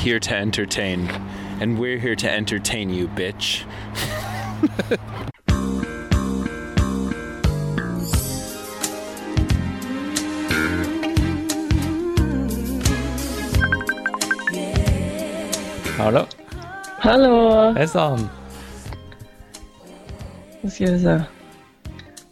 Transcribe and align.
here 0.00 0.18
to 0.18 0.34
entertain. 0.34 1.06
And 1.60 1.78
we're 1.78 1.98
here 1.98 2.16
to 2.16 2.30
entertain 2.30 2.88
you, 2.88 3.06
bitch. 3.08 3.64
Hallå? 15.98 16.26
Hallå! 16.98 17.72
Hejsan! 17.72 18.28
Nu 20.60 20.70
ska 20.70 20.84
vi 20.84 21.00
se. 21.00 21.22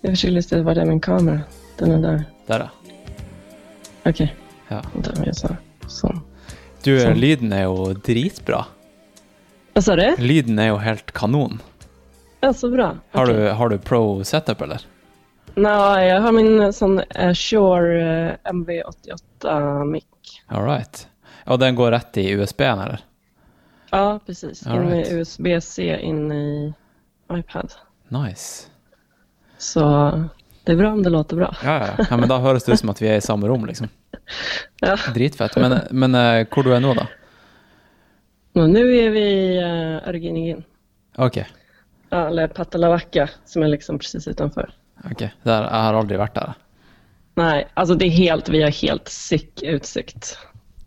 Jag 0.01 0.12
försöker 0.12 0.32
lista 0.32 0.57
ut 0.57 0.65
vart 0.65 0.77
är 0.77 0.85
min 0.85 1.01
kamera. 1.01 1.41
Den 1.77 1.91
är 1.91 1.98
där. 1.98 2.24
Der, 2.46 2.59
ja. 2.59 2.71
Okej, 4.10 4.37
ja. 4.69 4.82
vänta. 4.95 5.12
Jag 5.24 5.37
sa 5.37 5.57
sånn. 5.87 6.21
Du, 6.82 7.00
Sånn. 7.00 7.18
lyden 7.18 7.52
er 7.52 7.66
jo 7.66 7.92
dritbra. 8.06 8.64
Vad 9.74 9.84
sa 9.84 9.96
du? 9.96 10.06
Lyden 10.18 10.59
er 10.59 10.70
jo 10.73 10.77
helt 10.82 11.12
kanon. 11.12 11.59
Ja, 12.40 12.52
så 12.52 12.70
bra. 12.70 12.96
Har, 13.10 13.24
Okej. 13.24 13.35
du, 13.37 13.51
har 13.51 13.68
du 13.68 13.79
pro 13.79 14.24
setup, 14.24 14.60
eller? 14.62 14.80
Nej, 15.54 16.09
jag 16.09 16.20
har 16.20 16.32
min 16.32 16.73
sån 16.73 17.01
eh, 17.01 17.35
Shure 17.35 18.29
eh, 18.29 18.52
MV88 18.52 19.85
mic. 19.85 20.04
All 20.46 20.65
right. 20.65 21.09
Och 21.45 21.59
den 21.59 21.74
går 21.74 21.90
rätt 21.90 22.16
i 22.16 22.30
USB-en, 22.30 22.79
eller? 22.79 23.01
Ja, 23.90 24.20
precis. 24.26 24.66
All 24.66 24.76
in 24.82 24.88
right. 24.88 25.13
USB-C 25.13 25.98
in 26.02 26.32
i 26.32 26.74
iPad. 27.32 27.73
Nice. 28.09 28.66
Så 29.59 29.80
det 30.65 30.73
är 30.73 30.76
bra 30.76 30.92
om 30.92 31.02
det 31.02 31.10
låter 31.10 31.37
bra. 31.37 31.57
Ja, 31.65 31.87
ja. 31.87 32.04
ja 32.10 32.16
men 32.16 32.29
da 32.29 32.38
høres 32.45 32.65
det 32.65 32.73
ut 32.73 32.80
som 32.80 32.90
at 32.90 33.02
vi 33.02 33.09
er 33.09 33.16
i 33.16 33.20
samme 33.20 33.48
rom, 33.48 33.66
liksom. 33.66 33.88
Ja. 34.80 34.96
Dritfett. 35.14 35.56
Men, 35.56 35.80
men 35.90 36.14
eh, 36.14 36.46
hvor 36.46 36.62
du 36.62 36.70
er 36.74 36.80
nå, 36.80 36.95
da? 36.95 37.06
Och 38.54 38.70
nu 38.70 38.96
är 38.96 39.10
vi 39.10 39.20
i 39.20 39.59
uh, 39.59 40.09
Örgingin. 40.09 40.64
Ok. 41.16 41.37
Ja, 42.10 42.26
eller 42.26 42.48
Patalavacca 42.48 43.29
som 43.45 43.62
är 43.62 43.68
liksom 43.68 43.98
precis 43.98 44.29
utanför. 44.29 44.70
ok. 45.10 45.20
Der, 45.42 45.62
jeg 45.62 45.82
har 45.82 45.95
aldri 45.95 46.18
vært 46.18 46.34
der. 46.34 46.54
Nej, 47.38 47.68
alltså 47.74 47.95
det 47.95 48.06
är 48.06 48.10
helt, 48.10 48.48
vi 48.48 48.62
har 48.62 48.70
helt 48.70 49.09
sick 49.09 49.62
utsikt. 49.62 50.38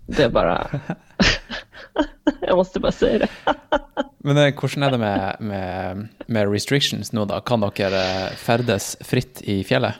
Det 0.08 0.24
är 0.24 0.30
bara... 0.30 0.68
jag 2.42 2.56
måste 2.58 2.80
bara 2.80 2.92
säga 2.92 3.20
det. 3.20 3.30
Men 4.18 4.38
eh, 4.38 4.54
hvordan 4.54 4.84
er 4.84 4.92
det 4.92 4.98
med, 4.98 5.36
med, 5.40 6.08
med 6.28 6.52
restrictions 6.52 7.14
nå, 7.14 7.26
da? 7.26 7.40
Kan 7.40 7.64
eh, 7.64 8.32
ferdes 8.36 8.98
fritt 9.02 9.42
i 9.42 9.64
fjellet? 9.64 9.96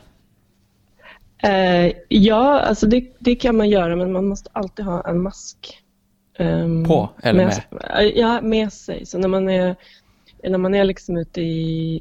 Eh, 1.42 1.92
ja, 2.08 2.60
alltså 2.60 2.86
det, 2.86 3.04
det 3.18 3.34
kan 3.34 3.56
man 3.56 3.68
göra, 3.70 3.96
men 3.96 4.12
man 4.12 4.26
måste 4.28 4.50
alltid 4.52 4.84
ha 4.84 5.08
en 5.08 5.22
mask. 5.22 5.78
ehm, 6.38 6.84
På 6.84 7.10
eller 7.22 7.44
med? 7.44 7.62
Eh, 7.98 8.18
Ja, 8.18 8.40
med 8.42 8.72
sig. 8.72 9.06
Så 9.06 9.18
när 9.18 9.28
man 9.28 9.48
är, 9.48 9.76
när 10.42 10.58
man 10.58 10.74
är 10.74 10.84
liksom 10.84 11.16
ute 11.16 11.40
i, 11.40 12.00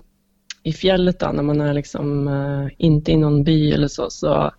i 0.64 0.74
fjället, 0.74 1.20
då, 1.20 1.32
när 1.32 1.44
man 1.44 1.62
är 1.62 1.74
liksom 1.74 2.28
eh, 2.28 2.68
inte 2.78 3.12
i 3.12 3.18
någon 3.18 3.44
by 3.44 3.72
eller 3.72 3.88
så, 3.88 4.10
så 4.10 4.52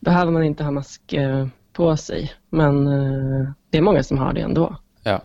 behöver 0.00 0.32
man 0.32 0.44
inte 0.44 0.64
ha 0.64 0.70
mask 0.70 1.12
eh, 1.12 1.46
på 1.72 1.96
sig. 1.96 2.32
Men 2.50 2.86
eh, 2.86 3.48
det 3.70 3.78
är 3.78 3.82
många 3.82 4.02
som 4.02 4.18
har 4.18 4.32
det 4.32 4.40
ändå. 4.40 4.76
Ja. 5.02 5.20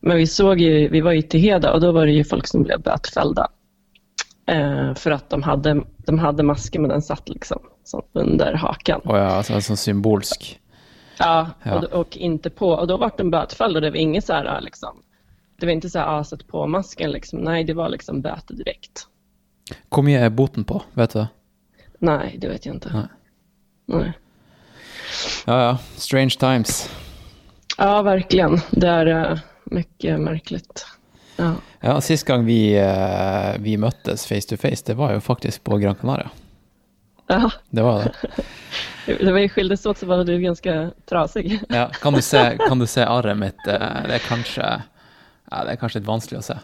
Men 0.00 0.16
vi 0.16 0.26
såg 0.26 0.60
ju, 0.60 0.88
vi 0.88 1.00
var 1.00 1.12
ju 1.12 1.22
till 1.22 1.40
Heda 1.40 1.72
och 1.72 1.80
då 1.80 1.92
var 1.92 2.06
det 2.06 2.12
ju 2.12 2.24
folk 2.24 2.46
som 2.46 2.62
blev 2.62 2.80
bötfällda. 2.82 3.48
För 4.96 5.10
att 5.10 5.30
de 5.30 5.42
hade, 5.42 5.82
de 5.96 6.18
hade 6.18 6.42
masker 6.42 6.80
men 6.80 6.90
den 6.90 7.02
satt 7.02 7.28
liksom 7.28 7.58
som 7.84 8.02
under 8.12 8.54
hakan. 8.54 9.00
Å 9.04 9.16
ja, 9.16 9.28
altså 9.38 9.60
sånn 9.60 9.76
symbolsk. 9.80 10.60
Ja, 11.18 11.50
Ja. 11.62 11.74
Och, 11.78 11.84
och 11.84 12.16
inte 12.16 12.50
på. 12.50 12.68
Och 12.68 12.86
då 12.86 12.96
var 12.96 13.12
de 13.16 13.30
bötfällda 13.30 13.78
och 13.78 13.82
det 13.82 13.90
var 13.90 13.96
inget 13.96 14.24
så 14.24 14.32
här 14.32 14.60
liksom. 14.60 15.02
Det 15.60 15.66
var 15.66 15.72
inte 15.72 15.90
så 15.90 15.98
här, 15.98 16.18
ah, 16.18 16.24
sätt 16.24 16.46
på 16.46 16.66
masken 16.66 17.10
liksom. 17.10 17.38
Nej, 17.38 17.64
det 17.64 17.74
var 17.74 17.88
liksom 17.88 18.20
böter 18.22 18.54
direkt. 18.54 19.06
Mye 20.02 20.26
er 20.26 20.30
boten 20.30 20.64
på, 20.64 20.82
vet 20.92 21.12
du? 21.12 21.26
Nej, 21.98 22.36
det 22.38 22.48
vet 22.48 22.66
jag 22.66 22.74
inte. 22.74 22.90
Nej. 22.92 23.06
Nej. 23.86 24.12
Ja, 25.46 25.62
ja. 25.62 25.78
Strange 25.96 26.30
times. 26.30 26.90
Ja, 27.78 28.02
verkligen. 28.02 28.60
Det 28.70 28.88
är 28.88 29.06
eh, 29.06 29.38
mycket 29.64 30.20
märkligt. 30.20 30.86
Ja. 31.36 31.54
Ja, 31.80 32.00
sist 32.00 32.26
gang 32.26 32.44
vi, 32.44 32.80
vi 33.58 33.76
møttes 33.76 34.26
face 34.26 34.48
to 34.48 34.56
face, 34.56 34.82
det 34.86 34.94
var 34.94 35.12
jo 35.12 35.20
faktisk 35.20 35.64
på 35.64 35.76
Gran 35.76 35.94
Canaria. 35.94 36.30
Ja, 37.26 37.50
Det 37.70 37.82
var 37.82 38.04
det. 38.04 38.12
det 39.24 39.32
var 39.32 39.38
ju 39.38 39.48
skildes 39.48 39.86
åt 39.86 39.98
så 39.98 40.06
var 40.06 40.24
du 40.24 40.38
ganska 40.40 40.90
trasig. 41.08 41.60
Ja, 41.68 41.88
kan 42.02 42.12
du 42.12 42.22
se, 42.22 42.58
kan 42.68 42.78
du 42.78 42.86
se 42.86 43.02
arret 43.04 43.36
mitt? 43.38 43.66
Eh, 43.66 44.02
Det 44.08 44.14
er 44.14 44.24
kanskje 44.28 44.82
ja, 45.50 45.64
det 45.64 45.72
er 45.72 45.76
kanskje 45.76 46.00
litt 46.00 46.08
vanskelig 46.08 46.38
å 46.40 46.42
se. 46.42 46.56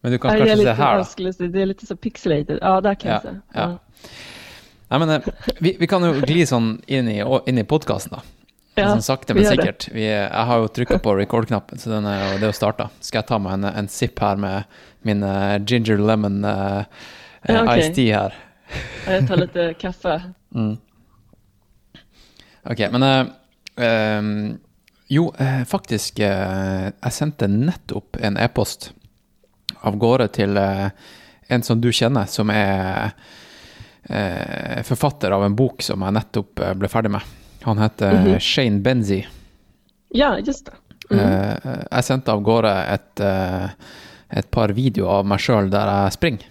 Men 0.00 0.12
du 0.12 0.18
kan 0.18 0.30
Nej, 0.30 0.40
det, 0.40 0.44
är 0.44 0.56
kanskje 0.56 0.64
se 0.64 0.70
lite 0.70 0.82
da. 0.82 0.96
vanskligt. 0.96 1.38
det 1.52 1.62
är 1.62 1.66
lite 1.66 1.86
så 1.86 1.96
pixelated. 1.96 2.58
Ja, 2.62 2.80
där 2.80 2.94
kan 2.94 3.10
Ja, 3.10 3.14
jag 3.14 3.22
se. 3.22 3.40
ja. 3.54 3.78
Nei, 4.88 4.98
men 4.98 5.10
eh, 5.10 5.20
vi, 5.60 5.76
vi 5.80 5.86
kan 5.86 6.04
jo 6.04 6.12
gli 6.24 6.46
sånn 6.46 6.78
inn 6.86 7.08
i, 7.08 7.18
inn 7.46 7.58
i 7.58 7.64
podkasten, 7.64 8.14
da. 8.16 8.22
Ja, 8.78 8.92
sakte, 9.02 9.34
vi 9.34 9.40
men 9.42 9.50
det. 9.50 9.56
sikkert. 9.56 9.88
Vi, 9.92 10.04
jeg 10.06 10.44
har 10.46 10.58
jo 10.62 10.68
trykka 10.70 10.98
på 11.02 11.16
record-knappen, 11.18 11.78
så 11.82 11.90
den 11.90 12.04
jo, 12.06 12.28
det 12.38 12.46
jo 12.46 12.52
starta. 12.54 12.86
Skal 13.02 13.18
jeg 13.18 13.26
ta 13.28 13.38
meg 13.42 13.56
en, 13.58 13.64
en 13.64 13.88
sipp 13.90 14.20
her 14.22 14.36
med 14.38 14.62
min 15.02 15.22
eh, 15.26 15.56
ginger 15.66 15.98
lemon 15.98 16.44
uh, 16.44 16.84
Ja, 17.48 17.64
okej. 17.64 17.78
iced 17.82 17.94
tea 17.98 18.20
her? 18.22 18.36
Ja, 19.06 19.12
Jag 19.12 19.28
tar 19.28 19.36
lite 19.36 19.74
kaffe. 19.74 20.22
Ok, 22.62 22.78
men 22.92 23.02
eh, 23.02 23.26
ehm, 23.76 24.58
Jo, 25.08 25.34
eh, 25.38 25.64
faktisk 25.64 26.18
eh, 26.18 26.90
Jeg 27.02 27.12
sendte 27.12 27.48
nettopp 27.48 28.16
en 28.20 28.36
e-post 28.36 28.90
av 29.80 29.96
gårde 29.96 30.26
til 30.34 30.56
eh, 30.60 30.88
en 31.48 31.62
som 31.64 31.80
du 31.80 31.88
kjenner, 31.94 32.26
som 32.28 32.50
eh, 32.50 33.08
forfatter 34.84 35.30
av 35.32 35.44
en 35.46 35.54
bok 35.56 35.82
som 35.86 36.02
jeg 36.04 36.16
nettopp 36.18 36.60
eh, 36.60 36.74
ble 36.76 36.90
ferdig 36.92 37.12
med. 37.14 37.22
Han 37.64 37.78
heter 37.80 38.38
Shane 38.42 38.82
Benzie. 38.84 39.26
Ja, 40.14 40.34
just 40.38 40.66
det. 40.66 40.76
Eh, 41.14 41.56
jeg 41.90 42.04
sendte 42.04 42.32
av 42.34 42.42
gårde 42.44 42.72
et, 42.92 43.20
eh, 43.24 43.70
et 44.42 44.50
par 44.52 44.72
videoer 44.76 45.22
av 45.22 45.26
meg 45.30 45.40
sjøl 45.40 45.70
der 45.72 45.88
jeg 45.94 46.16
springer. 46.18 46.50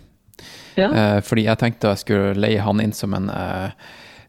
Ja. 0.77 0.89
Eh, 0.93 1.19
fordi 1.25 1.43
jeg 1.47 1.57
tenkte 1.61 1.89
jeg 1.93 2.01
skulle 2.03 2.35
leie 2.38 2.61
han 2.61 2.81
inn 2.83 2.93
som 2.93 3.13
en 3.17 3.29
eh, 3.33 3.69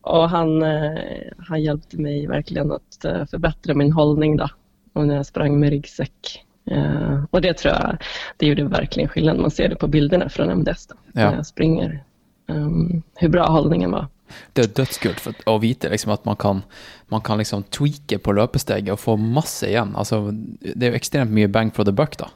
och 0.00 0.28
han, 0.30 0.62
eh, 0.62 0.98
han 1.38 1.62
hjälpte 1.62 1.96
mig 2.00 2.26
verkligen 2.26 2.72
att 2.72 3.04
eh, 3.04 3.24
förbättra 3.26 3.74
min 3.74 3.92
hållning 3.92 4.36
då. 4.36 4.48
Och 4.92 5.06
när 5.06 5.16
jag 5.16 5.26
sprang 5.26 5.60
med 5.60 5.70
ryggsäck. 5.70 6.44
Eh, 6.70 7.24
och 7.30 7.40
det 7.40 7.54
tror 7.54 7.74
jag, 7.74 7.96
det 8.36 8.46
gjorde 8.46 8.64
verkligen 8.64 9.08
skillnad. 9.08 9.38
Man 9.38 9.50
ser 9.50 9.68
det 9.68 9.76
på 9.76 9.86
bilderna 9.86 10.28
från 10.28 10.50
MDS 10.50 10.86
då, 10.86 10.94
Ja. 11.12 11.30
när 11.30 11.36
jag 11.36 11.46
springer. 11.46 12.04
Um, 12.50 13.02
hur 13.14 13.28
bra 13.28 13.46
hållningen 13.46 13.90
var. 13.90 14.06
Det 14.52 14.64
er 14.64 14.70
dødskult 14.76 15.26
å 15.48 15.58
vite 15.60 15.88
liksom, 15.92 16.12
at 16.12 16.24
man 16.24 16.36
kan, 16.36 16.62
man 17.08 17.20
kan 17.24 17.38
liksom 17.40 17.62
tweake 17.72 18.18
på 18.18 18.32
løpesteget 18.36 18.92
og 18.92 19.00
få 19.00 19.16
masse 19.20 19.68
igjen. 19.68 19.94
Altså, 19.96 20.30
det 20.60 20.90
jo 20.92 20.96
ekstremt 20.98 21.32
mye 21.32 21.48
bang 21.48 21.72
for 21.74 21.84
the 21.88 21.92
buck, 21.92 22.16
da. 22.20 22.28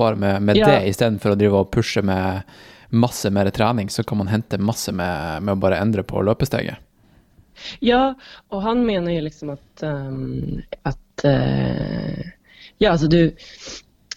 Bare 0.00 0.16
med, 0.16 0.42
med 0.42 0.56
Ja. 0.56 0.66
det 0.72 0.88
istedenfor 0.88 1.34
å 1.34 1.38
drive 1.40 1.62
og 1.62 1.70
pushe 1.74 2.02
med 2.02 2.42
masse 2.90 3.30
mer 3.30 3.50
trening, 3.54 3.90
så 3.90 4.02
kan 4.02 4.18
man 4.18 4.30
hente 4.32 4.58
masse 4.58 4.92
med, 4.92 5.42
med 5.42 5.52
å 5.52 5.60
bare 5.60 5.78
endre 5.78 6.02
på 6.02 6.22
løpesteget. 6.26 6.80
Ja, 7.78 8.14
och 8.48 8.62
han 8.62 8.86
menar 8.86 9.10
ju 9.10 9.20
liksom 9.20 9.50
att, 9.50 9.82
ehm, 9.82 10.62
att 10.82 11.24
eh, 11.24 12.20
ja, 12.78 12.90
alltså 12.90 13.06
du, 13.06 13.36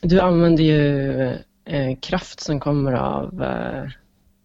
du 0.02 0.20
använder 0.20 0.64
ju 0.64 1.22
eh, 1.66 1.98
kraft 2.02 2.40
som 2.40 2.60
kommer 2.60 2.94
av, 2.94 3.44
eh, 3.44 3.90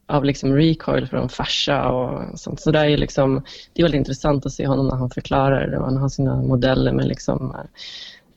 av 0.06 0.24
liksom 0.24 0.54
recoil 0.54 1.06
från 1.06 1.28
fascia 1.28 1.88
och 1.88 2.38
sånt. 2.38 2.60
Så 2.60 2.70
det 2.70 2.78
är, 2.78 2.96
liksom, 2.96 3.44
det 3.72 3.82
är 3.82 3.84
väldigt 3.84 3.98
intressant 3.98 4.46
att 4.46 4.52
se 4.52 4.66
honom 4.66 4.86
när 4.86 4.96
han 4.96 5.10
förklarar 5.10 5.66
det. 5.66 5.78
och 5.78 5.84
Han 5.84 5.96
har 5.96 6.08
sina 6.08 6.42
modeller 6.42 6.92
med 6.92 7.06
liksom, 7.06 7.56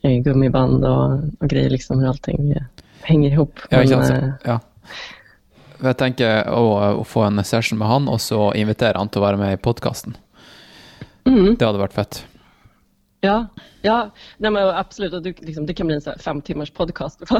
gummiband 0.02 0.84
och, 0.84 1.12
och 1.40 1.48
grejer, 1.48 1.70
liksom 1.70 2.00
hur 2.00 2.08
allting 2.08 2.54
hänger 3.02 3.30
ihop. 3.30 3.60
Ja, 3.70 3.78
Men, 3.78 3.86
ikke 3.88 4.06
sant? 4.06 4.24
eh, 4.24 4.50
ja. 4.52 4.58
Jeg 5.82 5.96
tenker 5.98 6.50
å, 6.54 6.66
å 7.00 7.04
få 7.04 7.24
en 7.26 7.42
session 7.44 7.78
med 7.78 7.88
han, 7.90 8.08
og 8.08 8.20
så 8.22 8.52
invitere 8.54 8.98
han 8.98 9.08
til 9.10 9.22
å 9.22 9.26
være 9.26 9.40
med 9.40 9.56
i 9.56 9.62
podkasten. 9.62 10.14
mm. 11.26 11.56
Det 11.56 11.66
hadde 11.66 11.80
vært 11.82 11.96
fett. 11.96 12.24
Ja, 13.24 13.46
ja. 13.82 14.10
Nej, 14.38 14.50
men 14.50 14.68
absolut. 14.68 15.12
Och 15.12 15.22
du, 15.22 15.34
liksom, 15.38 15.66
det 15.66 15.74
kan 15.74 15.86
bli 15.86 15.96
en 15.96 16.00
så 16.02 16.10
här 16.10 16.18
fem 16.18 16.40
timmars 16.42 16.70
podcast. 16.70 17.20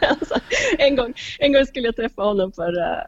alltså, 0.00 0.34
en, 0.78 0.96
gång, 0.96 1.14
en 1.38 1.52
gång 1.52 1.66
skulle 1.66 1.88
jag 1.88 1.96
träffa 1.96 2.22
honom 2.22 2.52
för, 2.52 2.78
eh, 2.78 3.04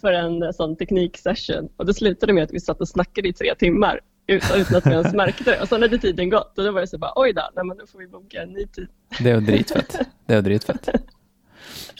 för 0.00 0.12
en 0.12 0.52
sån 0.52 0.76
tekniksession 0.76 1.68
och 1.76 1.86
det 1.86 1.94
slutade 1.94 2.32
med 2.32 2.44
att 2.44 2.52
vi 2.52 2.60
satt 2.60 2.80
och 2.80 2.88
snackade 2.88 3.28
i 3.28 3.32
tre 3.32 3.54
timmar 3.54 4.00
utan, 4.34 4.76
att 4.76 4.86
vi 4.86 4.90
ens 4.90 5.14
märkte 5.14 5.44
det. 5.50 5.60
Och 5.60 5.68
sen 5.68 5.82
hade 5.82 5.98
tiden 5.98 6.30
gått 6.30 6.58
och 6.58 6.64
då 6.64 6.72
var 6.72 6.80
det 6.80 6.86
så 6.86 6.98
bara 6.98 7.12
oj 7.16 7.32
då, 7.32 7.42
nej, 7.56 7.64
men 7.64 7.76
då 7.76 7.86
får 7.86 7.98
vi 7.98 8.06
boka 8.06 8.42
en 8.42 8.48
ny 8.52 8.66
tid. 8.66 8.88
Det 9.20 9.30
jo 9.30 9.40
dritfett. 9.40 9.98
Det 10.26 10.34
jo 10.34 10.40
dritfett. 10.40 10.88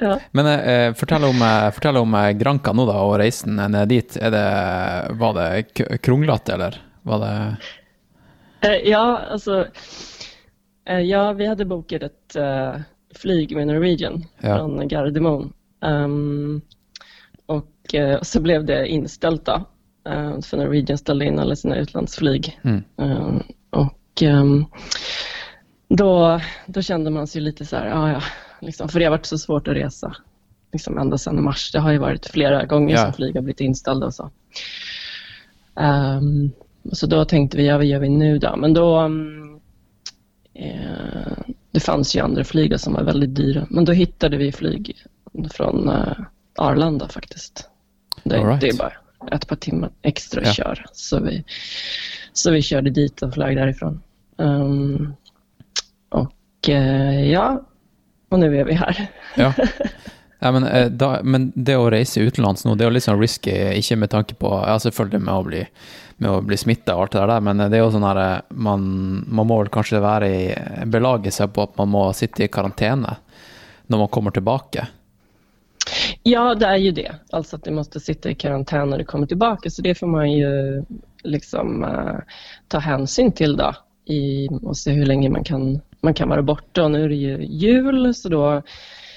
Ja. 0.01 0.21
Men 0.31 0.47
eh, 0.47 0.95
fortell 0.95 1.25
om, 1.25 1.43
eh, 1.43 1.71
fortell 1.71 1.97
om 1.97 2.15
eh, 2.15 2.31
Granca 2.31 2.73
nå, 2.73 2.87
da, 2.89 2.95
og 3.05 3.19
reisen 3.21 3.57
ned 3.61 3.89
dit. 3.89 4.17
Er 4.17 4.31
det, 4.33 4.45
var 5.21 5.35
det 5.37 5.63
k- 5.77 5.99
kronglete, 6.03 6.53
eller? 6.55 6.79
Var 7.03 7.19
det 7.19 7.57
Eh, 8.69 8.89
Ja, 8.91 9.19
alltså. 9.31 9.67
eh, 10.89 11.01
Ja, 11.01 11.33
vi 11.33 11.47
hade 11.47 11.65
bokat 11.65 12.03
ett 12.03 12.37
eh, 12.37 12.75
flyg 13.15 13.57
med 13.57 13.67
Norwegian 13.67 14.25
Ja. 14.41 14.57
från 14.57 14.89
Gardermoen. 14.89 15.53
Ehm, 15.85 16.61
och 17.47 17.95
eh, 17.95 18.23
så 18.23 18.41
blev 18.41 18.65
det 18.65 18.87
inställt 18.89 19.45
då. 19.45 19.65
Eh, 20.05 20.41
för 20.41 20.57
Norwegian 20.57 20.99
ställde 20.99 21.25
in 21.25 21.39
alla 21.39 21.57
sina 21.57 21.77
utlandsflyg. 21.77 22.61
Mm. 22.63 22.83
Ehm, 22.97 23.43
och 23.71 24.23
ehm, 24.23 24.65
då, 25.89 26.41
då 26.67 26.83
kände 26.83 27.11
man 27.11 27.27
sig 27.27 27.43
lite 27.43 27.67
så 27.67 27.77
här, 27.77 27.87
ja 27.87 28.11
ja, 28.11 28.23
liksom, 28.61 28.89
för 28.89 28.99
det 28.99 29.05
har 29.05 29.11
varit 29.11 29.27
så 29.27 29.39
svårt 29.39 29.69
att 29.69 29.75
resa. 29.75 30.17
Liksom 30.73 30.99
ända 30.99 31.19
sedan 31.19 31.45
mars. 31.45 31.73
Det 31.73 31.79
har 31.79 31.93
ju 31.93 31.99
varit 31.99 32.27
flera 32.27 32.65
gånger 32.65 32.95
Ja. 32.95 33.05
som 33.05 33.13
flyg 33.13 33.35
har 33.35 33.43
blivit 33.43 33.61
inställda 33.61 34.07
och 34.07 34.15
så. 34.15 34.31
Ehm, 35.77 36.51
så 36.93 37.07
då 37.07 37.25
tänkte 37.25 37.57
vi, 37.57 37.67
ja 37.67 37.77
vad 37.77 37.87
gör 37.87 37.99
vi 37.99 38.09
nu 38.09 38.39
då? 38.39 38.57
Men 38.57 38.75
då, 38.75 38.99
mm, 38.99 39.61
eh, 40.55 41.33
det 41.71 41.81
fanns 41.81 42.17
ju 42.17 42.21
andra 42.21 42.45
flyg 42.45 42.71
då 42.71 42.79
som 42.79 42.93
var 42.93 43.03
väldigt 43.03 43.35
dyra. 43.35 43.67
Men 43.71 43.85
då 43.85 43.93
hittade 43.93 44.37
vi 44.37 44.53
flyg 44.53 44.97
från 45.51 45.89
eh, 45.89 46.13
Arlanda 46.59 47.09
faktiskt. 47.09 47.69
Det, 48.25 48.39
right. 48.39 48.61
det 48.61 48.69
är 48.69 48.77
bara 48.79 48.93
ett 49.33 49.47
par 49.49 49.57
timmar 49.57 49.91
extra 50.03 50.41
att 50.41 50.47
Ja. 50.47 50.53
köra. 50.53 50.85
Så 50.93 51.21
vi, 51.21 51.45
så 52.33 52.51
vi 52.51 52.63
körde 52.63 52.91
dit 52.91 53.23
och 53.23 53.35
flög 53.35 53.57
därifrån. 53.57 54.03
Ehm, 54.39 55.15
och 56.09 56.69
eh, 56.69 57.31
ja, 57.31 57.63
och 58.29 58.39
nu 58.39 58.59
är 58.61 58.65
vi 58.65 58.73
här. 58.75 59.07
Ja. 59.37 59.53
Ja, 60.43 60.53
men, 60.53 60.65
eh, 60.65 60.87
da, 60.91 61.19
men 61.23 61.53
det 61.55 61.75
å 61.77 61.91
reise 61.93 62.21
utenlands 62.25 62.63
nå, 62.65 62.73
det 62.75 62.87
er 62.87 62.89
jo 62.89 62.95
litt 62.95 63.05
sånn 63.05 63.19
risky, 63.21 63.53
ikke 63.77 63.97
med 64.01 64.09
tanke 64.15 64.35
på 64.41 64.49
Ja, 64.65 64.79
selvfølgelig 64.81 65.21
med 65.21 65.35
å 65.35 65.43
bli, 65.45 65.59
med 66.17 66.31
å 66.33 66.39
bli 66.41 66.57
smitta 66.57 66.95
og 66.97 67.03
alt 67.03 67.13
det 67.13 67.25
der, 67.29 67.43
men 67.45 67.61
det 67.61 67.77
er 67.77 67.83
jo 67.83 67.91
sånn 67.93 68.07
her 68.09 68.21
eh, 68.23 68.39
man, 68.57 68.87
man 69.29 69.47
må 69.51 69.59
vel 69.61 69.69
kanskje 69.69 70.01
være 70.01 70.31
i 70.33 70.87
belage 70.89 71.29
seg 71.37 71.53
på 71.53 71.67
at 71.69 71.77
man 71.77 71.93
må 71.93 72.07
sitte 72.17 72.47
i 72.47 72.49
karantene 72.49 73.19
når 73.93 73.99
man 74.07 74.09
kommer 74.17 74.33
tilbake. 74.33 74.87
Ja, 76.23 76.55
det 76.55 76.67
är 76.67 76.77
ju 76.77 76.91
det. 76.91 77.15
Alltså 77.31 77.57
att 77.57 77.65
du 77.65 77.71
måste 77.71 78.01
sitta 78.01 78.31
i 78.31 78.35
karantän 78.35 78.91
när 78.91 78.99
du 78.99 79.05
kommer 79.05 79.27
tillbaka. 79.27 79.71
Så 79.71 79.83
det 79.83 79.95
får 79.95 80.07
man 80.07 80.33
ju 80.33 80.85
liksom 81.23 81.85
eh, 81.85 82.17
ta 82.69 82.79
hänsyn 82.79 83.33
till 83.33 83.57
då 83.57 83.75
i, 84.05 84.49
och 84.63 84.77
se 84.77 84.93
hur 84.93 85.07
länge 85.07 85.29
man 85.29 85.45
kan, 85.45 85.81
man 86.01 86.15
kan 86.15 86.29
vara 86.29 86.43
borta. 86.43 86.85
Och 86.85 86.91
nu 86.91 87.05
är 87.05 87.09
det 87.09 87.15
ju 87.15 87.45
jul 87.45 88.15
så 88.15 88.29
då 88.29 88.63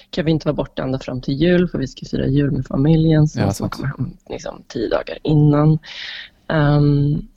kan 0.10 0.26
vi 0.26 0.32
inte 0.32 0.48
vara 0.48 0.56
borta 0.56 0.84
ända 0.84 1.00
fram 1.00 1.22
till 1.22 1.34
jul 1.34 1.68
för 1.70 1.78
vi 1.78 1.88
ska 1.88 2.06
fira 2.06 2.28
jul 2.28 2.52
med 2.52 2.66
familjen. 2.66 3.28
Så 3.28 3.40
Ja, 3.40 3.54
man 3.60 3.70
komma 3.70 3.88
hem 3.98 4.18
liksom, 4.30 4.64
tio 4.68 4.90
dagar 4.90 5.18
innan. 5.24 5.80
Ehm, 6.48 7.28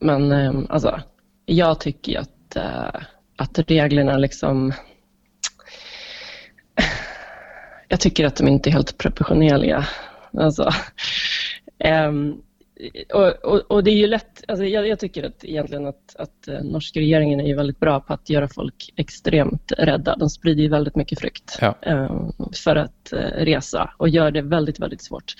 men 0.00 0.32
um, 0.32 0.66
alltså, 0.70 1.00
jag 1.46 1.80
tycker 1.80 2.18
att, 2.18 2.56
eh, 2.56 3.00
att 3.36 3.58
reglerna 3.58 4.16
liksom 4.16 4.72
jag 7.88 8.00
tycker 8.00 8.26
att 8.26 8.36
de 8.36 8.48
inte 8.48 8.70
är 8.70 8.72
helt 8.72 8.98
proportionerliga. 8.98 9.86
Alltså, 10.38 10.70
ehm, 11.78 12.34
och, 13.14 13.44
och, 13.44 13.70
och 13.70 13.84
det 13.84 13.90
är 13.90 13.96
ju 13.96 14.06
lätt, 14.06 14.44
alltså 14.48 14.64
jag, 14.64 14.88
jag 14.88 14.98
tycker 14.98 15.24
att 15.24 15.44
egentligen 15.44 15.86
att, 15.86 16.16
att 16.18 16.48
eh, 16.48 16.62
norska 16.62 17.00
regeringen 17.00 17.40
är 17.40 17.56
väldigt 17.56 17.80
bra 17.80 18.00
på 18.00 18.12
att 18.12 18.30
göra 18.30 18.48
folk 18.48 18.92
extremt 18.96 19.72
rädda. 19.78 20.16
De 20.16 20.30
sprider 20.30 20.62
ju 20.62 20.68
väldigt 20.68 20.96
mycket 20.96 21.20
frykt 21.20 21.58
Ja. 21.60 21.78
ehm, 21.82 22.32
för 22.64 22.76
att 22.76 23.12
eh, 23.12 23.18
resa 23.18 23.90
och 23.96 24.08
gör 24.08 24.30
det 24.30 24.42
väldigt, 24.42 24.80
väldigt 24.80 25.02
svårt. 25.02 25.34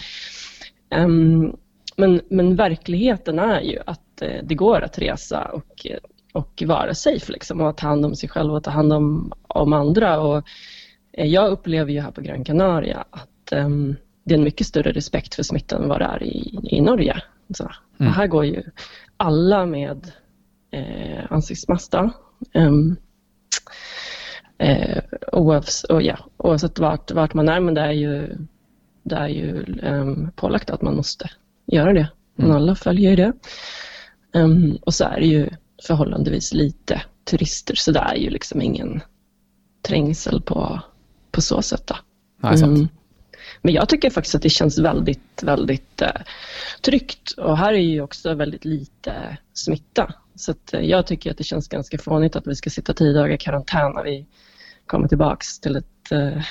Ehm, 0.90 1.56
men, 1.96 2.20
men 2.30 2.56
verkligheten 2.56 3.38
är 3.38 3.60
ju 3.60 3.78
att 3.86 4.22
eh, 4.22 4.42
det 4.42 4.54
går 4.54 4.80
att 4.80 4.98
resa 4.98 5.44
och, 5.44 5.86
och 6.32 6.62
vara 6.66 6.94
safe 6.94 7.32
liksom, 7.32 7.60
och 7.60 7.68
att 7.68 7.78
ta 7.78 7.86
hand 7.86 8.04
om 8.04 8.14
sig 8.14 8.28
själv 8.28 8.54
och 8.54 8.64
ta 8.64 8.70
hand 8.70 8.92
om, 8.92 9.32
om 9.48 9.72
andra. 9.72 10.20
Och, 10.20 10.44
jag 11.24 11.50
upplever 11.50 11.92
ju 11.92 12.00
här 12.00 12.10
på 12.10 12.20
Gran 12.20 12.44
Canaria 12.44 13.04
att 13.10 13.52
ehm, 13.52 13.96
det 14.24 14.34
är 14.34 14.38
en 14.38 14.44
mycket 14.44 14.66
större 14.66 14.92
respekt 14.92 15.34
för 15.34 15.42
smittan 15.42 15.82
än 15.82 15.88
vad 15.88 16.00
det 16.00 16.04
är 16.04 16.22
i, 16.22 16.58
i 16.62 16.80
Norge. 16.80 17.22
Så, 17.54 17.70
Mm. 18.00 18.12
här 18.12 18.26
går 18.26 18.44
ju 18.44 18.62
alla 19.16 19.66
med 19.66 20.12
eh, 20.70 21.24
ansiktsmask. 21.32 21.94
Um, 22.54 22.96
eh, 24.58 25.02
oavs, 25.32 25.84
och 25.84 26.02
ja, 26.02 26.18
oavsett 26.36 26.78
vart, 26.78 27.10
vart 27.10 27.34
man 27.34 27.48
är, 27.48 27.60
men 27.60 27.74
det 27.74 27.80
är 27.80 27.92
ju, 27.92 28.36
det 29.02 29.16
är 29.16 29.28
ju 29.28 29.64
um, 29.82 30.30
pålagt 30.36 30.70
att 30.70 30.82
man 30.82 30.96
måste 30.96 31.30
göra 31.66 31.92
det. 31.92 32.08
Men 32.34 32.52
alla 32.52 32.74
följer 32.74 33.10
ju 33.10 33.16
det. 33.16 33.32
Ehm, 34.34 34.78
och 34.82 34.94
så 34.94 35.04
är 35.04 35.20
det 35.20 35.26
ju 35.26 35.48
förhållandevis 35.86 36.54
lite 36.54 37.02
turister, 37.30 37.74
så 37.74 37.92
det 37.92 38.00
är 38.00 38.14
ju 38.16 38.30
liksom 38.30 38.62
ingen 38.62 39.00
trängsel 39.88 40.42
på, 40.42 40.80
på 41.36 41.42
så 41.42 41.62
sätt. 41.62 41.86
Då. 41.86 41.96
Sant. 42.42 42.62
Mm. 42.62 42.88
Men 43.62 43.74
jag 43.74 43.88
tycker 43.88 44.10
faktiskt 44.10 44.34
att 44.34 44.42
det 44.42 44.50
känns 44.50 44.78
väldigt, 44.78 45.42
väldigt 45.42 46.02
eh, 46.02 46.10
tryggt. 46.82 47.32
Och 47.32 47.58
här 47.58 47.72
är 47.72 47.78
ju 47.78 48.00
också 48.00 48.34
väldigt 48.34 48.64
lite 48.64 49.36
smitta. 49.54 50.12
Så 50.34 50.50
att, 50.50 50.74
eh, 50.74 50.80
jag 50.80 51.06
tycker 51.06 51.30
att 51.30 51.38
det 51.38 51.44
känns 51.44 51.68
ganska 51.68 51.98
fånigt 51.98 52.36
att 52.36 52.46
vi 52.46 52.54
ska 52.54 52.70
sitta 52.70 52.94
tio 52.94 53.12
dagar 53.12 53.34
i 53.34 53.38
karantän 53.38 53.92
när 53.92 54.04
vi 54.04 54.26
kommer 54.86 55.08
tillbaks 55.08 55.60
till 55.60 55.76
ett, 55.76 56.12
eh, 56.12 56.42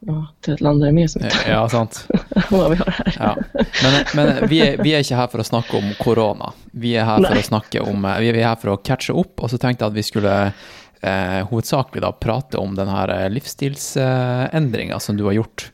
ja, 0.00 0.26
till 0.40 0.54
ett 0.54 0.60
land 0.60 0.80
där 0.80 0.86
det 0.86 0.90
är 0.90 0.92
mer 0.92 1.08
smitta 1.08 1.36
Ja, 1.48 1.68
sant. 1.68 2.08
vad 2.50 2.70
vi 2.70 2.76
har 2.76 2.90
här. 2.90 3.16
Ja. 3.18 3.36
Men, 3.82 4.04
men 4.14 4.48
vi, 4.48 4.58
er, 4.58 4.82
vi 4.82 4.94
er 4.94 5.04
ikke 5.04 5.18
her 5.18 5.28
for 5.32 5.42
å 5.42 5.46
snakke 5.46 5.76
om 5.76 5.92
korona. 6.00 6.52
Vi 6.72 6.96
her 6.96 7.18
for 7.18 7.30
Nei. 7.30 7.42
å 7.44 7.50
snakke 7.50 7.84
om 7.84 8.08
Vi 8.20 8.32
er 8.32 8.40
her 8.44 8.56
for 8.60 8.74
å 8.74 8.80
catche 8.82 9.12
opp, 9.12 9.36
og 9.40 9.52
så 9.52 9.58
tenkte 9.58 9.84
jeg 9.84 9.92
at 9.92 9.98
vi 9.98 10.06
skulle 10.06 10.38
eh, 11.04 11.40
hovedsakelig 11.50 12.02
da 12.04 12.10
prate 12.16 12.58
om 12.60 12.74
den 12.78 12.88
her 12.90 13.12
livsstilsendringa 13.30 14.98
som 15.00 15.16
du 15.20 15.24
har 15.28 15.36
gjort. 15.36 15.70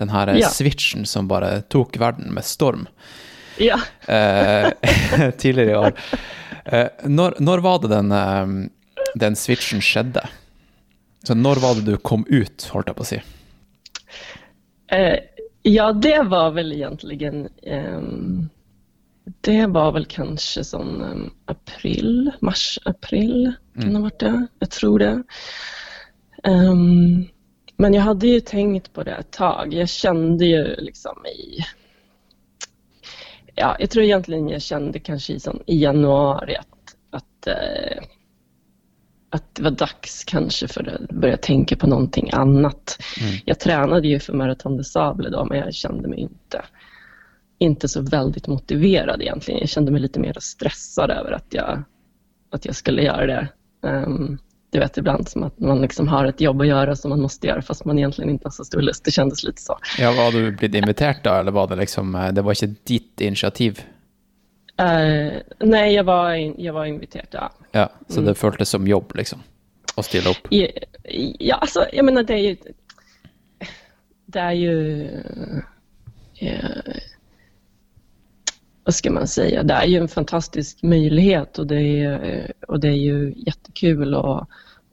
Den 0.00 0.08
her 0.12 0.32
eh, 0.32 0.38
Ja. 0.42 0.48
switchen 0.48 1.06
som 1.06 1.28
bare 1.28 1.60
tok 1.68 1.96
verden 2.00 2.32
med 2.34 2.44
storm 2.48 2.86
Ja. 3.60 3.78
eh, 4.08 4.70
tidligere 5.38 5.70
i 5.70 5.76
år. 5.76 5.92
Eh, 6.64 6.88
når, 7.04 7.36
når 7.40 7.60
var 7.64 7.78
det 7.82 7.88
den, 7.92 8.12
eh, 8.12 8.54
den 9.20 9.36
switchen 9.36 9.80
skjedde? 9.84 10.24
Så 11.24 11.34
når 11.36 11.60
var 11.60 11.74
det 11.76 11.84
du 11.84 11.96
kom 12.00 12.24
ut, 12.32 12.64
holdt 12.72 12.88
jeg 12.88 12.96
på 12.96 13.04
å 13.04 13.10
si? 13.10 13.18
Eh, 14.88 15.18
ja, 15.68 15.90
det 15.92 16.22
var 16.32 16.50
väl 16.56 16.72
egentligen 16.72 17.48
ehm, 17.62 18.48
det 19.40 19.66
var 19.66 19.92
väl 19.92 20.06
kanske 20.06 20.64
som 20.64 21.02
ehm, 21.02 21.30
april, 21.44 22.30
mars, 22.40 22.78
april 22.84 23.52
kan 23.74 23.88
det 23.88 23.94
ha 23.94 24.02
varit 24.02 24.20
det. 24.20 24.46
Jag 24.58 24.70
tror 24.70 24.98
det. 24.98 25.22
Um, 26.44 27.28
men 27.76 27.94
jag 27.94 28.02
hade 28.02 28.26
ju 28.26 28.40
tänkt 28.40 28.92
på 28.92 29.02
det 29.02 29.14
ett 29.14 29.30
tag. 29.30 29.74
Jag 29.74 29.88
kände 29.88 30.44
ju 30.44 30.76
liksom 30.76 31.26
i... 31.26 31.64
Ja, 33.54 33.76
jag 33.78 33.90
tror 33.90 34.04
egentligen 34.04 34.48
jag 34.48 34.62
kände 34.62 34.98
kanske 34.98 35.32
i, 35.32 35.40
som, 35.40 35.62
i 35.66 35.82
januari 35.82 36.56
att, 36.56 36.96
att, 37.10 37.46
uh, 37.48 38.02
att 39.30 39.54
det 39.54 39.62
var 39.62 39.70
dags 39.70 40.24
kanske 40.24 40.68
för 40.68 40.88
att 40.88 41.10
börja 41.10 41.36
tänka 41.36 41.76
på 41.76 41.86
någonting 41.86 42.30
annat. 42.32 42.98
Mm. 43.20 43.40
Jag 43.44 43.60
tränade 43.60 44.08
ju 44.08 44.18
för 44.18 44.32
Marathon 44.32 44.76
de 44.76 44.84
Sable 44.84 45.30
då, 45.30 45.44
men 45.44 45.58
jag 45.58 45.74
kände 45.74 46.08
mig 46.08 46.18
inte, 46.18 46.62
inte 47.60 47.88
så 47.88 48.02
väldigt 48.02 48.46
motiverad 48.46 49.22
egentligen. 49.22 49.60
Jag 49.60 49.68
kände 49.68 49.92
mig 49.92 50.00
lite 50.00 50.20
mer 50.20 50.36
stressad 50.40 51.10
över 51.10 51.32
att 51.32 51.46
jag, 51.50 51.82
att 52.50 52.64
jag 52.64 52.74
skulle 52.74 53.02
göra 53.02 53.26
det. 53.26 53.48
Um, 53.82 54.38
du 54.70 54.78
vet 54.78 54.96
ibland 54.96 55.28
som 55.28 55.42
att 55.42 55.58
man 55.58 55.80
liksom 55.80 56.08
har 56.08 56.24
ett 56.24 56.40
jobb 56.40 56.60
att 56.60 56.66
göra 56.66 56.96
som 56.96 57.08
man 57.08 57.20
måste 57.20 57.46
göra 57.46 57.62
fast 57.62 57.84
man 57.84 57.98
egentligen 57.98 58.30
inte 58.30 58.46
har 58.46 58.50
så 58.50 58.64
stor 58.64 58.80
lust. 58.80 59.04
Det 59.04 59.10
kändes 59.10 59.44
lite 59.44 59.62
så. 59.62 59.78
Ja, 59.98 60.12
var 60.12 60.32
du 60.32 60.52
blivit 60.52 60.74
inviterad 60.74 61.16
då 61.22 61.34
eller 61.34 61.52
var 61.52 61.66
det 61.66 61.76
liksom, 61.76 62.14
eh, 62.14 62.32
det 62.32 62.42
var 62.42 62.64
inte 62.64 62.80
ditt 62.84 63.20
initiativ? 63.20 63.80
Uh, 64.80 65.32
nej, 65.58 65.94
jag 65.94 66.04
var, 66.04 66.34
jag 66.60 66.72
var 66.72 66.84
inviterad, 66.84 67.28
ja. 67.30 67.52
Ja, 67.72 67.92
så 68.08 68.20
mm. 68.20 68.24
det 68.28 68.34
följdes 68.34 68.68
som 68.68 68.86
jobb 68.86 69.12
liksom? 69.14 69.38
Att 69.96 70.04
ställa 70.04 70.30
upp? 70.30 70.46
Ja, 70.50 70.66
ja, 71.38 71.56
alltså 71.56 71.86
jag 71.92 72.04
menar 72.04 72.22
det 72.22 72.34
är 72.34 72.38
ju... 72.38 72.56
Det 74.26 74.38
är 74.38 74.52
ju... 74.52 75.08
Ja, 76.34 76.52
vad 78.90 78.94
ska 78.94 79.10
man 79.10 79.26
säga, 79.26 79.62
det 79.62 79.74
är 79.74 79.86
ju 79.86 79.96
en 79.96 80.08
fantastisk 80.08 80.82
möjlighet 80.82 81.58
och 81.58 81.66
det 81.66 81.82
är, 81.82 82.52
och 82.68 82.80
det 82.80 82.88
är 82.88 82.96
ju 82.96 83.34
jättekul 83.36 84.14
att, 84.14 84.48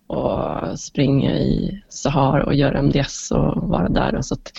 att 0.08 0.80
springa 0.80 1.40
i 1.40 1.82
Sahara 1.90 2.46
och 2.46 2.56
göra 2.56 2.80
MDS 2.80 3.32
och 3.32 3.70
vara 3.70 3.90
där. 3.90 4.22
Så, 4.22 4.34
att, 4.34 4.52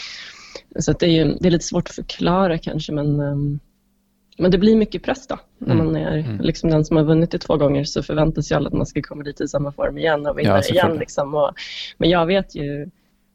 så 0.78 0.90
att 0.90 0.98
det, 0.98 1.06
är 1.06 1.10
ju, 1.10 1.24
det 1.40 1.48
är 1.48 1.50
lite 1.50 1.64
svårt 1.64 1.88
att 1.88 1.94
förklara 1.94 2.58
kanske 2.58 2.92
men, 2.92 3.20
ehm, 3.20 3.60
men 4.38 4.50
det 4.50 4.58
blir 4.58 4.76
mycket 4.76 5.02
press 5.02 5.26
då. 5.26 5.38
När 5.58 5.74
mm. 5.74 5.86
man 5.86 5.96
är 5.96 6.16
mm. 6.16 6.40
liksom 6.40 6.70
den 6.70 6.84
som 6.84 6.96
har 6.96 7.04
vunnit 7.04 7.30
det 7.30 7.38
två 7.38 7.56
gånger 7.56 7.84
så 7.84 8.02
förväntas 8.02 8.52
ju 8.52 8.56
alla 8.56 8.68
att 8.68 8.74
man 8.74 8.86
ska 8.86 9.02
komma 9.02 9.22
dit 9.22 9.40
i 9.40 9.48
samma 9.48 9.72
form 9.72 9.98
igen 9.98 10.26
och 10.26 10.38
vinna 10.38 10.48
ja, 10.48 10.62
igen. 10.62 10.96
Liksom. 10.96 11.34
Och, 11.34 11.50
men 11.98 12.10
jag 12.10 12.26
vet 12.26 12.54
ju, 12.54 12.90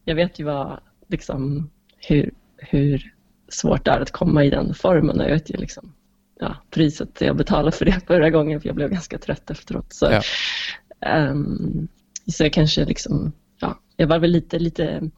jag 0.05 0.15
vet 0.15 0.39
ju 0.39 0.43
vad, 0.43 0.79
liksom, 1.07 1.69
hur, 2.07 2.33
hur 2.57 3.13
svårt 3.53 3.85
det 3.85 3.91
är 3.91 3.99
att 3.99 4.11
komma 4.11 4.43
i 4.43 4.49
den 4.49 4.73
formen. 4.73 5.19
Jag 5.19 5.29
vet 5.29 5.49
ju 5.49 5.57
liksom, 5.57 5.93
ja, 6.39 6.55
priset 6.69 7.21
jag 7.21 7.35
betalade 7.35 7.71
för 7.71 7.85
det 7.85 8.01
förra 8.07 8.29
gången 8.29 8.61
för 8.61 8.69
jag 8.69 8.75
blev 8.75 8.89
ganska 8.89 9.17
trött 9.17 9.49
efteråt. 9.49 9.93
Så, 9.93 10.05
ja. 10.05 11.29
um, 11.29 11.87
så 12.27 12.43
jag 12.43 12.53
kanske 12.53 12.85
liksom, 12.85 13.31
ja, 13.59 13.79
jag 13.97 14.07
var 14.07 14.19
väl 14.19 14.31
lite, 14.31 14.59
lite, 14.59 15.09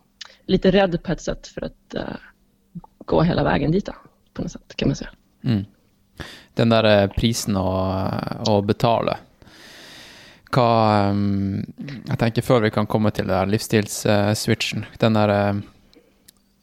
lite 0.46 0.72
rädd 0.72 1.04
på 1.04 1.12
ett 1.12 1.22
sätt 1.22 1.48
för 1.48 1.62
att 1.62 1.96
uh, 1.96 2.15
gå 3.06 3.22
hela 3.22 3.44
vägen 3.44 3.72
dit 3.72 3.86
då, 3.86 3.94
på 4.34 4.42
något 4.42 4.51
sätt 4.51 4.75
kan 4.75 4.88
man 4.88 4.96
säga. 4.96 5.10
Mm. 5.44 5.65
Den 6.54 6.70
där 6.70 7.08
prisen 7.08 7.58
att 7.58 8.65
betala. 8.65 9.18
Hva, 10.56 11.10
um, 11.12 11.65
jeg 12.08 12.18
tenker 12.20 12.46
Før 12.46 12.62
vi 12.63 12.72
kan 12.72 12.88
komme 12.88 13.12
til 13.12 13.27
livsstilsswitchen 13.27 14.86
Den 15.00 15.18
der 15.18 15.34
uh, 15.34 15.62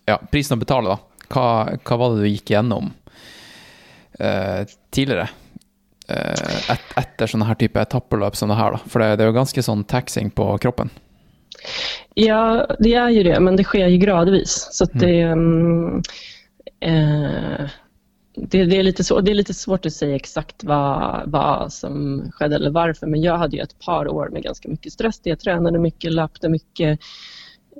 ja, 0.06 0.18
prisen 0.32 0.56
å 0.56 0.62
betale, 0.62 0.94
da. 0.94 1.11
Hva, 1.32 1.46
hva 1.80 1.98
var 2.00 2.14
det 2.14 2.24
du 2.24 2.32
gikk 2.32 2.52
gjennom 2.52 2.90
uh, 4.20 4.62
tidligere? 4.94 5.28
Uh, 6.10 6.72
et, 6.74 6.88
etter 7.00 7.30
sånne 7.30 7.48
her 7.48 7.58
type 7.60 7.80
etappeløp 7.80 8.36
som 8.36 8.52
det 8.52 8.58
her, 8.58 8.76
da? 8.76 8.90
For 8.90 9.02
det, 9.02 9.16
det, 9.16 9.24
er 9.24 9.32
jo 9.32 9.38
ganske 9.38 9.64
sånn 9.64 9.86
taxing 9.88 10.32
på 10.34 10.50
kroppen. 10.62 10.92
Ja, 12.18 12.66
det 12.78 12.94
är 12.94 13.08
ju 13.08 13.22
det, 13.22 13.38
men 13.40 13.56
det 13.56 13.64
sker 13.64 13.86
ju 13.86 14.00
gradvis. 14.02 14.68
Så 14.72 14.86
mm. 14.90 14.98
det, 15.00 15.24
um, 15.32 16.02
uh, 16.84 17.70
det, 18.34 18.64
det, 18.64 18.76
är 18.76 18.82
lite 18.82 19.04
så, 19.04 19.20
det 19.20 19.30
är 19.30 19.34
lite 19.34 19.54
svårt 19.54 19.86
att 19.86 19.92
säga 19.92 20.16
exakt 20.16 20.64
vad, 20.64 21.22
vad 21.26 21.72
som 21.72 22.24
skedde 22.32 22.56
eller 22.56 22.70
varför, 22.70 23.06
men 23.06 23.22
jag 23.22 23.38
hade 23.38 23.56
ju 23.56 23.62
ett 23.62 23.78
par 23.78 24.08
år 24.08 24.28
med 24.28 24.42
ganska 24.42 24.68
mycket 24.68 24.92
stress. 24.92 25.20
Jag 25.22 25.40
tränade 25.40 25.78
mycket, 25.78 26.12
löpte 26.12 26.48
mycket 26.48 27.00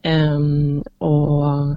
um, 0.05 0.85
och 0.99 1.77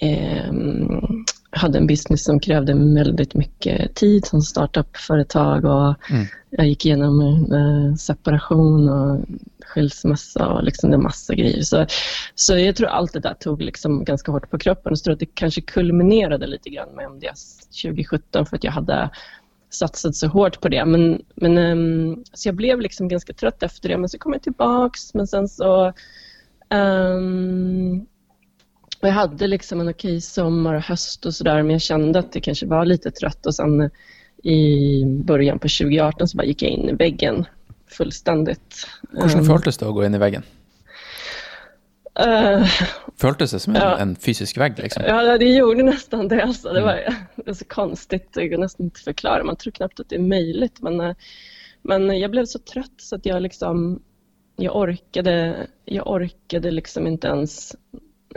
um, 0.00 1.24
hade 1.50 1.78
en 1.78 1.86
business 1.86 2.24
som 2.24 2.40
krävde 2.40 2.74
väldigt 2.74 3.34
mycket 3.34 3.94
tid 3.94 4.26
som 4.26 4.42
startup-företag 4.42 5.64
och 5.64 6.10
mm. 6.10 6.26
jag 6.50 6.66
gick 6.66 6.86
igenom 6.86 7.20
en 7.52 7.98
separation 7.98 8.88
och 8.88 9.20
skilsmässa 9.66 10.48
och 10.48 10.64
liksom 10.64 10.92
en 10.92 11.02
massa 11.02 11.34
grejer. 11.34 11.62
Så, 11.62 11.86
så 12.34 12.58
jag 12.58 12.76
tror 12.76 12.88
allt 12.88 13.12
det 13.12 13.20
där 13.20 13.34
tog 13.34 13.62
liksom 13.62 14.04
ganska 14.04 14.32
hårt 14.32 14.50
på 14.50 14.58
kroppen 14.58 14.92
och 14.92 14.96
jag 14.96 15.04
tror 15.04 15.14
att 15.14 15.20
det 15.20 15.34
kanske 15.34 15.60
kulminerade 15.60 16.46
lite 16.46 16.70
grann 16.70 16.88
med 16.94 17.06
MDS 17.06 17.68
2017 17.82 18.46
för 18.46 18.56
att 18.56 18.64
jag 18.64 18.72
hade 18.72 19.10
satsat 19.70 20.16
så 20.16 20.26
hårt 20.26 20.60
på 20.60 20.68
det. 20.68 20.84
Men, 20.84 21.22
men, 21.34 21.58
um, 21.58 22.24
så 22.32 22.48
jag 22.48 22.54
blev 22.54 22.80
liksom 22.80 23.08
ganska 23.08 23.32
trött 23.32 23.62
efter 23.62 23.88
det 23.88 23.98
men 23.98 24.08
så 24.08 24.18
kom 24.18 24.32
jag 24.32 24.42
tillbaks 24.42 25.14
men 25.14 25.26
sen 25.26 25.48
så 25.48 25.92
um, 26.70 28.06
jag 29.00 29.12
hade 29.12 29.46
liksom 29.46 29.80
en 29.80 29.88
okej 29.88 30.20
sommar 30.20 30.74
och 30.74 30.82
höst 30.82 31.26
och 31.26 31.34
sådär 31.34 31.62
men 31.62 31.70
jag 31.70 31.80
kände 31.80 32.18
att 32.18 32.32
det 32.32 32.40
kanske 32.40 32.66
var 32.66 32.84
lite 32.84 33.10
trött 33.10 33.46
och 33.46 33.54
sen 33.54 33.90
i 34.42 35.04
början 35.06 35.58
på 35.58 35.68
2018 35.68 36.28
så 36.28 36.36
bara 36.36 36.46
gick 36.46 36.62
jag 36.62 36.70
in 36.70 36.88
i 36.88 36.92
väggen 36.92 37.44
fullständigt. 37.90 38.86
Hur 39.10 39.28
kändes 39.28 39.78
det 39.78 39.88
att 39.88 39.94
gå 39.94 40.04
in 40.04 40.14
i 40.14 40.18
väggen? 40.18 40.42
Uh, 42.26 42.66
Føltes 43.20 43.50
det 43.50 43.58
som 43.58 43.76
en, 43.76 43.82
ja. 43.82 43.98
en, 43.98 44.16
fysisk 44.16 44.56
vägg? 44.56 44.78
Liksom? 44.78 45.02
Ja, 45.06 45.38
det 45.38 45.44
gjorde 45.44 45.82
nästan 45.82 46.28
det. 46.28 46.42
Alltså. 46.42 46.72
Det, 46.72 46.80
var, 46.80 46.92
mm. 46.92 47.14
det 47.36 47.46
var 47.46 47.54
så 47.54 47.64
konstigt, 47.64 48.28
det 48.32 48.48
går 48.48 48.58
nästan 48.58 48.86
inte 48.86 49.00
förklara. 49.00 49.44
Man 49.44 49.56
tror 49.56 49.70
knappt 49.70 50.00
att 50.00 50.08
det 50.08 50.16
är 50.16 50.20
möjligt. 50.20 50.80
Men, 50.80 51.00
eh, 51.00 51.14
men 51.82 52.18
jag 52.18 52.30
blev 52.30 52.44
så 52.44 52.58
trött 52.58 52.94
så 52.96 53.16
att 53.16 53.26
jag 53.26 53.42
liksom 53.42 54.02
jag 54.56 54.76
orkade, 54.76 55.66
jag 55.84 56.06
orkade 56.06 56.70
liksom 56.70 57.06
inte 57.06 57.28
ens 57.28 57.76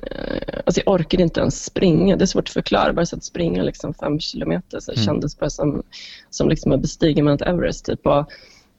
Eh, 0.04 0.49
alltså 0.66 0.82
jag 0.86 0.94
orkade 0.94 1.24
inte 1.24 1.40
ens 1.40 1.66
springa. 1.66 2.16
Det 2.16 2.24
är 2.24 2.26
svårt 2.26 2.48
att 2.48 2.54
förklara. 2.54 2.94
Bara 2.94 3.06
så 3.06 3.16
att 3.16 3.24
springa 3.24 3.64
liksom 3.64 3.94
fem 3.94 4.20
kilometer 4.20 4.80
så 4.80 4.92
mm. 4.92 5.06
kändes 5.06 5.40
bara 5.40 5.50
som, 5.50 5.84
som 6.30 6.50
liksom 6.50 6.72
att 6.72 6.82
bestiga 6.82 7.24
Mount 7.24 7.46
Everest. 7.46 7.86
Typ. 7.86 8.06
Och, 8.06 8.32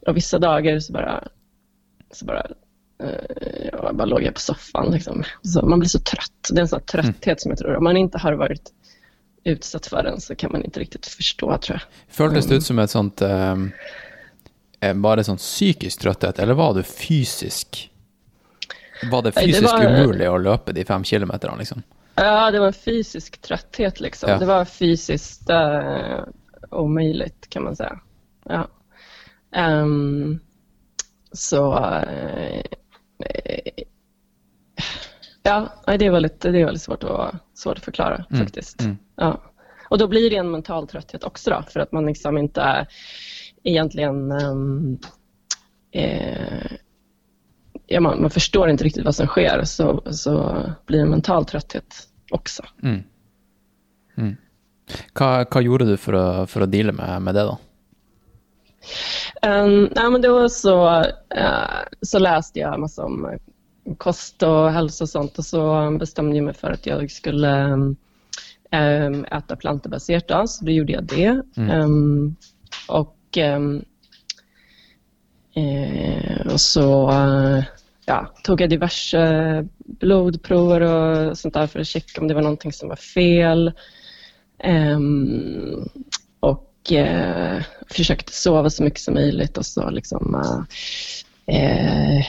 och 0.06 0.16
vissa 0.16 0.38
dagar 0.38 0.78
så 0.78 0.92
bara, 0.92 1.28
så 2.10 2.24
bara 2.24 2.46
eh, 3.02 3.68
jag 3.72 3.96
bara 3.96 4.04
låg 4.04 4.22
jag 4.22 4.34
på 4.34 4.40
soffan. 4.40 4.92
Liksom. 4.92 5.24
Så 5.42 5.66
man 5.66 5.78
blir 5.78 5.88
så 5.88 5.98
trött. 5.98 6.48
Det 6.50 6.58
är 6.58 6.62
en 6.62 6.68
sån 6.68 6.80
trötthet 6.80 7.26
mm. 7.26 7.38
som 7.38 7.50
jag 7.50 7.58
tror, 7.58 7.76
om 7.76 7.84
man 7.84 7.96
inte 7.96 8.18
har 8.18 8.32
varit 8.32 8.72
utsatt 9.44 9.86
för 9.86 10.02
den 10.02 10.20
så 10.20 10.34
kan 10.34 10.52
man 10.52 10.64
inte 10.64 10.80
riktigt 10.80 11.06
förstå 11.06 11.58
tror 11.58 11.78
jag. 11.78 12.14
Føltes 12.14 12.46
det 12.46 12.54
ut 12.54 12.64
som 12.64 12.78
ett 12.78 12.90
sånt, 12.90 13.22
um, 13.22 13.72
var 14.94 15.16
det 15.16 15.24
sån 15.24 15.36
psykisk 15.36 16.00
trötthet 16.00 16.38
eller 16.38 16.54
var 16.54 16.74
du 16.74 16.82
fysisk 16.82 17.90
var 19.10 19.22
det 19.22 19.32
fysiskt 19.32 19.76
det 19.80 19.86
var... 19.88 20.00
umuligt 20.00 20.28
att 20.28 20.42
löpa 20.42 20.72
de 20.72 20.84
fem 20.84 21.04
kilometerna? 21.04 21.56
Liksom? 21.56 21.82
Ja, 22.14 22.50
det 22.50 22.60
var 22.60 22.72
fysisk 22.72 23.40
trötthet. 23.40 24.00
Liksom. 24.00 24.30
Ja. 24.30 24.38
Det 24.38 24.46
var 24.46 24.64
fysiskt 24.64 25.50
uh, 25.50 26.24
omöjligt 26.70 27.50
kan 27.50 27.64
man 27.64 27.76
säga. 27.76 28.00
Ja. 28.44 28.68
Um, 29.56 30.40
så 31.32 31.74
uh, 31.74 32.62
ja, 35.42 35.68
det 35.98 36.10
var 36.10 36.20
lite, 36.20 36.50
det 36.50 36.64
var 36.64 36.72
lite 36.72 36.84
svårt, 36.84 37.04
att, 37.04 37.34
svårt 37.54 37.78
att 37.78 37.84
förklara 37.84 38.24
mm. 38.30 38.44
faktiskt. 38.44 38.80
Mm. 38.80 38.98
Ja. 39.16 39.40
Och 39.88 39.98
då 39.98 40.08
blir 40.08 40.30
det 40.30 40.36
en 40.36 40.50
mental 40.50 40.88
trötthet 40.88 41.24
också 41.24 41.50
då, 41.50 41.62
för 41.68 41.80
att 41.80 41.92
man 41.92 42.06
liksom 42.06 42.38
inte 42.38 42.86
egentligen 43.62 44.32
um, 44.32 44.98
eh, 45.92 46.69
ja, 47.90 48.00
man, 48.00 48.20
man, 48.20 48.30
förstår 48.30 48.70
inte 48.70 48.84
riktigt 48.84 49.04
vad 49.04 49.14
som 49.14 49.26
sker 49.26 49.64
så, 49.64 50.02
så 50.10 50.64
blir 50.86 50.98
det 50.98 51.04
en 51.04 51.10
mental 51.10 51.44
trötthet 51.44 52.08
också. 52.30 52.62
Mm. 52.82 53.02
Mm. 54.16 54.36
Vad, 55.50 55.62
gjorde 55.62 55.84
du 55.84 55.96
för 55.96 56.12
att, 56.12 56.50
för 56.50 56.60
att 56.60 56.72
deala 56.72 56.92
med, 56.92 57.22
med 57.22 57.34
det 57.34 57.42
då? 57.42 57.58
Um, 59.42 59.88
nej, 59.96 60.10
men 60.10 60.22
då 60.22 60.48
så, 60.48 61.00
uh, 61.00 61.04
så 62.02 62.18
läste 62.18 62.58
jag 62.58 62.80
massa 62.80 63.04
om 63.04 63.38
kost 63.98 64.42
och 64.42 64.70
hälsa 64.70 65.04
och 65.04 65.08
sånt 65.08 65.38
och 65.38 65.44
så 65.44 65.90
bestämde 65.98 66.36
jag 66.36 66.44
mig 66.44 66.54
för 66.54 66.70
att 66.70 66.86
jag 66.86 67.10
skulle 67.10 67.64
um, 68.72 69.24
äta 69.30 69.56
plantebaserat. 69.56 70.28
Då, 70.28 70.46
så 70.46 70.64
då 70.64 70.70
gjorde 70.70 70.92
jag 70.92 71.04
det. 71.04 71.42
Mm. 71.56 71.80
Um, 71.80 72.36
och, 72.88 73.38
uh, 73.38 73.80
och 76.52 76.60
så 76.60 77.10
uh, 77.10 77.64
ja, 78.10 78.34
tog 78.42 78.60
jag 78.60 78.70
diverse 78.70 79.66
blodprover 79.78 80.80
och 80.80 81.38
sånt 81.38 81.54
där 81.54 81.66
för 81.66 81.80
att 81.80 81.86
checka 81.86 82.20
om 82.20 82.28
det 82.28 82.34
var 82.34 82.42
någonting 82.42 82.72
som 82.72 82.88
var 82.88 82.96
fel. 82.96 83.72
Um, 84.64 85.88
och 86.40 86.92
uh, 86.92 87.62
försökte 87.90 88.32
sova 88.32 88.70
så 88.70 88.82
mycket 88.82 89.00
som 89.00 89.14
möjligt 89.14 89.58
och 89.58 89.66
så 89.66 89.90
liksom 89.90 90.34
uh, 90.34 90.60
uh, 91.56 92.24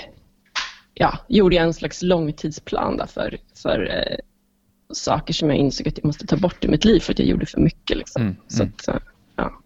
ja, 0.93 1.17
gjorde 1.27 1.55
jag 1.55 1.65
en 1.65 1.73
slags 1.73 2.01
långtidsplan 2.01 2.97
där 2.97 3.05
för, 3.05 3.37
för 3.55 3.89
eh, 3.89 4.17
saker 4.93 5.33
som 5.33 5.49
jag 5.49 5.57
insåg 5.57 5.87
att 5.87 5.97
jag 5.97 6.05
måste 6.05 6.27
ta 6.27 6.37
bort 6.37 6.65
i 6.65 6.67
mitt 6.67 6.85
liv 6.85 6.99
för 6.99 7.13
att 7.13 7.19
jag 7.19 7.27
gjorde 7.27 7.45
för 7.45 7.59
mycket. 7.59 7.97
Liksom. 7.97 8.21
Mm, 8.21 8.35
Så 8.47 8.63
mm. 8.63 8.73
att, 8.77 8.87
eh, 8.87 9.01
ja. 9.35 9.61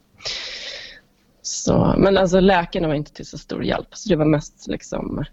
så, 1.41 1.95
men 1.98 2.17
alltså 2.17 2.39
läkarna 2.39 2.88
var 2.88 2.95
inte 2.95 3.13
till 3.13 3.25
så 3.25 3.38
stor 3.38 3.63
hjälp. 3.63 3.88
Så 3.91 4.10
det 4.10 4.15
var 4.15 4.25
mest 4.25 4.67
liksom, 4.67 5.25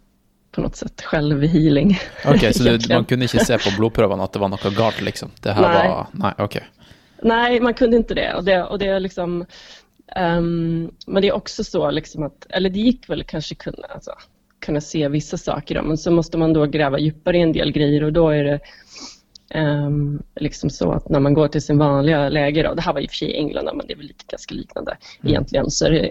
på 0.52 0.60
något 0.60 0.76
sätt 0.76 1.02
självhealing. 1.02 1.98
Ok, 2.26 2.54
så 2.54 2.62
du, 2.62 2.78
man 2.94 3.04
kunne 3.04 3.24
ikke 3.24 3.44
se 3.44 3.58
på 3.58 3.72
blodprøvene 3.78 4.24
at 4.24 4.32
det 4.32 4.42
var 4.42 4.52
noe 4.52 4.72
galt, 4.76 5.00
liksom? 5.00 5.32
Det 5.40 5.56
her 5.56 5.68
Nei. 5.68 5.88
var 5.88 6.06
Nei, 6.12 6.32
ok. 6.38 6.58
Nej, 7.22 7.60
man 7.60 7.74
kunde 7.74 7.96
inte 7.96 8.14
det. 8.14 8.34
Och 8.34 8.44
det, 8.44 8.62
och 8.62 8.78
det 8.78 8.86
är 8.86 9.00
liksom, 9.00 9.46
ehm, 10.16 10.90
men 11.06 11.22
det 11.22 11.28
är 11.28 11.32
också 11.32 11.64
så 11.64 11.90
liksom 11.90 12.22
att, 12.22 12.46
eller 12.50 12.70
det 12.70 12.80
gick 12.80 13.08
väl 13.08 13.24
kanske 13.24 13.54
kunna, 13.54 13.86
alltså, 13.94 14.12
kunna 14.60 14.80
se 14.80 15.08
vissa 15.08 15.36
saker 15.36 15.74
då, 15.74 15.82
men 15.82 15.98
så 15.98 16.10
måste 16.10 16.38
man 16.38 16.52
då 16.52 16.66
gräva 16.66 16.98
djupare 16.98 17.38
i 17.38 17.40
en 17.40 17.52
del 17.52 17.72
grejer 17.72 18.04
och 18.04 18.12
då 18.12 18.28
är 18.28 18.44
det 18.44 18.60
ehm, 19.50 20.22
liksom 20.36 20.70
så 20.70 20.92
att 20.92 21.08
när 21.08 21.20
man 21.20 21.34
går 21.34 21.48
till 21.48 21.62
sin 21.62 21.78
vanliga 21.78 22.28
läge 22.28 22.62
då, 22.62 22.74
det 22.74 22.82
här 22.82 22.92
var 22.92 23.00
i 23.00 23.06
och 23.06 23.10
för 23.10 23.16
sig 23.16 23.28
i 23.28 23.36
England 23.36 23.76
men 23.76 23.86
det 23.86 23.92
är 23.92 23.96
väl 23.96 24.06
lite 24.06 24.24
ganska 24.28 24.54
liknande 24.54 24.96
egentligen, 25.22 25.70
så 25.70 25.86
är 25.86 25.90
det 25.90 26.10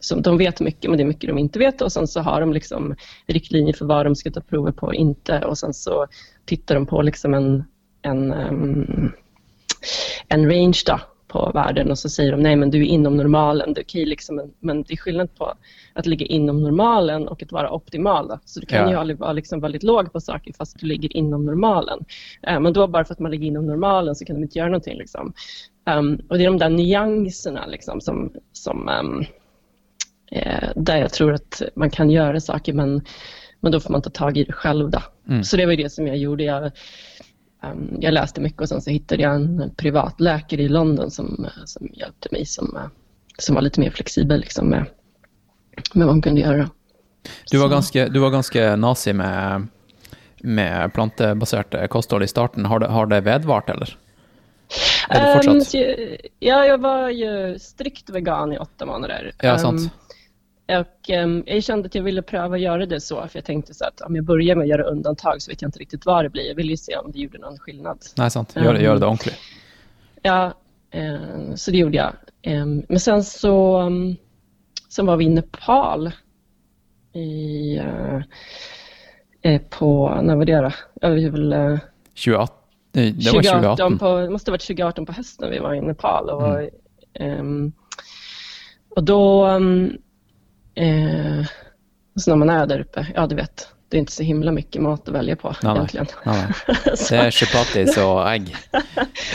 som 0.00 0.22
de 0.22 0.38
vet 0.38 0.60
mycket, 0.60 0.90
men 0.90 0.96
det 0.98 1.02
är 1.02 1.06
mycket 1.08 1.28
de 1.30 1.38
inte 1.38 1.58
vet 1.58 1.82
och 1.82 1.92
sen 1.92 2.06
så 2.06 2.20
har 2.20 2.40
de 2.40 2.52
liksom 2.52 2.94
riktlinjer 3.26 3.74
för 3.74 3.84
vad 3.84 4.06
de 4.06 4.16
ska 4.16 4.30
ta 4.30 4.40
prover 4.40 4.72
på 4.72 4.86
och 4.86 4.94
inte 4.94 5.40
och 5.40 5.58
sen 5.58 5.74
så 5.74 6.06
tittar 6.44 6.74
de 6.74 6.86
på 6.86 7.02
liksom 7.02 7.34
en, 7.34 7.64
en 8.02 8.32
ehm, 8.32 9.12
en 10.28 10.50
range 10.50 10.82
då 10.86 11.00
på 11.28 11.50
värden 11.54 11.90
och 11.90 11.98
så 11.98 12.08
säger 12.08 12.32
de 12.32 12.42
nej 12.42 12.56
men 12.56 12.70
du 12.70 12.78
är 12.80 12.86
inom 12.86 13.16
normalen. 13.16 13.74
Det 13.74 13.80
är 13.80 13.84
okej 13.84 14.06
liksom, 14.06 14.36
men, 14.36 14.52
men 14.60 14.82
det 14.82 14.92
är 14.92 14.96
skillnad 14.96 15.34
på 15.34 15.52
att 15.92 16.06
ligga 16.06 16.26
inom 16.26 16.62
normalen 16.62 17.28
och 17.28 17.42
att 17.42 17.52
vara 17.52 17.72
optimal. 17.72 18.28
Då. 18.28 18.38
Så 18.44 18.60
du 18.60 18.66
kan 18.66 18.82
Ja. 18.82 18.90
ju 18.90 18.96
aldrig 18.96 19.18
vara 19.18 19.32
liksom 19.32 19.60
väldigt 19.60 19.82
låg 19.82 20.12
på 20.12 20.20
saker 20.20 20.52
fast 20.52 20.78
du 20.80 20.86
ligger 20.86 21.16
inom 21.16 21.44
normalen. 21.46 22.04
Eh, 22.42 22.60
men 22.60 22.72
då 22.72 22.86
bara 22.86 23.04
för 23.04 23.14
att 23.14 23.20
man 23.20 23.30
ligger 23.30 23.46
inom 23.46 23.66
normalen 23.66 24.14
så 24.14 24.24
kan 24.24 24.36
de 24.36 24.42
inte 24.42 24.58
göra 24.58 24.68
någonting. 24.68 24.98
Liksom. 24.98 25.32
Ehm, 25.86 26.20
och 26.28 26.38
det 26.38 26.44
är 26.44 26.48
de 26.48 26.58
där 26.58 26.70
nyanserna 26.70 27.66
liksom, 27.66 28.00
som, 28.00 28.32
som 28.52 28.88
ehm, 28.88 29.24
eh, 30.30 30.68
där 30.76 30.96
jag 30.96 31.12
tror 31.12 31.32
att 31.32 31.62
man 31.74 31.90
kan 31.90 32.10
göra 32.10 32.40
saker 32.40 32.72
men, 32.72 33.04
men 33.60 33.72
då 33.72 33.80
får 33.80 33.90
man 33.92 34.02
ta 34.02 34.10
tag 34.10 34.36
i 34.36 34.44
det 34.44 34.52
själv. 34.52 34.92
Mm. 35.28 35.44
Så 35.44 35.56
det 35.56 35.66
var 35.66 35.76
det 35.76 35.92
som 35.92 36.06
jag 36.06 36.16
gjorde. 36.16 36.44
Jag, 36.44 36.70
ehm, 37.62 37.96
jag 38.00 38.14
läste 38.14 38.40
mycket 38.40 38.60
och 38.62 38.68
sen 38.68 38.82
så 38.82 38.90
hittade 38.90 39.22
jag 39.22 39.34
en 39.34 39.70
privatläkare 39.76 40.62
i 40.62 40.68
London 40.68 41.10
som, 41.10 41.46
som 41.64 41.88
hjälpte 41.92 42.28
mig 42.32 42.46
som, 42.46 42.76
eh, 42.76 42.82
som 43.38 43.54
var 43.54 43.62
lite 43.62 43.80
mer 43.80 43.90
flexibel 43.90 44.40
liksom, 44.40 44.68
med, 44.68 44.84
med 45.94 46.06
vad 46.06 46.14
hon 46.14 46.22
kunde 46.22 46.40
göra. 46.40 46.70
Du 47.50 47.58
var 47.58 47.66
Så- 47.66 47.72
ganske, 47.72 48.08
du 48.08 48.18
var 48.18 48.30
ganske 48.30 48.76
nazi 48.76 49.12
med, 49.12 49.66
med 50.42 50.92
plantebaserte 50.92 51.88
kosthold 51.88 52.24
i 52.24 52.28
starten. 52.28 52.64
Har 52.64 52.78
det, 52.78 52.86
har 52.86 53.06
det 53.06 53.20
vedvart, 53.20 53.70
eller? 53.70 53.98
Jag, 55.08 55.44
ja, 56.38 56.66
jag 56.66 56.78
var 56.78 57.10
ju 57.10 57.58
strikt 57.58 58.10
vegan 58.10 58.52
i 58.52 58.58
åtta 58.58 58.86
månader. 58.86 59.32
Ja, 59.42 59.58
sant. 59.58 59.80
Ehm, 59.80 59.88
och 60.68 61.10
ehm, 61.10 61.42
jag 61.46 61.64
kände 61.64 61.86
att 61.86 61.94
jag 61.94 62.02
ville 62.02 62.22
pröva 62.22 62.54
att 62.54 62.60
göra 62.60 62.86
det 62.86 63.00
så, 63.00 63.28
för 63.28 63.38
jag 63.38 63.44
tänkte 63.44 63.74
så 63.74 63.84
att 63.84 64.00
om 64.00 64.16
jag 64.16 64.24
börjar 64.24 64.56
med 64.56 64.62
att 64.62 64.68
göra 64.68 64.82
undantag 64.82 65.42
så 65.42 65.50
vet 65.50 65.62
jag 65.62 65.68
inte 65.68 65.78
riktigt 65.78 66.06
vad 66.06 66.24
det 66.24 66.30
blir. 66.30 66.48
Jag 66.48 66.54
ville 66.54 66.70
ju 66.70 66.76
se 66.76 66.96
om 66.96 67.12
det 67.12 67.18
gjorde 67.18 67.38
någon 67.38 67.58
skillnad. 67.58 67.98
Nei, 68.16 68.30
sant. 68.30 68.56
Gjør 68.56 68.72
det, 68.72 68.82
gjør 68.82 68.98
det 68.98 69.06
ordentlig. 69.06 69.34
Ja, 70.22 70.52
eh, 70.90 71.54
så 71.54 71.70
det 71.70 71.78
gjorde 71.78 71.96
jag. 71.96 72.12
Eh, 72.42 72.66
men 72.88 73.00
sen 73.00 73.24
så 73.24 73.80
um, 73.80 74.16
sen 74.88 75.06
var 75.06 75.16
vi 75.16 75.24
i 75.24 75.28
Nepal 75.28 76.12
i, 77.12 77.76
eh, 79.42 79.60
på, 79.70 80.20
när 80.22 80.36
var 80.36 80.44
det 80.44 80.60
då? 80.60 80.70
Ja, 81.00 81.08
vi 81.08 81.28
väl, 81.28 81.52
eh, 81.52 81.78
28, 82.14 82.52
det 82.92 83.02
var 83.02 83.42
2018. 83.42 83.98
på, 83.98 84.18
det 84.18 84.30
måste 84.30 84.50
ha 84.50 84.52
varit 84.52 84.60
2018 84.60 85.06
på 85.06 85.12
hösten 85.12 85.50
vi 85.50 85.58
var 85.58 85.74
i 85.74 85.80
Nepal. 85.80 86.30
Och, 86.30 86.70
ehm, 87.14 87.72
och 88.88 89.04
då, 89.04 89.46
um, 89.46 89.98
eh, 90.76 91.46
så 92.16 92.30
när 92.30 92.36
man 92.36 92.50
är 92.50 92.66
där 92.66 92.80
uppe, 92.80 93.06
ja 93.14 93.26
du 93.26 93.34
vet, 93.34 93.68
det 93.88 93.96
är 93.96 93.98
inte 93.98 94.12
så 94.12 94.22
himla 94.22 94.52
mycket 94.52 94.82
mat 94.82 95.08
att 95.08 95.14
välja 95.14 95.36
på 95.36 95.54
Nej, 95.62 95.74
nej. 95.74 95.86
egentligen. 95.94 96.08
Nei. 96.24 96.46
Det 97.10 97.16
er 97.16 97.30
chapatis 97.30 97.96
og 97.98 98.26
egg. 98.32 98.54
Ja. 98.72 98.82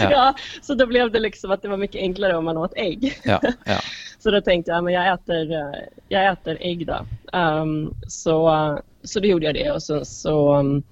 Ja, 0.12 0.36
så 0.62 0.74
då 0.74 0.86
blev 0.86 1.12
det 1.12 1.20
liksom 1.20 1.52
att 1.52 1.62
det 1.62 1.68
var 1.68 1.78
mycket 1.78 2.02
enklare 2.02 2.38
om 2.38 2.46
man 2.46 2.58
åt 2.58 2.74
ägg. 2.76 3.20
Ja, 3.24 3.42
ja. 3.66 3.80
Så 4.20 4.32
då 4.32 4.42
tänkte 4.42 4.72
jag, 4.72 4.84
men 4.84 4.94
jag 4.94 5.14
äter, 5.14 5.52
eh, 5.52 5.80
jag 6.08 6.32
äter 6.32 6.58
ägg 6.62 6.88
då. 6.88 7.06
Ehm, 7.34 7.94
så, 8.08 8.80
så 9.04 9.20
då 9.20 9.28
gjorde 9.28 9.46
jag 9.46 9.56
det 9.56 9.72
och 9.72 9.84
sen 9.84 10.06
så, 10.06 10.56
um, 10.60 10.84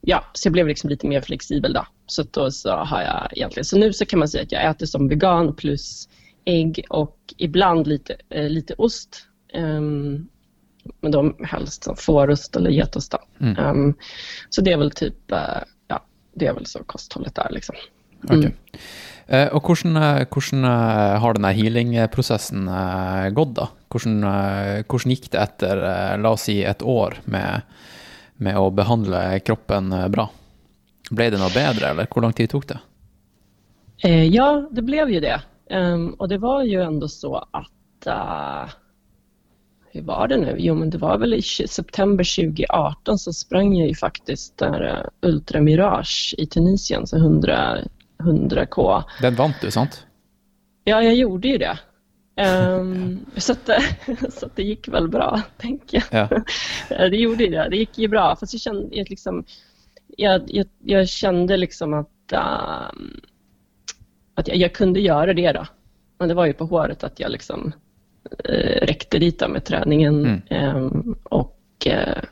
ja, 0.00 0.24
så 0.32 0.46
jag 0.46 0.52
blev 0.52 0.66
liksom 0.68 0.90
lite 0.90 1.06
mer 1.06 1.20
flexibel 1.20 1.72
då. 1.72 1.86
Så 2.06 2.22
då 2.30 2.50
så 2.50 2.70
har 2.70 3.02
jag 3.02 3.28
egentligen, 3.32 3.64
så 3.64 3.78
nu 3.78 3.92
så 3.92 4.06
kan 4.06 4.18
man 4.18 4.28
säga 4.28 4.42
att 4.42 4.52
jag 4.52 4.64
äter 4.70 4.86
som 4.86 5.08
vegan 5.08 5.54
plus 5.54 6.08
ägg 6.44 6.84
och 6.90 7.18
ibland 7.36 7.86
lite, 7.86 8.16
eh, 8.30 8.48
lite 8.48 8.74
ost. 8.74 9.26
Ehm, 9.54 10.28
men 11.00 11.12
då 11.12 11.36
helst 11.44 11.84
som 11.84 11.96
fårost 11.96 12.56
eller 12.56 12.70
getost 12.70 13.12
då. 13.12 13.18
Mm. 13.40 13.56
Ehm, 13.58 13.94
så 14.50 14.60
det 14.60 14.72
är 14.72 14.76
väl 14.76 14.90
typ, 14.90 15.32
eh, 15.32 15.62
ja, 15.88 16.04
det 16.34 16.46
är 16.46 16.54
väl 16.54 16.66
så 16.66 16.84
kosthållet 16.84 17.38
är 17.38 17.50
liksom. 17.50 17.76
Ok. 18.28 18.44
Eh, 19.26 19.48
og 19.56 19.64
hvordan, 19.64 19.96
eh, 19.96 20.26
hvordan 20.28 20.64
eh, 20.68 21.18
har 21.20 21.36
denne 21.36 21.52
healing-prosessen 21.56 22.68
eh, 22.68 23.28
gått, 23.32 23.54
da? 23.56 23.70
Hvordan, 23.92 24.18
eh, 24.28 24.84
hvordan 24.84 25.14
gikk 25.14 25.30
det 25.32 25.70
eh, 25.70 26.16
la 26.20 26.34
oss 26.36 26.44
si, 26.50 26.58
et 26.64 26.82
år 26.82 27.16
med, 27.24 27.62
med 28.36 28.58
å 28.60 28.68
behandle 28.70 29.40
kroppen 29.40 29.88
bra? 30.12 30.28
Ble 31.10 31.30
det 31.32 31.40
noe 31.40 31.52
bedre, 31.52 31.94
eller 31.94 32.08
hvor 32.10 32.24
lang 32.24 32.36
tid 32.36 32.52
tok 32.52 32.68
det? 32.68 32.80
Ja, 34.04 34.66
det 34.70 34.82
blev 34.84 35.08
ju 35.08 35.20
det. 35.20 35.38
Ehm, 35.70 36.14
och 36.14 36.28
det 36.28 36.38
var 36.38 36.62
ju 36.62 36.82
ändå 36.82 37.08
så 37.08 37.46
att... 37.50 38.06
eh, 38.06 38.68
hur 39.94 40.02
var 40.02 40.28
det 40.28 40.36
nu? 40.36 40.56
Jo, 40.58 40.74
men 40.74 40.90
det 40.90 40.98
var 40.98 41.18
väl 41.18 41.34
i 41.34 41.42
september 41.42 42.36
2018 42.36 43.18
så 43.18 43.32
sprang 43.32 43.76
jag 43.76 43.88
ju 43.88 43.94
faktiskt 43.94 44.58
där 44.58 44.82
uh, 44.82 45.30
Ultra 45.30 45.60
Mirage 45.60 46.34
i 46.38 46.46
Tunisien, 46.46 47.06
så 47.06 47.16
100, 47.16 47.78
100K. 48.18 49.02
Den 49.20 49.34
vant 49.34 49.56
du, 49.60 49.70
sant? 49.70 50.06
Ja, 50.84 51.02
jag 51.02 51.14
gjorde 51.14 51.48
ju 51.48 51.58
det. 51.58 51.78
Ehm, 52.36 53.26
så, 53.36 53.52
att, 53.52 53.70
så 54.32 54.46
att 54.46 54.56
det 54.56 54.62
gick 54.62 54.88
väl 54.88 55.08
bra, 55.08 55.42
tänker 55.56 56.04
jag. 56.10 56.28
Ja. 56.88 57.08
Det 57.08 57.16
gjorde 57.16 57.44
ju 57.44 57.50
det. 57.50 57.68
Det 57.70 57.76
gick 57.76 57.98
ju 57.98 58.08
bra. 58.08 58.36
Fast 58.36 58.52
jag 58.52 58.60
kände, 58.60 58.96
jag 58.96 59.10
liksom, 59.10 59.44
jag, 60.16 60.42
jag, 60.46 60.66
jag 60.84 61.08
kände 61.08 61.56
liksom 61.56 61.94
att, 61.94 62.32
ehm, 62.32 63.20
att 64.34 64.48
jag, 64.48 64.56
jag 64.56 64.72
kunde 64.72 65.00
göra 65.00 65.34
det 65.34 65.52
då. 65.52 65.66
Men 66.18 66.28
det 66.28 66.34
var 66.34 66.46
ju 66.46 66.52
på 66.52 66.64
håret 66.64 67.04
att 67.04 67.20
jag 67.20 67.30
liksom 67.30 67.72
uh, 68.48 68.86
räckte 68.86 69.18
dit 69.18 69.48
med 69.48 69.64
träningen. 69.64 70.26
Mm. 70.26 70.42
Ehm, 70.50 71.16
och, 71.22 71.86
eh, 71.86 72.22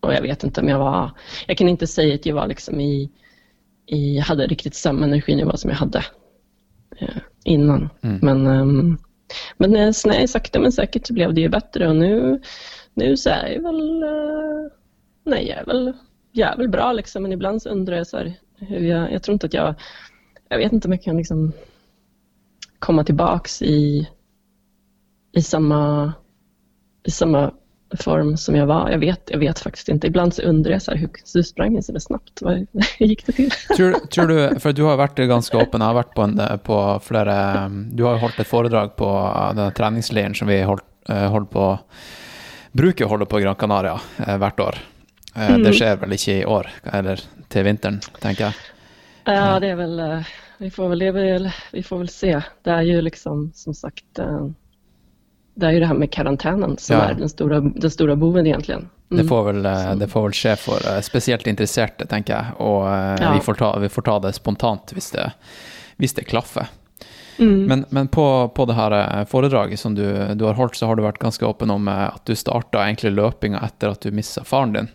och 0.00 0.14
jag 0.14 0.22
vet 0.22 0.44
inte 0.44 0.60
om 0.60 0.68
jag 0.68 0.78
var... 0.78 1.10
Jag 1.46 1.58
kan 1.58 1.68
inte 1.68 1.86
säga 1.86 2.14
att 2.14 2.26
jag 2.26 2.34
var 2.34 2.46
liksom 2.46 2.80
i, 2.80 3.10
i 3.86 4.18
hade 4.18 4.46
riktigt 4.46 4.74
samma 4.74 5.04
energinivå 5.04 5.56
som 5.56 5.70
jag 5.70 5.76
hade 5.76 6.04
eh, 6.96 7.16
innan. 7.44 7.88
Mm. 8.02 8.18
Men, 8.22 8.46
ehm, 8.46 8.98
men 9.56 9.76
eh, 9.76 9.92
nej, 10.06 10.28
sakta 10.28 10.60
men 10.60 10.72
säkert 10.72 11.06
så 11.06 11.14
blev 11.14 11.34
det 11.34 11.40
ju 11.40 11.48
bättre 11.48 11.88
och 11.88 11.96
nu, 11.96 12.40
nu 12.94 13.16
så 13.16 13.30
är 13.30 13.48
jag 13.48 13.62
väl, 13.62 14.02
eh, 14.02 14.72
nej 15.24 15.48
jag 15.48 15.58
är 15.58 15.64
väl, 15.64 15.92
jag 16.32 16.52
är 16.52 16.56
väl 16.56 16.68
bra 16.68 16.92
liksom 16.92 17.22
men 17.22 17.32
ibland 17.32 17.62
så 17.62 17.68
undrar 17.68 17.96
jag 17.96 18.06
så 18.06 18.16
här, 18.16 18.34
hur 18.58 18.86
jag, 18.86 19.12
jag 19.12 19.22
tror 19.22 19.32
inte 19.32 19.46
att 19.46 19.54
jag, 19.54 19.74
jag 20.48 20.58
vet 20.58 20.72
inte 20.72 20.88
om 20.88 20.92
jag 20.92 21.02
kan 21.02 21.16
liksom 21.16 21.52
komma 22.78 23.04
tillbaks 23.04 23.62
i, 23.62 24.08
i 25.32 25.42
samma, 25.42 26.12
i 27.06 27.10
samma 27.10 27.50
form 28.00 28.36
som 28.36 28.54
jag 28.56 28.66
var. 28.66 28.90
Jag 28.90 28.98
vet, 28.98 29.22
jag 29.30 29.38
vet 29.38 29.58
faktiskt 29.58 29.88
inte. 29.88 30.06
Ibland 30.06 30.34
så 30.34 30.42
undrar 30.42 30.72
jag 30.72 30.82
så 30.82 30.90
här, 30.90 30.98
hur 30.98 31.10
du 31.34 31.42
sprang 31.42 31.74
jag 31.74 31.84
så 31.84 31.92
där 31.92 32.00
snabbt? 32.00 32.42
Vad- 32.42 32.66
Hur 32.98 33.06
gick 33.06 33.26
det 33.26 33.32
till? 33.32 33.50
Tror, 33.76 33.92
tror 33.92 34.26
du, 34.26 34.60
for 34.60 34.72
du 34.72 34.82
har 34.82 34.96
vært 34.96 35.16
ganske 35.28 35.56
åpen, 35.56 35.80
jeg 35.80 35.88
har 35.88 35.94
vært 36.02 36.14
på, 36.14 36.22
en, 36.22 36.40
på 36.64 36.78
flere 37.02 37.36
Du 37.92 38.04
har 38.04 38.16
jo 38.18 38.22
holdt 38.26 38.40
et 38.40 38.46
foredrag 38.50 38.92
på 38.96 39.08
denne 39.56 39.70
treningsleiren 39.76 40.34
som 40.34 40.48
vi 40.48 40.60
holdt, 40.62 40.84
eh, 41.08 41.38
på 41.44 41.78
Bruker 42.72 43.06
å 43.06 43.08
holde 43.08 43.26
på 43.26 43.40
Gran 43.40 43.56
Canaria 43.56 43.96
eh, 44.26 44.36
hvert 44.38 44.60
år. 44.60 44.76
Eh, 45.34 45.56
Det 45.64 45.72
skjer 45.74 45.96
vel 46.02 46.12
ikke 46.12 46.34
i 46.42 46.44
år, 46.44 46.68
eller 46.92 47.20
til 47.48 47.64
vinteren, 47.64 48.00
tenker 48.20 48.50
jeg. 48.50 48.54
Ja, 49.34 49.60
det 49.60 49.68
är 49.68 49.74
väl, 49.74 49.98
eh, 49.98 50.20
vi 50.58 50.70
får 50.70 50.88
väl, 50.88 51.12
väl, 51.12 51.50
vi 51.72 51.82
får 51.82 51.98
väl 51.98 52.08
se. 52.08 52.42
Det 52.62 52.70
är 52.70 52.82
ju 52.82 53.00
liksom 53.00 53.50
som 53.54 53.74
sagt, 53.74 54.18
eh, 54.18 54.46
det 55.54 55.66
är 55.66 55.70
ju 55.70 55.80
det 55.80 55.86
här 55.86 55.94
med 55.94 56.12
karantänen 56.12 56.78
som 56.78 56.96
Ja. 56.96 57.02
är 57.02 57.14
den 57.14 57.28
stora, 57.28 57.60
den 57.60 57.90
stora 57.90 58.16
boven 58.16 58.46
egentligen. 58.46 58.88
Mm. 59.10 59.22
Det 59.22 59.28
får 59.28 59.66
eh, 59.66 59.94
det 59.94 60.08
får 60.08 60.56
for 60.56 60.96
eh, 60.96 61.00
spesielt 61.00 61.46
interesserte, 61.46 62.06
tenker 62.06 62.32
jeg. 62.34 62.46
Og 62.58 62.86
eh, 62.88 63.16
Ja. 63.20 63.32
vi, 63.34 63.40
får 63.40 63.54
ta, 63.54 63.78
vi 63.78 63.88
får 63.88 64.02
ta 64.02 64.18
det 64.18 64.32
spontant 64.32 64.92
hvis 64.92 65.10
det, 65.10 65.32
hvis 65.96 66.14
det 66.14 66.24
klaffer. 66.24 66.66
Mm. 67.38 67.64
Men, 67.64 67.84
men 67.88 68.08
på, 68.08 68.48
på, 68.54 68.64
det 68.64 68.74
her 68.74 68.92
eh, 69.20 69.24
foredraget 69.24 69.80
som 69.80 69.94
du, 69.94 70.34
du, 70.34 70.44
har 70.44 70.54
holdt, 70.54 70.76
så 70.76 70.86
har 70.86 70.96
du 70.96 71.02
vært 71.02 71.18
ganske 71.18 71.46
åpen 71.46 71.70
om 71.70 71.88
eh, 71.88 72.06
at 72.14 72.24
du 72.26 72.34
starta 72.36 72.84
egentlig 72.84 73.12
løpinga 73.14 73.60
etter 73.64 73.94
at 73.94 74.00
du 74.00 74.10
mista 74.10 74.44
faren 74.44 74.72
din. 74.72 74.88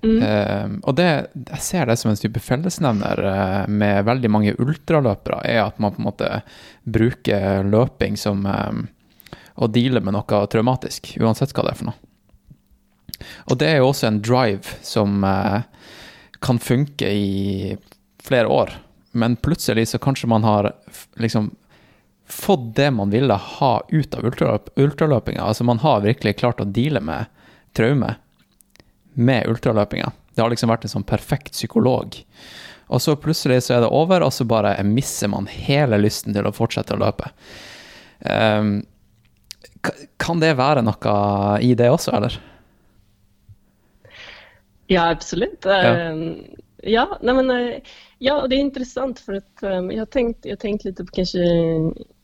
Mm. 0.00 0.22
Ehm, 0.24 0.76
uh, 0.78 0.88
og 0.88 0.96
det, 0.96 1.08
jeg 1.36 1.62
ser 1.64 1.88
det 1.90 1.98
som 2.00 2.10
en 2.10 2.20
type 2.20 2.40
fellesnevner 2.40 3.20
uh, 3.20 3.64
med 3.68 4.06
veldig 4.08 4.30
mange 4.32 4.54
ultraløpere, 4.56 5.42
er 5.44 5.62
at 5.66 5.80
man 5.82 5.92
på 5.94 6.00
en 6.02 6.08
måte 6.08 6.30
bruker 6.88 7.66
løping 7.68 8.16
som 8.20 8.46
ehm, 8.48 8.84
um, 8.86 9.36
å 9.60 9.68
deale 9.68 10.00
med 10.00 10.14
noe 10.16 10.44
traumatisk, 10.48 11.10
uansett 11.20 11.52
hva 11.52 11.66
det 11.66 11.74
er 11.74 11.80
for 11.82 11.90
noe. 11.90 13.18
Og 13.52 13.58
det 13.60 13.66
er 13.68 13.82
jo 13.82 13.90
også 13.90 14.06
en 14.08 14.22
drive 14.24 14.78
som 14.86 15.20
uh, 15.26 15.60
kan 16.40 16.62
funke 16.62 17.10
i 17.12 17.74
flere 18.24 18.48
år 18.48 18.72
men 19.12 19.36
plutselig 19.36 19.88
så 19.88 19.98
kanskje 19.98 20.28
man 20.28 20.44
har 20.44 20.72
liksom 21.14 21.50
fått 22.26 22.76
det 22.76 22.90
man 22.90 23.10
ville 23.10 23.34
ha 23.34 23.82
ut 23.88 24.14
av 24.14 24.24
ultraløp, 24.24 24.78
ultraløpinga. 24.78 25.42
Altså 25.42 25.64
man 25.64 25.78
har 25.78 26.00
virkelig 26.00 26.36
klart 26.36 26.60
å 26.60 26.64
deale 26.64 27.00
med 27.00 27.26
traume 27.74 28.14
med 29.20 29.48
ultraløpinga. 29.50 30.10
Det 30.34 30.42
har 30.42 30.52
liksom 30.52 30.72
vært 30.72 30.86
en 30.86 30.94
sånn 30.94 31.06
perfekt 31.06 31.54
psykolog. 31.56 32.16
Og 32.90 33.02
så 33.02 33.14
plutselig 33.20 33.60
så 33.66 33.76
er 33.76 33.84
det 33.84 33.92
over, 33.94 34.24
og 34.26 34.32
så 34.34 34.46
bare 34.48 34.74
misser 34.86 35.30
man 35.30 35.46
hele 35.50 36.00
lysten 36.00 36.34
til 36.34 36.48
å 36.48 36.54
fortsette 36.54 36.96
å 36.96 37.00
løpe. 37.00 37.30
Um, 38.24 38.80
kan 40.20 40.42
det 40.42 40.56
være 40.58 40.82
noe 40.84 41.14
i 41.64 41.72
det 41.78 41.88
også, 41.92 42.16
eller? 42.18 42.40
Ja, 44.90 45.06
absolutt. 45.06 45.64
Ja, 45.64 45.94
ehm, 45.94 46.56
ja 46.82 47.06
nej, 47.22 47.34
men 47.34 47.50
eh, 47.50 47.92
Ja, 48.22 48.46
det 48.46 48.56
är 48.56 48.58
intressant 48.58 49.20
för 49.20 49.32
att 49.34 49.62
um, 49.62 49.90
jag 49.90 49.98
har 49.98 50.06
tänkt, 50.06 50.46
jag 50.46 50.58
tänkt 50.58 50.84
lite 50.84 51.04
på 51.04 51.12
kanske 51.12 51.38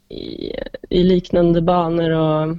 i, 0.09 0.53
i 0.91 1.03
liknande 1.03 1.63
banor 1.63 2.11
och, 2.11 2.57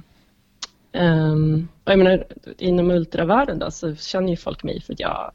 um, 0.92 1.68
och 1.84 1.92
jag 1.92 1.98
menar, 1.98 2.26
inom 2.58 2.90
ultravärlden 2.90 3.58
då, 3.58 3.70
så 3.70 3.94
känner 3.94 4.28
ju 4.28 4.36
folk 4.36 4.62
mig 4.62 4.80
för 4.80 4.92
att 4.92 5.00
jag 5.00 5.32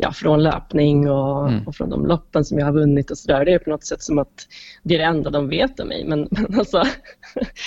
ja, 0.00 0.12
från 0.12 0.42
löpning 0.42 1.10
och, 1.10 1.48
mm. 1.48 1.66
och, 1.66 1.76
från 1.76 1.90
de 1.90 2.06
loppen 2.06 2.44
som 2.44 2.58
jag 2.58 2.66
har 2.66 2.72
vunnit 2.72 3.10
och 3.10 3.18
sådär. 3.18 3.44
Det 3.44 3.52
är 3.52 3.58
på 3.58 3.70
något 3.70 3.84
sätt 3.84 4.02
som 4.02 4.18
att 4.18 4.46
det 4.82 4.94
är 4.94 4.98
det 4.98 5.04
enda 5.04 5.30
de 5.30 5.48
vet 5.48 5.80
om 5.80 5.88
mig. 5.88 6.04
Men, 6.04 6.20
men 6.30 6.58
alltså, 6.58 6.82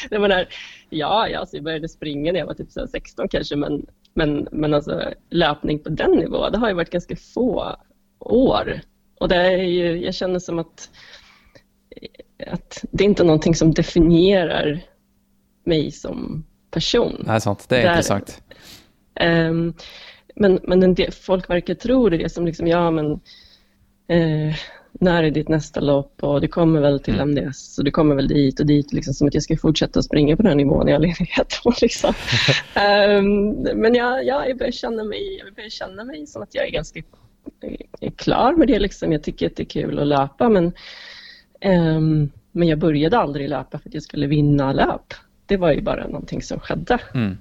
jag 0.10 0.22
menar, 0.22 0.48
ja, 0.89 1.28
ja 1.28 1.39
alltså 1.39 1.56
jag 1.56 1.63
började 1.63 1.89
springa 1.89 2.32
när 2.32 2.39
jag 2.39 2.48
var 2.48 2.54
typ 2.54 2.72
16 2.72 3.28
kanske, 3.28 3.56
men, 3.56 3.86
men, 4.13 4.48
men 4.52 4.74
alltså, 4.74 5.13
löpning 5.30 5.80
på 5.80 5.89
den 5.89 6.12
nivån, 6.12 6.52
det 6.52 6.58
har 6.58 6.70
ju 6.70 6.76
varit 6.76 6.91
ganska 6.91 7.15
få 7.15 7.76
år. 8.20 8.82
Och 9.20 9.28
det 9.28 9.36
är 9.36 9.63
ju, 9.63 10.06
jag 10.06 10.15
känner 10.15 10.39
som 10.39 10.60
att, 10.60 10.89
att 12.48 12.86
det 12.91 13.04
är 13.04 13.08
inte 13.08 13.24
någonting 13.24 13.56
som 13.56 13.74
definierar 13.74 14.82
mig 15.63 15.91
som 15.91 16.44
person. 16.71 17.23
Nej, 17.27 17.41
sant. 17.41 17.65
Det 17.69 17.77
är 17.77 17.84
Där, 17.84 17.89
intressant. 17.89 18.41
Um, 19.21 19.73
men 20.36 20.60
men 20.63 20.84
en 20.84 20.95
del, 20.95 21.12
folk 21.12 21.49
verkar 21.49 21.73
tro 21.73 22.10
det, 22.10 22.31
som 22.31 22.45
liksom, 22.45 22.67
ja 22.67 22.91
men 22.91 23.12
uh, 24.12 24.55
när 24.91 25.23
är 25.23 25.31
ditt 25.31 25.49
nästa 25.49 25.79
lopp 25.79 26.23
och 26.23 26.41
du 26.41 26.47
kommer 26.47 26.81
väl 26.81 26.99
till 26.99 27.19
mm. 27.19 27.29
MDS 27.29 27.77
och 27.77 27.84
du 27.84 27.91
kommer 27.91 28.15
väl 28.15 28.27
dit 28.27 28.60
och 28.60 28.65
dit, 28.65 28.93
liksom, 28.93 29.13
som 29.13 29.27
att 29.27 29.34
jag 29.34 29.43
ska 29.43 29.57
fortsätta 29.57 30.01
springa 30.01 30.36
på 30.36 30.41
den 30.41 30.49
här 30.49 30.55
nivån 30.55 30.89
i 30.89 30.93
all 30.93 31.03
evighet. 31.03 31.53
Liksom. 31.81 32.13
um, 33.17 33.51
men 33.81 33.95
jag, 33.95 34.25
ja, 34.25 34.47
jag, 34.47 34.57
börjar 34.57 34.71
känna 34.71 35.03
mig, 35.03 35.38
jag 35.45 35.53
börjar 35.53 35.69
känna 35.69 36.03
mig 36.03 36.27
som 36.27 36.41
att 36.41 36.55
jag 36.55 36.67
är 36.67 36.71
ganska 36.71 37.01
är 37.99 38.12
klar 38.12 38.53
med 38.53 38.67
det. 38.67 38.79
Liksom. 38.79 39.12
Jag 39.12 39.23
tycker 39.23 39.47
att 39.47 39.55
det 39.55 39.63
är 39.63 39.65
kul 39.65 39.99
att 39.99 40.07
löpa 40.07 40.49
men, 40.49 40.65
um, 41.65 42.31
men 42.51 42.67
jag 42.67 42.79
började 42.79 43.17
aldrig 43.17 43.49
löpa 43.49 43.79
för 43.79 43.89
att 43.89 43.93
jag 43.93 44.03
skulle 44.03 44.27
vinna 44.27 44.73
löp. 44.73 45.13
Det 45.52 45.58
var 45.58 45.72
ju 45.72 45.82
bara 45.82 46.08
någonting 46.08 46.42
som 46.42 46.60
skedde. 46.60 47.00
Mm. 47.14 47.38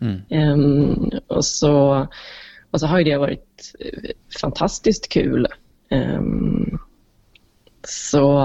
Mm. 0.00 0.52
Um, 0.52 1.10
och, 1.26 1.44
så, 1.44 2.06
och 2.70 2.80
så 2.80 2.86
har 2.86 3.02
det 3.02 3.16
varit 3.16 3.74
eh, 3.80 4.10
fantastiskt 4.40 5.08
kul. 5.08 5.46
Um, 5.90 6.78
så 7.82 8.38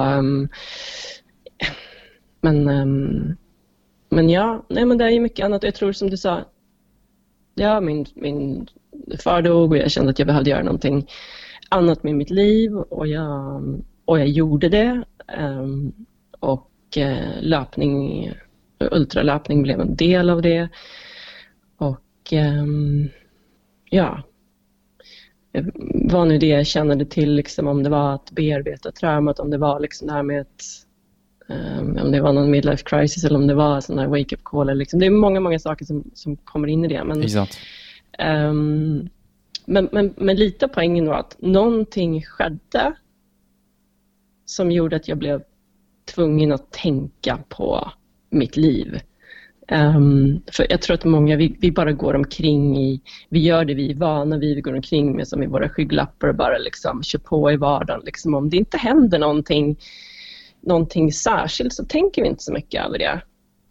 men, 2.41 3.37
men 4.09 4.29
ja, 4.29 4.65
nej, 4.69 4.85
men 4.85 4.97
det 4.97 5.05
är 5.05 5.09
ju 5.09 5.19
mycket 5.19 5.45
annat. 5.45 5.63
Jag 5.63 5.75
tror 5.75 5.91
som 5.91 6.09
du 6.09 6.17
sa, 6.17 6.45
ja, 7.55 7.81
min, 7.81 8.05
min 8.15 8.67
far 9.23 9.41
dog 9.41 9.71
och 9.71 9.77
jag 9.77 9.91
kände 9.91 10.09
att 10.09 10.19
jag 10.19 10.27
behövde 10.27 10.49
göra 10.49 10.63
någonting 10.63 11.09
annat 11.69 12.03
med 12.03 12.15
mitt 12.15 12.29
liv 12.29 12.75
och 12.75 13.07
jag, 13.07 13.63
och 14.05 14.19
jag 14.19 14.27
gjorde 14.27 14.69
det. 14.69 15.03
Um, 15.37 15.93
och 16.89 16.97
uh, 16.97 17.41
löpning, 17.41 18.31
ultralöpning 18.79 19.63
blev 19.63 19.79
en 19.79 19.95
del 19.95 20.29
av 20.29 20.41
det. 20.41 20.69
Och 21.77 22.33
um, 22.33 23.09
ja, 23.89 24.23
vad 25.93 26.27
nu 26.27 26.37
det 26.37 26.47
jag 26.47 26.67
kände 26.67 27.05
till, 27.05 27.33
liksom, 27.33 27.67
om 27.67 27.83
det 27.83 27.89
var 27.89 28.13
att 28.13 28.31
bearbeta 28.31 28.91
traumat, 28.91 29.39
om 29.39 29.49
det 29.49 29.57
var 29.57 29.79
liksom 29.79 30.07
det 30.07 30.13
här 30.13 30.23
med 30.23 30.41
att 30.41 30.85
um, 31.47 31.97
om 31.97 32.11
det 32.11 32.21
var 32.21 32.33
någon 32.33 32.51
midlife 32.51 32.83
crisis 32.83 33.23
eller 33.23 33.39
om 33.39 33.47
det 33.47 33.53
var 33.55 33.81
sån 33.81 33.99
här 33.99 34.07
wake-up 34.07 34.43
call. 34.43 34.77
Liksom. 34.77 34.99
Det 34.99 35.05
är 35.05 35.11
många, 35.11 35.39
många 35.39 35.59
saker 35.59 35.85
som, 35.85 36.11
som 36.13 36.37
kommer 36.37 36.67
in 36.67 36.85
i 36.85 36.87
det. 36.87 37.03
Men, 37.03 37.23
Exakt. 37.23 37.59
Um, 38.19 39.09
men, 39.65 39.89
men, 39.91 40.13
men 40.17 40.35
lite 40.35 40.67
poängen 40.67 41.07
var 41.07 41.15
att 41.15 41.35
någonting 41.39 42.23
skedde 42.23 42.93
som 44.45 44.71
gjorde 44.71 44.95
att 44.95 45.07
jag 45.07 45.17
blev 45.17 45.43
tvungen 46.15 46.51
att 46.51 46.71
tänka 46.71 47.39
på 47.49 47.91
mitt 48.29 48.57
liv. 48.57 48.99
Um, 49.71 50.41
för 50.51 50.67
jag 50.69 50.81
tror 50.81 50.93
att 50.93 51.05
många, 51.05 51.35
vi, 51.35 51.57
vi, 51.59 51.71
bara 51.71 51.91
går 51.91 52.13
omkring 52.13 52.77
i, 52.77 53.01
vi 53.29 53.39
gör 53.39 53.65
det 53.65 53.73
vi 53.73 53.91
är 53.91 53.95
vana 53.95 54.37
vid, 54.37 54.55
vi 54.55 54.61
går 54.61 54.75
omkring 54.75 55.15
med 55.15 55.27
som 55.27 55.43
i 55.43 55.47
våra 55.47 55.69
skygglappar 55.69 56.27
och 56.27 56.35
bara 56.35 56.57
liksom 56.57 57.03
kör 57.03 57.19
på 57.19 57.51
i 57.51 57.55
vardagen. 57.55 58.01
Liksom. 58.05 58.33
Om 58.33 58.49
det 58.49 58.57
inte 58.57 58.77
händer 58.77 59.19
någonting, 59.19 59.79
någonting 60.61 61.13
särskilt 61.13 61.73
så 61.73 61.85
tänker 61.85 62.21
vi 62.21 62.27
inte 62.27 62.43
så 62.43 62.53
mycket 62.53 62.85
över 62.85 62.97
det. 62.99 63.21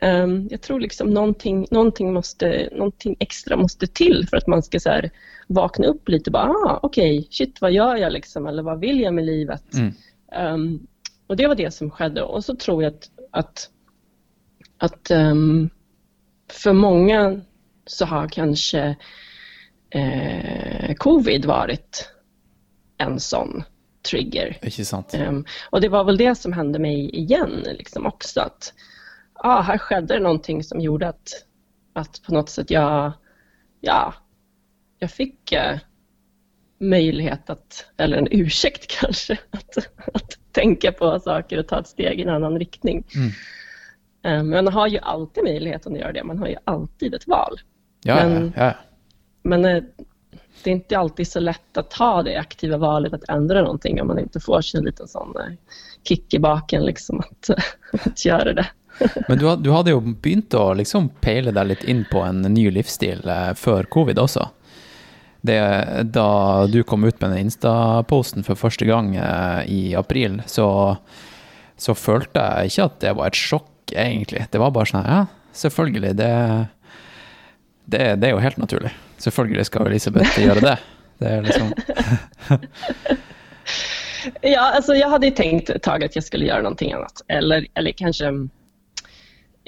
Um, 0.02 0.48
jag 0.50 0.60
tror 0.60 0.80
liksom 0.80 1.10
någonting, 1.10 1.66
någonting, 1.70 2.12
måste, 2.12 2.68
någonting 2.72 3.16
extra 3.18 3.56
måste 3.56 3.86
till 3.86 4.26
för 4.30 4.36
att 4.36 4.46
man 4.46 4.62
ska 4.62 4.80
så 4.80 4.90
här, 4.90 5.10
vakna 5.46 5.86
upp 5.86 6.08
lite. 6.08 6.30
Bara, 6.30 6.50
ah, 6.50 6.80
Okej, 6.82 7.18
okay, 7.18 7.28
shit 7.30 7.60
vad 7.60 7.72
gör 7.72 7.96
jag 7.96 8.12
liksom? 8.12 8.46
Eller 8.46 8.62
vad 8.62 8.80
vill 8.80 9.00
jag 9.00 9.14
med 9.14 9.24
livet? 9.24 9.74
Mm. 9.74 10.54
Um, 10.54 10.86
och 11.28 11.36
det 11.36 11.46
var 11.46 11.54
det 11.54 11.70
som 11.70 11.90
skedde. 11.90 12.22
Och 12.22 12.44
så 12.44 12.56
tror 12.56 12.82
jag 12.82 12.92
att, 12.92 13.10
att, 13.30 13.70
att 14.78 15.10
um, 15.10 15.70
för 16.50 16.72
många 16.72 17.40
så 17.86 18.04
har 18.04 18.28
kanske 18.28 18.96
eh, 19.90 20.94
covid 20.94 21.44
varit 21.44 22.10
en 22.96 23.20
sån 23.20 23.62
trigger. 24.10 24.58
Um, 25.28 25.44
och 25.70 25.80
det 25.80 25.88
var 25.88 26.04
väl 26.04 26.16
det 26.16 26.34
som 26.34 26.52
hände 26.52 26.78
mig 26.78 27.16
igen 27.16 27.64
liksom 27.64 28.06
också. 28.06 28.40
Att, 28.40 28.72
ah, 29.32 29.60
här 29.60 29.78
skedde 29.78 30.14
det 30.14 30.20
någonting 30.20 30.64
som 30.64 30.80
gjorde 30.80 31.08
att, 31.08 31.28
att 31.92 32.22
på 32.22 32.34
något 32.34 32.50
sätt 32.50 32.70
jag, 32.70 33.12
ja, 33.80 34.14
jag 34.98 35.10
fick 35.10 35.52
eh, 35.52 35.78
möjlighet 36.78 37.50
att, 37.50 37.90
eller 37.96 38.16
en 38.16 38.28
ursäkt 38.30 38.86
kanske, 39.00 39.38
att, 39.50 39.76
att 40.14 40.38
tänka 40.58 40.92
på 40.92 41.20
saker 41.20 41.58
och 41.58 41.66
ta 41.66 41.80
ett 41.80 41.86
steg 41.86 42.20
i 42.20 42.22
en 42.22 42.28
annan 42.28 42.58
riktning. 42.58 43.04
Mm. 43.14 44.40
Um, 44.40 44.50
man 44.50 44.72
har 44.72 44.88
ju 44.88 44.98
alltid 44.98 45.44
möjligheten 45.44 45.92
att 45.92 45.98
göra 45.98 46.12
det, 46.12 46.24
man 46.24 46.38
har 46.38 46.48
ju 46.48 46.56
alltid 46.64 47.14
ett 47.14 47.26
val. 47.26 47.60
Ja, 48.04 48.14
men, 48.14 48.52
ja. 48.56 48.74
men 49.42 49.64
eh, 49.64 49.82
det 50.64 50.70
är 50.70 50.74
inte 50.74 50.98
alltid 50.98 51.28
så 51.28 51.40
lätt 51.40 51.76
att 51.76 51.90
ta 51.90 52.22
det 52.22 52.36
aktiva 52.36 52.76
valet 52.76 53.12
att 53.12 53.28
ändra 53.28 53.62
någonting 53.62 54.00
om 54.00 54.06
man 54.06 54.18
inte 54.18 54.40
får 54.40 54.60
sig 54.60 54.78
en 54.78 54.84
liten 54.84 55.08
sån 55.08 55.36
eh, 55.36 55.54
kick 56.08 56.34
i 56.34 56.38
baken 56.38 56.84
liksom 56.84 57.20
att, 57.30 57.50
att 58.06 58.24
göra 58.24 58.52
det. 58.52 58.66
Men 59.28 59.38
du, 59.38 59.56
du, 59.56 59.70
hadde 59.70 59.90
jo 59.90 60.00
begynt 60.00 60.54
å 60.54 60.72
liksom 60.74 61.08
peile 61.22 61.52
deg 61.54 61.68
litt 61.70 61.84
inn 61.84 62.04
på 62.10 62.24
en 62.26 62.42
ny 62.42 62.70
livsstil 62.70 63.22
eh, 63.28 63.52
før 63.54 63.86
covid 63.86 64.18
også. 64.18 64.48
Det, 65.48 65.58
da 66.12 66.30
du 66.68 66.82
kom 66.84 67.06
ut 67.08 67.20
med 67.22 67.32
den 67.32 67.46
Insta-posten 67.46 68.44
for 68.46 68.58
første 68.60 68.84
gang 68.88 69.14
eh, 69.16 69.60
i 69.72 69.82
april, 69.96 70.42
så, 70.46 70.68
så, 71.80 71.94
følte 71.96 72.42
jeg 72.42 72.72
ikke 72.72 72.88
at 72.90 72.98
det 73.04 73.14
var 73.16 73.32
et 73.32 73.40
sjokk, 73.40 73.94
egentlig. 73.94 74.44
Det 74.52 74.60
var 74.60 74.74
bare 74.76 74.90
sånn 74.90 75.08
Ja, 75.08 75.22
selvfølgelig. 75.56 76.12
Det, 76.20 76.32
det, 77.88 78.04
det 78.20 78.28
er 78.28 78.36
jo 78.36 78.44
helt 78.44 78.60
naturlig. 78.60 78.92
Selvfølgelig 79.18 79.66
skal 79.70 79.88
Elisabeth 79.88 80.38
gjøre 80.38 80.64
det. 80.64 80.76
Det 81.18 81.32
er 81.32 81.42
liksom... 81.42 81.72
ja, 84.42 84.60
alltså 84.60 84.94
jag 84.94 85.08
hade 85.08 85.30
tänkt 85.30 85.70
ett 85.70 85.82
tag 85.82 86.04
att 86.04 86.14
jag 86.14 86.24
skulle 86.24 86.44
göra 86.44 86.62
någonting 86.62 86.92
annat. 86.92 87.22
Eller, 87.28 87.66
eller 87.74 87.92
kanske 87.92 88.48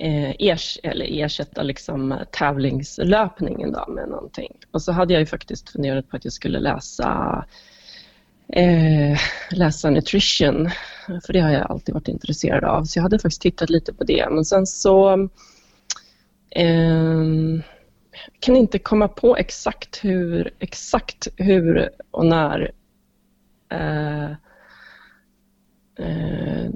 Eh, 0.02 0.34
ers 0.38 0.78
eller 0.82 1.06
ersätta 1.24 1.62
liksom 1.62 2.12
eh, 2.12 2.18
tävlingslöpningen 2.30 3.72
då 3.72 3.92
med 3.92 4.08
någonting. 4.08 4.52
Och 4.70 4.82
så 4.82 4.92
hade 4.92 5.12
jag 5.12 5.20
ju 5.20 5.26
faktiskt 5.26 5.70
funderat 5.70 6.08
på 6.08 6.16
att 6.16 6.24
jag 6.24 6.32
skulle 6.32 6.60
läsa 6.60 7.44
eh, 8.48 9.18
läsa 9.50 9.90
nutrition. 9.90 10.70
För 11.26 11.32
det 11.32 11.40
har 11.40 11.50
jag 11.50 11.70
alltid 11.70 11.94
varit 11.94 12.08
intresserad 12.08 12.64
av. 12.64 12.84
Så 12.84 12.98
jag 12.98 13.02
hade 13.02 13.18
faktiskt 13.18 13.42
tittat 13.42 13.70
lite 13.70 13.94
på 13.94 14.04
det. 14.04 14.28
Men 14.30 14.44
sen 14.44 14.66
så 14.66 15.12
eh, 16.50 17.18
kan 18.40 18.56
inte 18.56 18.78
komma 18.78 19.08
på 19.08 19.36
exakt 19.36 20.04
hur, 20.04 20.50
exakt 20.58 21.28
hur 21.36 21.90
och 22.10 22.26
när 22.26 22.72
eh, 23.72 24.30
eh, 25.98 26.70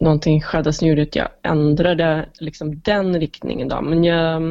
någonting 0.00 0.42
skedde 0.42 0.72
som 0.72 0.88
gjorde 0.88 1.02
att 1.02 1.16
jag 1.16 1.28
ändrade 1.42 2.28
liksom 2.38 2.80
den 2.80 3.20
riktningen. 3.20 3.68
Då. 3.68 3.80
Men 3.80 4.04
jag, 4.04 4.42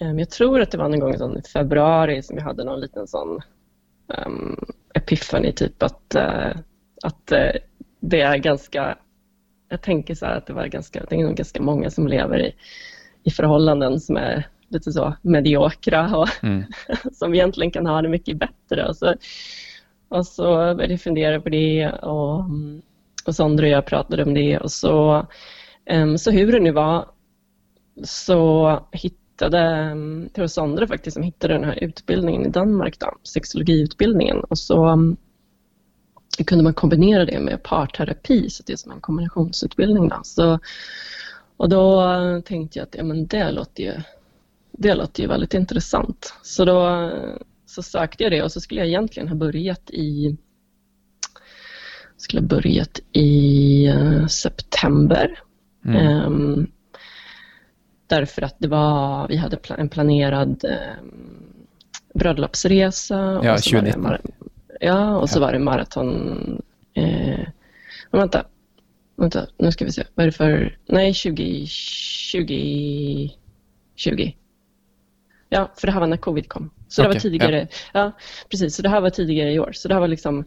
eh, 0.00 0.12
jag 0.12 0.30
tror 0.30 0.60
att 0.60 0.70
det 0.70 0.78
var 0.78 0.88
någon 0.88 1.00
gång 1.00 1.38
i 1.38 1.42
februari 1.52 2.22
som 2.22 2.36
jag 2.36 2.44
hade 2.44 2.64
någon 2.64 2.80
liten 2.80 3.06
sån 3.06 3.40
um, 4.26 4.64
epiphany, 4.94 5.52
typ 5.52 5.82
att, 5.82 6.16
uh, 6.16 6.56
att 7.02 7.32
uh, 7.32 7.60
det 8.00 8.20
är 8.20 8.36
ganska... 8.36 8.98
Jag 9.68 9.82
tänker 9.82 10.14
så 10.14 10.26
att 10.26 10.46
det, 10.46 10.52
var 10.52 10.66
ganska, 10.66 11.04
det 11.08 11.16
är 11.16 11.24
nog 11.24 11.34
ganska 11.34 11.62
många 11.62 11.90
som 11.90 12.06
lever 12.06 12.38
i, 12.38 12.54
i 13.22 13.30
förhållanden 13.30 14.00
som 14.00 14.16
är 14.16 14.48
lite 14.68 14.92
så 14.92 15.14
mediokra 15.22 16.16
och 16.16 16.28
mm. 16.44 16.64
som 17.12 17.34
egentligen 17.34 17.70
kan 17.70 17.86
ha 17.86 18.02
det 18.02 18.08
mycket 18.08 18.36
bättre. 18.36 18.88
Och 18.88 18.96
så, 18.96 19.14
och 20.08 20.26
så 20.26 20.44
började 20.44 20.92
jag 20.92 21.00
fundera 21.00 21.40
på 21.40 21.48
det 21.48 21.90
och, 21.90 22.44
och 23.28 23.34
Sondre 23.34 23.66
och 23.66 23.72
jag 23.72 23.86
pratade 23.86 24.22
om 24.22 24.34
det 24.34 24.58
och 24.58 24.72
så, 24.72 25.26
um, 25.90 26.18
så 26.18 26.30
hur 26.30 26.52
det 26.52 26.60
nu 26.60 26.72
var 26.72 27.08
så 28.04 28.80
hittade, 28.92 29.58
ehm, 29.58 30.28
det 30.32 30.40
var 30.40 30.48
Sondre 30.48 30.86
faktiskt 30.86 31.14
som 31.14 31.22
hittade 31.22 31.54
den 31.54 31.64
här 31.64 31.84
utbildningen 31.84 32.46
i 32.46 32.48
Danmark, 32.48 32.98
då, 32.98 33.06
sexologiutbildningen 33.22 34.40
och 34.40 34.58
så 34.58 34.86
um, 34.86 35.16
kunde 36.46 36.64
man 36.64 36.74
kombinera 36.74 37.24
det 37.24 37.40
med 37.40 37.62
parterapi, 37.62 38.50
så 38.50 38.62
det 38.66 38.72
är 38.72 38.76
som 38.76 38.92
en 38.92 39.00
kombinationsutbildning. 39.00 40.08
Då. 40.08 40.20
Så, 40.22 40.58
och 41.56 41.68
då 41.68 42.02
tänkte 42.44 42.78
jag 42.78 42.86
att 42.86 42.94
ja, 42.94 43.04
men 43.04 43.26
det, 43.26 43.50
låter 43.50 43.82
ju, 43.82 43.92
det 44.72 44.94
låter 44.94 45.22
ju 45.22 45.28
väldigt 45.28 45.54
intressant. 45.54 46.34
Så 46.42 46.64
då 46.64 47.10
så 47.66 47.82
sökte 47.82 48.22
jag 48.22 48.32
det 48.32 48.42
och 48.42 48.52
så 48.52 48.60
skulle 48.60 48.80
jag 48.80 48.88
egentligen 48.88 49.28
ha 49.28 49.36
börjat 49.36 49.90
i 49.90 50.36
skulle 52.16 52.42
ha 52.42 52.48
börjat 52.48 53.00
i 53.12 53.88
uh, 53.88 54.26
september. 54.26 55.38
Mm. 55.84 56.24
Um, 56.24 56.70
därför 58.06 58.42
att 58.42 58.56
det 58.58 58.68
var, 58.68 59.28
vi 59.28 59.36
hade 59.36 59.58
en 59.78 59.88
planerad 59.88 60.64
um, 60.64 61.36
bröllopsresa. 62.14 63.40
Ja, 63.44 63.56
2019. 63.56 64.16
Ja, 64.80 65.16
och 65.16 65.30
så 65.30 65.40
var 65.40 65.52
det 65.52 65.58
maraton... 65.58 66.62
Eh, 66.94 67.46
vänta, 68.10 68.46
vänta, 69.16 69.46
nu 69.58 69.72
ska 69.72 69.84
vi 69.84 69.92
se. 69.92 70.04
Vad 70.14 70.26
är 70.26 70.30
det 70.30 70.36
för... 70.36 70.78
Nej, 70.86 71.14
20... 71.14 71.66
20... 71.66 73.32
20. 73.96 74.36
Ja, 75.48 75.72
för 75.76 75.86
det 75.86 75.92
här 75.92 76.00
var 76.00 76.06
när 76.06 76.16
covid 76.16 76.48
kom. 76.48 76.70
Så 76.88 77.02
okay, 77.02 77.08
det 77.08 77.14
var 77.14 77.20
tidigare. 77.20 77.68
Ja. 77.92 78.00
ja. 78.00 78.12
precis. 78.50 78.76
Så 78.76 78.82
det 78.82 78.88
här 78.88 79.00
var 79.00 79.10
tidigare 79.10 79.52
i 79.52 79.58
år. 79.58 79.72
Så 79.72 79.88
det 79.88 79.94
här 79.94 80.00
var 80.00 80.08
liksom 80.08 80.44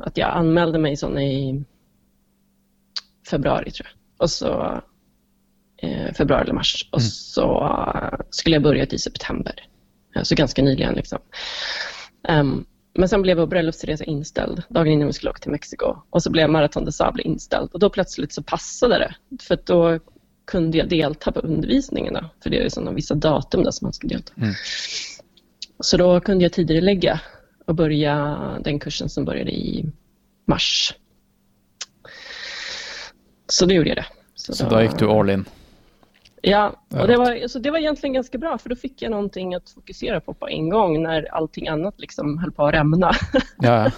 att 0.00 0.16
jag 0.16 0.30
anmälde 0.30 0.78
mig 0.78 0.96
sån 0.96 1.18
i 1.18 1.64
februari, 3.30 3.70
tror 3.70 3.88
jag. 3.88 4.22
Och 4.22 4.30
så 4.30 4.82
eh, 5.76 6.14
februari 6.14 6.42
eller 6.42 6.54
mars. 6.54 6.88
Och 6.92 6.98
mm. 6.98 7.10
så 7.10 7.80
skulle 8.30 8.56
jag 8.56 8.62
börjat 8.62 8.92
i 8.92 8.98
september. 8.98 9.68
Så 10.22 10.34
ganska 10.34 10.62
nyligen. 10.62 10.94
Liksom. 10.94 11.18
Um, 12.28 12.66
men 12.94 13.08
sen 13.08 13.22
blev 13.22 13.36
vår 13.36 13.46
bröllopsresa 13.46 14.04
inställd 14.04 14.62
dagen 14.68 14.92
innan 14.92 15.06
vi 15.06 15.12
skulle 15.12 15.30
åka 15.30 15.38
till 15.38 15.50
Mexiko. 15.50 15.96
Och 16.10 16.22
så 16.22 16.30
blev 16.30 16.50
Marathon 16.50 16.84
de 16.84 16.92
Sable 16.92 17.22
inställd. 17.22 17.70
Och 17.72 17.78
då 17.78 17.90
plötsligt 17.90 18.32
så 18.32 18.42
passade 18.42 18.98
det. 18.98 19.14
För 19.42 19.58
då 19.64 19.98
kunde 20.46 20.78
jag 20.78 20.88
delta 20.88 21.32
på 21.32 21.40
undervisningen. 21.40 22.14
Då, 22.14 22.24
för 22.42 22.50
det 22.50 22.58
är 22.58 22.62
ju 22.62 22.70
sådana 22.70 22.92
vissa 22.92 23.14
datum 23.14 23.64
där 23.64 23.70
som 23.70 23.86
man 23.86 23.92
ska 23.92 24.08
delta. 24.08 24.32
Mm. 24.36 24.54
Så 25.80 25.96
då 25.96 26.20
kunde 26.20 26.44
jag 26.44 26.52
tidigare 26.52 26.80
lägga 26.80 27.20
och 27.68 27.74
börja 27.74 28.38
den 28.64 28.78
kursen 28.78 29.08
som 29.08 29.24
började 29.24 29.50
i 29.50 29.84
mars. 30.44 30.94
Så 33.46 33.66
då 33.66 33.74
gjorde 33.74 33.88
jag 33.88 33.96
det. 33.96 34.06
Så, 34.34 34.54
så 34.54 34.64
då, 34.64 34.70
då 34.70 34.82
gick 34.82 34.98
du 34.98 35.06
all 35.06 35.30
in? 35.30 35.44
Ja, 36.42 36.76
och 36.88 37.06
det 37.08 37.16
var, 37.16 37.42
alltså 37.42 37.58
det 37.58 37.70
var 37.70 37.78
egentligen 37.78 38.14
ganska 38.14 38.38
bra 38.38 38.58
för 38.58 38.68
då 38.68 38.76
fick 38.76 39.02
jag 39.02 39.10
någonting 39.10 39.54
att 39.54 39.70
fokusera 39.70 40.20
på 40.20 40.34
på 40.34 40.48
en 40.48 40.68
gång 40.68 41.02
när 41.02 41.34
allting 41.34 41.68
annat 41.68 42.00
liksom 42.00 42.38
höll 42.38 42.52
på 42.52 42.66
att 42.66 42.74
rämna. 42.74 43.12
Ja. 43.58 43.90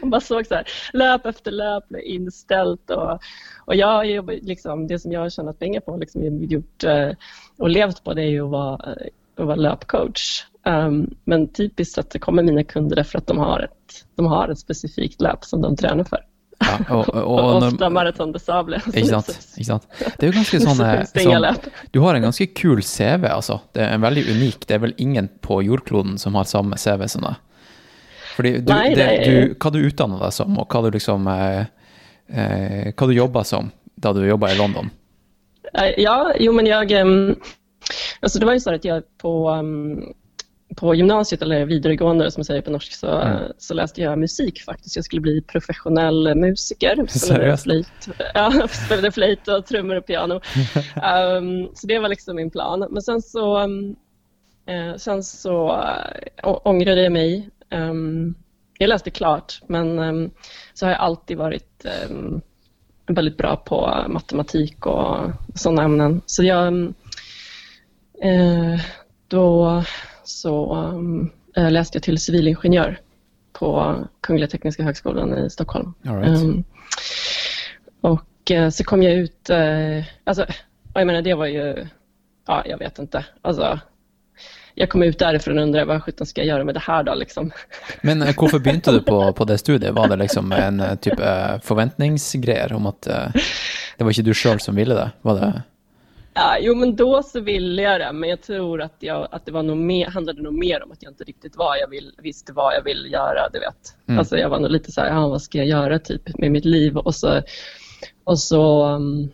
Man 0.00 0.10
bara 0.10 0.20
såg 0.20 0.46
så 0.46 0.54
här, 0.54 0.64
löp 0.92 1.26
efter 1.26 1.50
löp 1.50 1.84
inställt 2.04 2.90
och, 2.90 3.20
och 3.64 3.74
jag 3.74 4.26
liksom, 4.42 4.86
det 4.86 4.98
som 4.98 5.12
jag 5.12 5.20
har 5.20 5.30
tjänat 5.30 5.58
pengar 5.58 5.80
på 5.80 5.96
liksom, 5.96 6.44
gjort 6.44 6.84
eh, 6.84 7.10
och 7.56 7.70
levt 7.70 8.04
på 8.04 8.14
det 8.14 8.22
är 8.22 8.30
ju 8.30 8.44
att 8.44 8.50
vara, 8.50 8.74
att 9.36 9.46
vara 9.46 9.56
löpcoach. 9.56 10.44
Um, 10.66 11.14
men 11.24 11.48
typiskt 11.52 11.94
sett 11.94 12.12
så 12.12 12.18
kommer 12.18 12.42
mina 12.42 12.64
kunder 12.64 12.96
därför 12.96 13.18
att 13.18 13.26
de 13.26 13.38
har 13.38 13.60
ett, 13.60 14.04
de 14.14 14.26
har 14.26 14.48
ett 14.48 14.58
specifikt 14.58 15.20
löp 15.20 15.44
som 15.44 15.62
de 15.62 15.76
tränar 15.76 16.04
för. 16.04 16.18
Ja, 16.58 16.94
och, 16.96 17.08
och, 17.08 17.22
och, 17.22 17.56
och 17.56 17.62
ofta 17.62 17.90
maraton 17.90 18.32
de 18.32 18.38
sable. 18.38 18.80
Exakt, 18.94 19.48
exakt. 19.56 19.88
Det 20.18 20.26
är 20.26 20.32
ganske 20.32 20.60
sånn 20.60 20.76
sånn, 20.76 21.54
Du 21.90 22.00
har 22.00 22.14
en 22.14 22.22
ganska 22.22 22.46
kul 22.46 22.82
CV, 22.82 23.24
altså. 23.24 23.60
Det 23.72 23.80
är 23.80 23.94
en 23.94 24.00
väldigt 24.00 24.28
unik. 24.28 24.66
Det 24.66 24.74
är 24.74 24.78
väl 24.78 24.94
ingen 24.96 25.28
på 25.40 25.62
jordkloden 25.62 26.18
som 26.18 26.34
har 26.34 26.44
samma 26.44 26.76
CV 26.76 27.06
som 27.06 27.22
deg. 27.22 27.34
Fordi 28.36 28.52
du, 28.58 28.72
Nei, 28.72 28.94
det, 28.94 29.08
du, 29.24 29.54
hva 29.60 29.70
du 29.70 29.80
utdanna 29.80 30.18
deg 30.20 30.32
som, 30.32 30.58
och 30.58 30.74
vad 30.74 30.84
du 30.84 30.90
liksom 30.90 31.26
eh, 31.26 31.60
eh, 32.28 32.92
Hva 32.96 33.06
du 33.06 33.14
jobba 33.14 33.44
som 33.44 33.70
da 33.94 34.12
du 34.12 34.26
jobba 34.26 34.52
i 34.52 34.56
London? 34.56 34.90
Ja, 35.96 36.32
jo 36.38 36.52
men 36.52 36.66
jag... 36.66 36.92
Alltså 38.20 38.38
det 38.38 38.46
var 38.46 38.52
ju 38.52 38.60
så 38.60 38.74
att 38.74 38.84
jag 38.84 39.02
på 39.18 39.50
um, 39.50 40.04
på 40.76 40.94
gymnasiet 40.94 41.42
eller 41.42 41.64
vidaregående 41.64 42.30
som 42.30 42.40
man 42.40 42.44
säger 42.44 42.62
på 42.62 42.70
norsk 42.70 42.92
så, 42.92 43.20
mm. 43.20 43.52
så 43.58 43.74
läste 43.74 44.00
jag 44.00 44.18
musik 44.18 44.60
faktiskt. 44.60 44.96
Jag 44.96 45.04
skulle 45.04 45.20
bli 45.20 45.42
professionell 45.42 46.34
musiker. 46.34 47.06
Spelade 47.06 47.56
flöjt, 47.56 48.08
ja, 48.34 48.68
spelade 48.86 49.12
flöjt 49.12 49.48
och 49.48 49.66
trummor 49.66 49.96
och 49.96 50.06
piano. 50.06 50.34
um, 50.34 51.70
så 51.74 51.86
det 51.86 51.98
var 51.98 52.08
liksom 52.08 52.36
min 52.36 52.50
plan. 52.50 52.86
Men 52.90 53.02
sen 53.02 53.22
så, 53.22 53.60
um, 53.60 53.96
sen 54.96 55.22
så 55.22 55.72
uh, 56.44 56.58
ångrade 56.64 57.02
jag 57.02 57.12
mig. 57.12 57.50
Um, 57.70 58.34
jag 58.78 58.88
läste 58.88 59.10
klart 59.10 59.60
men 59.66 60.30
så 60.74 60.86
har 60.86 60.90
jag 60.90 61.00
alltid 61.00 61.36
varit 61.36 61.86
väldigt 63.06 63.36
bra 63.36 63.56
på 63.56 64.04
matematik 64.08 64.86
och 64.86 65.30
sådana 65.54 65.82
ämnen. 65.82 66.22
Så 66.26 66.42
jag 66.42 66.72
uh, 68.24 68.80
då 69.28 69.82
så 70.30 70.74
um, 70.76 71.30
läste 71.56 71.96
jag 71.96 72.02
till 72.02 72.18
civilingenjör 72.18 72.98
på 73.52 73.96
Kungliga 74.20 74.48
Tekniska 74.48 74.82
Högskolan 74.82 75.38
i 75.38 75.50
Stockholm. 75.50 75.94
Right. 76.02 76.42
Um, 76.42 76.64
och 78.00 78.50
uh, 78.50 78.68
så 78.68 78.84
kom 78.84 79.02
jag 79.02 79.12
ut, 79.12 79.50
uh, 79.50 80.04
alltså, 80.24 80.46
jag 80.94 81.06
menar 81.06 81.22
det 81.22 81.34
var 81.34 81.46
ju, 81.46 81.86
ja 82.46 82.62
jag 82.66 82.78
vet 82.78 82.98
inte, 82.98 83.24
alltså 83.42 83.78
jag 84.74 84.88
kom 84.88 85.02
ut 85.02 85.18
därifrån 85.18 85.58
och 85.58 85.62
undrade 85.62 85.84
vad 85.84 86.02
sjutton 86.02 86.26
ska 86.26 86.40
jag 86.40 86.48
göra 86.48 86.64
med 86.64 86.74
det 86.74 86.80
här 86.80 87.02
då 87.02 87.14
liksom. 87.14 87.50
Men 88.02 88.18
varför 88.18 88.58
begynte 88.64 88.92
du 88.92 89.02
på, 89.02 89.32
på 89.32 89.44
det 89.44 89.58
studiet? 89.58 89.94
Var 89.94 90.08
det 90.08 90.16
liksom 90.16 90.52
en 90.52 90.98
typ 90.98 91.18
förväntningsgrej 91.62 92.74
om 92.74 92.86
att 92.86 93.02
det 93.96 94.04
var 94.04 94.10
inte 94.10 94.22
du 94.22 94.34
själv 94.34 94.58
som 94.58 94.74
ville 94.74 94.94
det? 94.94 95.10
Var 95.22 95.34
det? 95.34 95.62
Ja, 96.34 96.58
jo, 96.60 96.74
men 96.74 96.96
då 96.96 97.22
så 97.22 97.40
ville 97.40 97.82
jag 97.82 98.00
det, 98.00 98.12
men 98.12 98.30
jag 98.30 98.42
tror 98.42 98.82
att, 98.82 98.96
jag, 98.98 99.28
att 99.30 99.46
det 99.46 99.52
var 99.52 99.62
nog 99.62 99.76
mer, 99.76 100.06
handlade 100.06 100.42
nog 100.42 100.54
mer 100.54 100.82
om 100.82 100.92
att 100.92 101.02
jag 101.02 101.12
inte 101.12 101.24
riktigt 101.24 101.56
var 101.56 101.76
jag 101.76 101.88
vill, 101.88 102.12
visste 102.18 102.52
vad 102.52 102.74
jag 102.74 102.84
ville 102.84 103.08
göra. 103.08 103.48
Du 103.52 103.58
vet. 103.58 103.96
Mm. 104.06 104.18
Alltså, 104.18 104.36
jag 104.36 104.48
var 104.48 104.60
nog 104.60 104.70
lite 104.70 104.92
så 104.92 105.00
här, 105.00 105.08
ja, 105.08 105.28
vad 105.28 105.42
ska 105.42 105.58
jag 105.58 105.66
göra 105.66 105.98
typ, 105.98 106.38
med 106.38 106.50
mitt 106.50 106.64
liv? 106.64 106.96
Och 106.96 107.14
så, 107.14 107.42
och, 108.24 108.38
så, 108.38 108.86
um, 108.86 109.30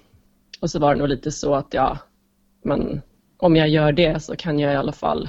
och 0.61 0.71
så 0.71 0.79
var 0.79 0.95
det 0.95 0.99
nog 0.99 1.09
lite 1.09 1.33
så 1.33 1.55
att 1.55 1.75
ja, 1.75 1.99
men 2.65 3.03
om 3.37 3.57
jag 3.57 3.69
gör 3.69 3.93
det 3.93 4.23
så 4.23 4.37
kan 4.37 4.59
jag 4.59 4.73
i 4.73 4.77
alla 4.77 4.93
fall, 4.93 5.29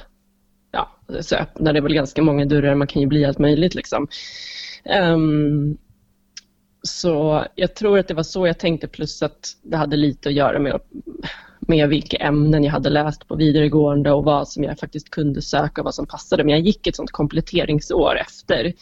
ja, 0.72 0.92
så 1.22 1.36
öppnar 1.36 1.74
det 1.74 1.82
väl 1.82 1.94
ganska 1.94 2.22
många 2.22 2.46
dörrar, 2.46 2.76
man 2.76 2.88
kan 2.88 3.02
ju 3.02 3.08
bli 3.08 3.26
allt 3.26 3.40
möjligt 3.40 3.76
liksom. 3.76 4.08
Um, 5.02 5.78
så 6.82 7.46
jag 7.56 7.76
tror 7.76 8.00
att 8.00 8.08
det 8.08 8.14
var 8.14 8.24
så 8.24 8.48
jag 8.48 8.60
tänkte 8.60 8.88
plus 8.88 9.24
att 9.24 9.58
det 9.62 9.78
hade 9.78 9.98
lite 9.98 10.30
att 10.30 10.36
göra 10.36 10.60
med 10.60 10.80
med 11.68 11.90
vilka 11.90 12.18
ämnen 12.18 12.64
jag 12.64 12.72
hade 12.72 12.90
läst 12.90 13.28
på 13.28 13.36
vidaregående 13.36 14.12
och 14.12 14.24
vad 14.24 14.48
som 14.48 14.64
jag 14.64 14.80
faktiskt 14.80 15.10
kunde 15.10 15.42
söka 15.42 15.82
och 15.82 15.86
vad 15.86 15.96
som 15.96 16.08
passade. 16.08 16.44
Men 16.44 16.52
jag 16.52 16.62
gick 16.62 16.88
ett 16.88 16.96
sånt 16.96 17.12
kompletteringsår 17.12 18.18
efter, 18.18 18.74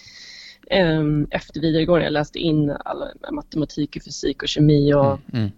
um, 1.00 1.28
efter 1.32 1.62
vidaregående. 1.62 2.06
Jag 2.06 2.14
läste 2.14 2.40
in 2.40 2.72
all, 2.86 3.04
matematik, 3.32 4.04
fysik 4.04 4.44
och 4.44 4.50
kemi 4.50 4.94
och, 4.94 5.06
mm, 5.06 5.20
mm. 5.34 5.52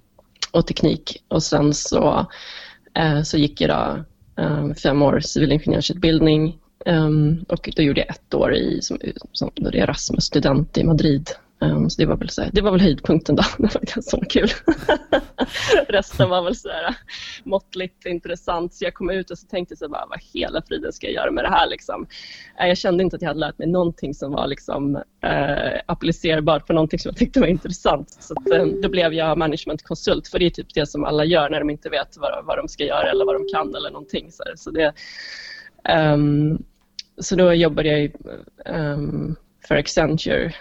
och 0.52 0.68
teknik. 0.68 1.24
Och 1.28 1.44
sen 1.44 1.74
så, 1.74 2.26
uh, 3.00 3.22
så 3.24 3.38
gick 3.38 3.62
jag 3.62 3.70
då, 3.70 4.04
um, 4.44 4.76
fem 4.76 5.02
år 5.02 5.20
civilingenjörsutbildning 5.20 6.60
Um, 6.88 7.46
och 7.50 7.70
då 7.76 7.84
gjorde 7.84 8.00
jag 8.00 8.10
ett 8.10 8.34
år 8.34 8.56
i, 8.56 8.82
som, 8.82 8.98
som 9.32 9.52
Erasmus-student 9.74 10.78
i 10.78 10.84
Madrid. 10.84 11.30
Um, 11.60 11.90
så 11.90 12.02
det 12.02 12.06
var 12.06 12.18
väl, 12.18 12.30
så 12.30 12.42
här, 12.42 12.50
det 12.54 12.62
var 12.62 12.72
väl 12.72 12.82
höjdpunkten 12.82 13.36
då. 13.36 13.44
Det 13.58 13.76
var 13.76 13.82
ganska 13.96 14.26
kul. 14.30 14.50
Resten 15.88 16.30
var 16.30 16.44
väl 16.44 16.56
så 16.56 16.70
här, 16.70 16.96
måttligt 17.44 18.06
intressant. 18.06 18.74
Så 18.74 18.86
jag 18.86 18.94
kom 18.94 19.10
ut 19.10 19.32
och 19.32 19.38
så 19.38 19.48
tänkte 19.48 19.76
så 19.76 19.90
bara, 19.90 20.06
vad 20.06 20.20
hela 20.34 20.62
friden 20.62 20.94
ska 20.94 21.08
jag 21.08 21.14
göra 21.14 21.32
med 21.32 21.44
det 21.44 21.50
här? 21.50 21.70
Liksom. 21.70 22.08
Äh, 22.60 22.68
jag 22.68 22.78
kände 22.78 23.04
inte 23.04 23.16
att 23.16 23.22
jag 23.22 23.30
hade 23.30 23.40
lärt 23.40 23.58
mig 23.58 23.68
någonting 23.68 24.14
som 24.14 24.32
var 24.32 24.48
liksom, 24.48 24.96
eh, 25.24 25.82
applicerbart 25.86 26.68
på 26.68 26.74
någonting 26.74 27.00
som 27.00 27.10
jag 27.10 27.18
tyckte 27.18 27.40
var 27.40 27.48
intressant. 27.48 28.18
Så 28.20 28.34
att, 28.34 28.52
eh, 28.52 28.66
då 28.66 28.90
blev 28.90 29.14
jag 29.14 29.38
managementkonsult, 29.38 30.28
för 30.28 30.40
det 30.40 30.46
är 30.46 30.50
typ 30.50 30.74
det 30.74 30.86
som 30.86 31.04
alla 31.04 31.26
gör 31.26 31.50
när 31.50 31.60
de 31.60 31.70
inte 31.70 31.90
vet 31.90 32.18
vad, 32.18 32.46
vad 32.46 32.58
de 32.58 32.68
ska 32.68 32.84
göra 32.84 33.10
eller 33.12 33.26
vad 33.26 33.36
de 33.36 33.48
kan 33.54 33.76
eller 33.76 33.92
någonting. 33.92 34.32
Så, 34.32 34.44
så 34.56 34.72
det, 34.72 34.94
um, 36.14 36.64
så 37.18 37.36
då 37.36 37.54
jobbade 37.54 37.90
jag 37.90 38.12
um, 38.66 39.36
för 39.68 39.76
Accenture 39.76 40.54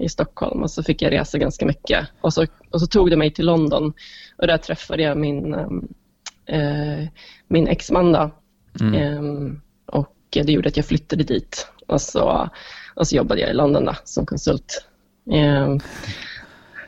i 0.00 0.08
Stockholm 0.08 0.62
och 0.62 0.70
så 0.70 0.82
fick 0.82 1.02
jag 1.02 1.12
resa 1.12 1.38
ganska 1.38 1.66
mycket. 1.66 2.08
Och 2.20 2.34
så, 2.34 2.46
och 2.70 2.80
så 2.80 2.86
tog 2.86 3.10
det 3.10 3.16
mig 3.16 3.32
till 3.32 3.46
London 3.46 3.92
och 4.36 4.46
där 4.46 4.58
träffade 4.58 5.02
jag 5.02 5.16
min, 5.16 5.54
um, 5.54 5.88
uh, 6.52 7.08
min 7.48 7.68
exman. 7.68 8.30
Mm. 8.80 9.18
Um, 9.18 9.60
och 9.86 10.14
det 10.30 10.52
gjorde 10.52 10.68
att 10.68 10.76
jag 10.76 10.86
flyttade 10.86 11.24
dit 11.24 11.68
och 11.86 12.00
så, 12.00 12.48
och 12.94 13.08
så 13.08 13.16
jobbade 13.16 13.40
jag 13.40 13.50
i 13.50 13.54
London 13.54 13.84
då, 13.84 13.94
som 14.04 14.26
konsult. 14.26 14.84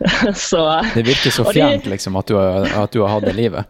så, 0.34 0.84
det 0.94 1.02
virker 1.02 1.30
så 1.30 1.44
fjärnt 1.44 1.86
liksom, 1.86 2.16
att 2.16 2.26
du 2.26 2.34
har, 2.34 2.82
att 2.82 2.90
du 2.90 3.00
har 3.00 3.08
haft 3.08 3.26
det 3.26 3.32
livet. 3.32 3.66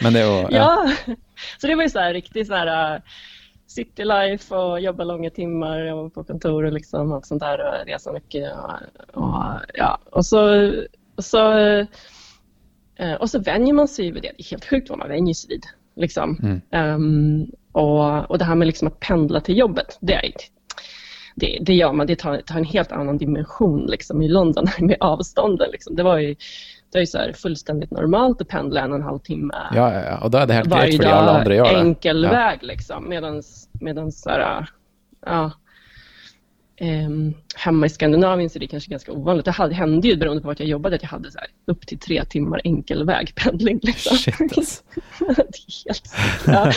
Men 0.00 0.12
det 0.12 0.26
var, 0.26 0.40
ja. 0.40 0.48
ja. 0.50 1.14
så 1.60 1.66
det 1.66 1.74
var 1.74 1.82
ju 1.82 1.90
så 1.90 1.98
här 1.98 2.12
riktigt 2.12 2.46
så 2.46 2.54
här 2.54 3.02
city 3.76 4.04
life 4.04 4.54
och 4.54 4.80
jobba 4.80 5.04
långa 5.04 5.30
timmar 5.30 6.10
på 6.10 6.24
kontor 6.24 6.64
och 6.64 6.72
liksom 6.72 7.12
allt 7.12 7.26
sånt 7.26 7.42
där 7.42 7.58
och 7.58 7.86
resa 7.86 8.12
mycket. 8.12 8.52
Och, 8.52 9.24
och 9.24 9.44
ja, 9.74 9.98
och 10.10 10.26
så, 10.26 10.72
och 11.16 11.24
så, 11.24 11.52
eh, 12.96 13.14
och 13.20 13.30
så 13.30 13.38
vänjer 13.38 13.74
man 13.74 13.88
sig 13.88 14.10
vid 14.10 14.22
det. 14.22 14.32
Det 14.36 14.42
är 14.42 14.50
helt 14.50 14.64
sjukt 14.64 14.90
vad 14.90 14.98
man 14.98 15.08
vänjer 15.08 15.34
sig 15.34 15.48
vid. 15.48 15.64
Liksom. 15.96 16.38
Mm. 16.42 16.94
Um, 16.94 17.50
och, 17.72 18.30
och 18.30 18.38
det 18.38 18.44
här 18.44 18.54
med 18.54 18.66
liksom 18.66 18.88
att 18.88 19.00
pendla 19.00 19.40
till 19.40 19.58
jobbet, 19.58 19.98
det, 20.00 20.14
är, 20.14 20.32
det, 21.36 21.58
det 21.60 21.74
gör 21.74 21.92
man. 21.92 22.06
Det 22.06 22.16
tar, 22.16 22.40
tar 22.40 22.58
en 22.58 22.64
helt 22.64 22.92
annan 22.92 23.18
dimension 23.18 23.86
liksom, 23.86 24.22
i 24.22 24.28
London 24.28 24.66
med 24.80 24.96
avstånden. 25.00 25.70
Liksom. 25.70 25.96
Det 25.96 26.02
var 26.02 26.18
ju 26.18 26.36
det 26.92 26.98
är 26.98 27.06
så 27.06 27.18
här 27.18 27.32
fullständigt 27.32 27.90
normalt 27.90 28.40
att 28.40 28.48
pendla 28.48 28.80
en 28.80 28.90
och 28.90 28.96
en 28.98 29.02
halv 29.02 29.18
timme 29.18 29.54
ja, 29.74 29.94
ja, 29.94 30.04
ja. 30.04 30.18
och 30.18 30.30
då 30.30 30.38
är 30.38 30.46
det 30.46 30.54
helt 30.54 30.68
grejt 30.68 31.02
för 31.02 31.10
alla 31.10 31.38
andra 31.38 31.54
gör 31.54 31.64
det. 31.64 31.80
enkel 31.80 32.22
ja. 32.22 32.30
väg 32.30 32.58
liksom. 32.62 33.08
Medan 33.80 34.12
så 34.12 34.30
här, 34.30 34.68
ja, 35.26 35.50
hemma 37.56 37.86
i 37.86 37.88
Skandinavien 37.88 38.50
så 38.50 38.58
är 38.58 38.60
det 38.60 38.66
kanske 38.66 38.90
ganska 38.90 39.12
ovanligt. 39.12 39.44
Det 39.44 39.52
hände 39.52 40.08
ju 40.08 40.16
beroende 40.16 40.42
på 40.42 40.48
vart 40.48 40.60
jag 40.60 40.68
jobbade 40.68 40.96
att 40.96 41.02
jag 41.02 41.08
hade 41.08 41.30
så 41.30 41.38
här, 41.38 41.48
upp 41.64 41.86
till 41.86 41.98
tre 41.98 42.24
timmar 42.24 42.60
enkel 42.64 43.04
vägpendling. 43.04 43.80
Liksom. 43.82 44.16
Shit, 44.16 44.40
alltså. 44.40 44.82
helt 45.86 46.14
ja. 46.46 46.72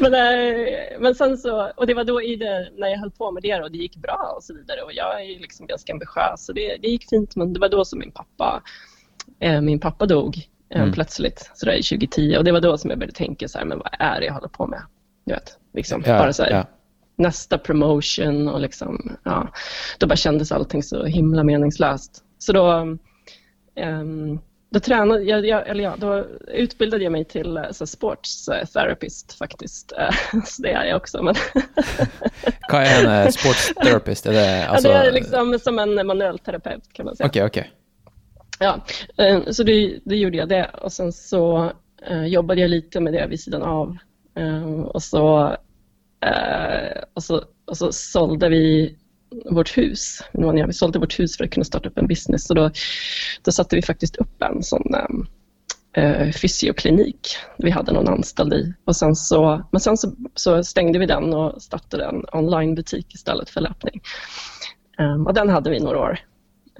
men, 0.00 0.14
äh, 0.14 1.00
men 1.00 1.14
sen 1.14 1.38
så, 1.38 1.70
och 1.76 1.86
det 1.86 1.94
var 1.94 2.04
då 2.04 2.22
i 2.22 2.36
det, 2.36 2.68
när 2.76 2.88
jag 2.88 2.98
höll 2.98 3.10
på 3.10 3.30
med 3.30 3.42
det 3.42 3.60
och 3.60 3.72
det 3.72 3.78
gick 3.78 3.96
bra 3.96 4.34
och 4.36 4.44
så 4.44 4.54
vidare 4.54 4.82
och 4.82 4.92
jag 4.92 5.22
är 5.22 5.40
liksom 5.40 5.66
ganska 5.66 5.92
ambitiös 5.92 6.46
så 6.46 6.52
det, 6.52 6.76
det 6.82 6.88
gick 6.88 7.08
fint 7.10 7.36
men 7.36 7.52
det 7.52 7.60
var 7.60 7.68
då 7.68 7.84
som 7.84 7.98
min 7.98 8.12
pappa 8.12 8.62
Eh, 9.42 9.60
min 9.60 9.80
pappa 9.80 10.06
dog 10.06 10.48
eh, 10.74 10.80
mm. 10.80 10.92
plötsligt, 10.92 11.50
så 11.54 11.66
där 11.66 11.72
i 11.72 11.82
2010. 11.82 12.36
Och 12.38 12.44
det 12.44 12.52
var 12.52 12.60
då 12.60 12.78
som 12.78 12.90
jag 12.90 12.98
började 12.98 13.14
tänka 13.14 13.48
så 13.48 13.58
här, 13.58 13.64
men 13.64 13.78
vad 13.78 13.88
är 13.98 14.20
det 14.20 14.26
jag 14.26 14.34
håller 14.34 14.48
på 14.48 14.66
med? 14.66 14.82
Du 15.24 15.34
vet, 15.34 15.58
liksom, 15.74 16.02
ja, 16.06 16.18
bara 16.18 16.32
så 16.32 16.42
här, 16.42 16.50
ja. 16.50 16.66
Nästa 17.16 17.58
promotion 17.58 18.48
och 18.48 18.60
liksom, 18.60 19.16
ja, 19.24 19.48
då 19.98 20.06
bara 20.06 20.16
kändes 20.16 20.52
allting 20.52 20.82
så 20.82 21.04
himla 21.04 21.44
meningslöst. 21.44 22.24
Så 22.38 22.52
då, 22.52 22.96
um, 23.80 24.40
då 24.70 24.80
tränade 24.80 25.22
jag, 25.22 25.46
jag, 25.46 25.68
eller 25.68 25.84
ja, 25.84 25.94
då 25.98 26.26
utbildade 26.48 27.04
jag 27.04 27.12
mig 27.12 27.24
till 27.24 27.56
eh, 27.56 27.70
så 27.70 27.86
sports 27.86 28.44
therapist 28.72 29.38
faktiskt. 29.38 29.92
Så 30.46 30.62
det 30.62 30.72
är 30.72 30.84
jag 30.84 30.96
också. 30.96 31.22
Men 31.22 31.34
Vad 32.72 32.82
är 32.82 33.24
en 33.26 33.32
sports 33.32 33.74
therapist? 33.82 34.26
Är 34.26 34.32
det, 34.32 34.66
alltså... 34.66 34.88
ja, 34.88 34.98
det 34.98 35.08
är 35.08 35.12
liksom 35.12 35.58
som 35.58 35.78
en 35.78 36.06
manuell 36.06 36.38
terapeut 36.38 36.92
kan 36.92 37.06
man 37.06 37.16
säga. 37.16 37.26
Okej, 37.26 37.44
okay, 37.44 37.62
okej. 37.62 37.72
Okay. 37.72 37.78
Ja, 38.58 38.80
eh, 39.24 39.50
så 39.50 39.62
det, 39.62 39.98
det, 40.04 40.16
gjorde 40.16 40.36
jag 40.36 40.48
det 40.48 40.70
och 40.80 40.92
sen 40.92 41.12
så 41.12 41.72
jobbade 42.26 42.60
jag 42.60 42.70
lite 42.70 43.00
med 43.00 43.12
det 43.12 43.26
vid 43.26 43.40
sidan 43.40 43.62
av. 43.62 43.96
Och, 44.86 45.02
så, 45.02 45.56
uh, 46.26 47.02
och, 47.14 47.22
så, 47.22 47.44
och 47.66 47.76
så 47.76 47.92
sålde 47.92 48.48
vi 48.48 48.96
vårt 49.50 49.78
hus. 49.78 50.22
Vi 50.66 50.72
sålde 50.72 50.98
vårt 50.98 51.20
hus 51.20 51.36
för 51.36 51.44
att 51.44 51.50
kunna 51.50 51.64
starta 51.64 51.88
upp 51.88 51.98
en 51.98 52.06
business. 52.06 52.46
Så 52.46 52.54
då, 52.54 52.70
då 53.42 53.52
satte 53.52 53.76
vi 53.76 53.82
faktiskt 53.82 54.16
upp 54.16 54.42
en 54.42 54.62
sån 54.62 54.94
um, 54.94 55.26
fysioklinik 56.32 57.36
vi 57.58 57.70
hade 57.70 57.92
någon 57.92 58.08
anställd 58.08 58.54
i. 58.54 58.74
Och 58.84 58.96
sen 58.96 59.16
så, 59.16 59.62
men 59.70 59.80
sen 59.80 59.96
så, 59.96 60.12
så 60.34 60.64
stängde 60.64 60.98
vi 60.98 61.06
den 61.06 61.34
och 61.34 61.62
startade 61.62 62.04
en 62.04 62.24
onlinebutik 62.32 63.14
istället 63.14 63.50
för 63.50 63.60
löpning. 63.60 64.00
Um, 64.98 65.26
och 65.26 65.34
den 65.34 65.48
hade 65.48 65.70
vi 65.70 65.80
några 65.80 65.98
år. 65.98 66.18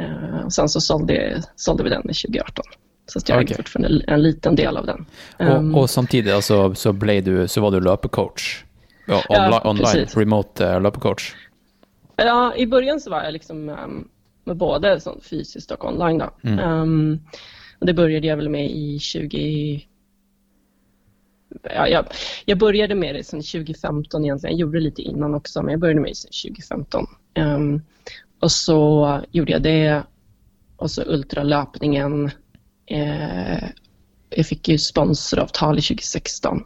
Uh, 0.00 0.48
sen 0.48 0.68
så 0.68 0.80
sålde, 0.80 1.42
sålde 1.56 1.84
vi 1.84 1.90
den 1.90 2.10
i 2.10 2.14
2018. 2.14 2.64
Så 3.06 3.20
jag 3.26 3.42
okay. 3.42 3.52
är 3.52 3.56
fortfarande 3.56 4.04
en 4.06 4.22
liten 4.22 4.56
del 4.56 4.76
av 4.76 4.86
den. 4.86 5.06
Um, 5.38 5.74
och, 5.74 5.80
och, 5.80 5.90
samtidigt 5.90 6.34
alltså, 6.34 6.74
så, 6.74 6.92
blev 6.92 7.24
du, 7.24 7.48
så 7.48 7.60
var 7.60 7.70
du 7.70 7.80
löpecoach? 7.80 8.64
Ja, 9.06 9.24
onli 9.28 9.50
ja, 9.52 9.62
online, 9.64 9.84
precis. 9.84 10.16
remote 10.16 10.64
uh, 10.64 10.80
löpecoach? 10.80 11.34
Ja, 12.16 12.54
i 12.56 12.66
början 12.66 13.00
så 13.00 13.10
var 13.10 13.24
jag 13.24 13.32
liksom 13.32 13.68
um, 13.68 14.08
med 14.44 14.56
både 14.56 15.00
sån 15.00 15.20
fysiskt 15.20 15.70
och 15.70 15.84
online. 15.84 16.18
Då. 16.18 16.30
Mm. 16.42 16.58
Um, 16.58 17.20
och 17.78 17.86
det 17.86 17.94
började 17.94 18.26
jag 18.26 18.36
väl 18.36 18.48
med 18.48 18.70
i 18.70 18.98
20... 18.98 19.86
Ja, 21.62 21.88
jag, 21.88 22.06
jag 22.44 22.58
började 22.58 22.94
med 22.94 23.14
det 23.14 23.24
sedan 23.24 23.42
2015 23.42 24.24
egentligen. 24.24 24.56
Jag 24.56 24.60
gjorde 24.60 24.78
det 24.78 24.84
lite 24.84 25.02
innan 25.02 25.34
också, 25.34 25.62
men 25.62 25.70
jag 25.70 25.80
började 25.80 26.00
med 26.00 26.10
det 26.10 26.14
sedan 26.14 26.52
2015. 26.52 27.06
Um, 27.38 27.82
och 28.40 28.52
så 28.52 29.20
gjorde 29.30 29.52
jag 29.52 29.62
det 29.62 30.02
och 30.76 30.90
så 30.90 31.02
ultralöpningen. 31.02 32.30
Eh, 32.86 33.64
jag 34.30 34.46
fick 34.46 34.68
ju 34.68 34.78
sponsoravtal 34.78 35.78
i 35.78 35.82
2016. 35.82 36.64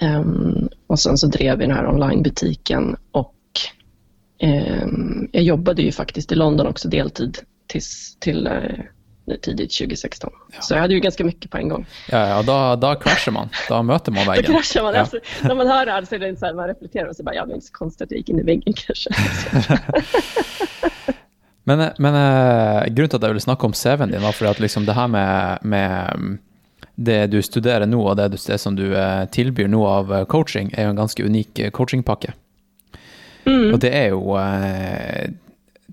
Um, 0.00 0.08
ehm, 0.08 0.68
och 0.86 0.98
sen 0.98 1.18
så 1.18 1.26
drev 1.26 1.58
vi 1.58 1.66
den 1.66 1.76
här 1.76 1.88
onlinebutiken 1.88 2.96
och 3.12 3.34
um, 4.42 5.28
jag 5.32 5.42
jobbade 5.42 5.82
ju 5.82 5.92
faktiskt 5.92 6.32
i 6.32 6.34
London 6.34 6.66
också 6.66 6.88
deltid 6.88 7.38
tills, 7.66 8.16
till 8.20 8.46
uh, 8.46 9.36
tidigt 9.42 9.78
2016. 9.78 10.30
Ja. 10.52 10.60
Så 10.60 10.74
jag 10.74 10.80
hade 10.80 10.94
ju 10.94 11.00
ganska 11.00 11.24
mycket 11.24 11.50
på 11.50 11.56
en 11.58 11.68
gång. 11.68 11.86
Ja, 12.10 12.28
ja 12.28 12.42
då, 12.42 12.76
då 12.86 12.94
kraschar 12.94 13.32
man. 13.32 13.48
Då 13.68 13.82
möter 13.82 14.12
man 14.12 14.26
väggen. 14.26 14.44
Då 14.46 14.52
kraschar 14.52 14.82
man. 14.82 14.94
Ja. 14.94 15.00
Alltså, 15.00 15.18
när 15.42 15.54
man 15.54 15.66
hör 15.66 15.86
det 15.86 15.92
här 15.92 16.04
så 16.04 16.14
är 16.14 16.18
det 16.18 16.36
så 16.36 16.46
här, 16.46 16.54
man 16.54 16.68
reflekterar 16.68 17.08
och 17.08 17.16
så 17.16 17.22
bara, 17.22 17.34
ja, 17.34 17.46
det 17.46 17.52
är 17.52 17.54
inte 17.54 17.66
så 17.66 17.72
konstigt 17.72 18.02
att 18.02 18.10
jag 18.10 18.18
gick 18.18 18.28
in 18.28 18.38
i 18.38 18.42
väggen 18.42 18.72
kanske. 18.76 19.10
Men, 21.66 21.78
men 21.98 22.14
uh, 22.14 22.84
grunnen 22.92 23.10
til 23.10 23.16
at 23.16 23.22
jeg 23.24 23.34
vil 23.34 23.40
snakke 23.40 23.64
om 23.64 23.72
din, 23.72 24.22
var 24.22 24.32
fordi 24.32 24.50
at 24.50 24.60
liksom 24.60 24.84
det 24.86 24.94
her 24.94 25.06
med, 25.06 25.58
med, 25.62 26.38
det 26.94 27.26
du 27.32 27.40
studerer 27.42 27.86
nå, 27.86 27.98
og 28.00 28.16
det, 28.18 28.28
det 28.46 28.58
som 28.62 28.76
du 28.78 28.86
uh, 28.94 29.24
tilbyr 29.34 29.68
nå 29.70 29.82
av 29.88 30.12
eh, 30.14 30.24
coaching, 30.30 30.70
er 30.74 30.86
jo 30.86 30.94
en 30.94 31.00
ganske 31.02 31.24
unik 31.26 31.64
coachingpakke. 31.74 32.34
Mm. 33.44 33.74
Og 33.74 33.80
det 33.82 33.90
er 33.92 34.06
jo 34.14 34.32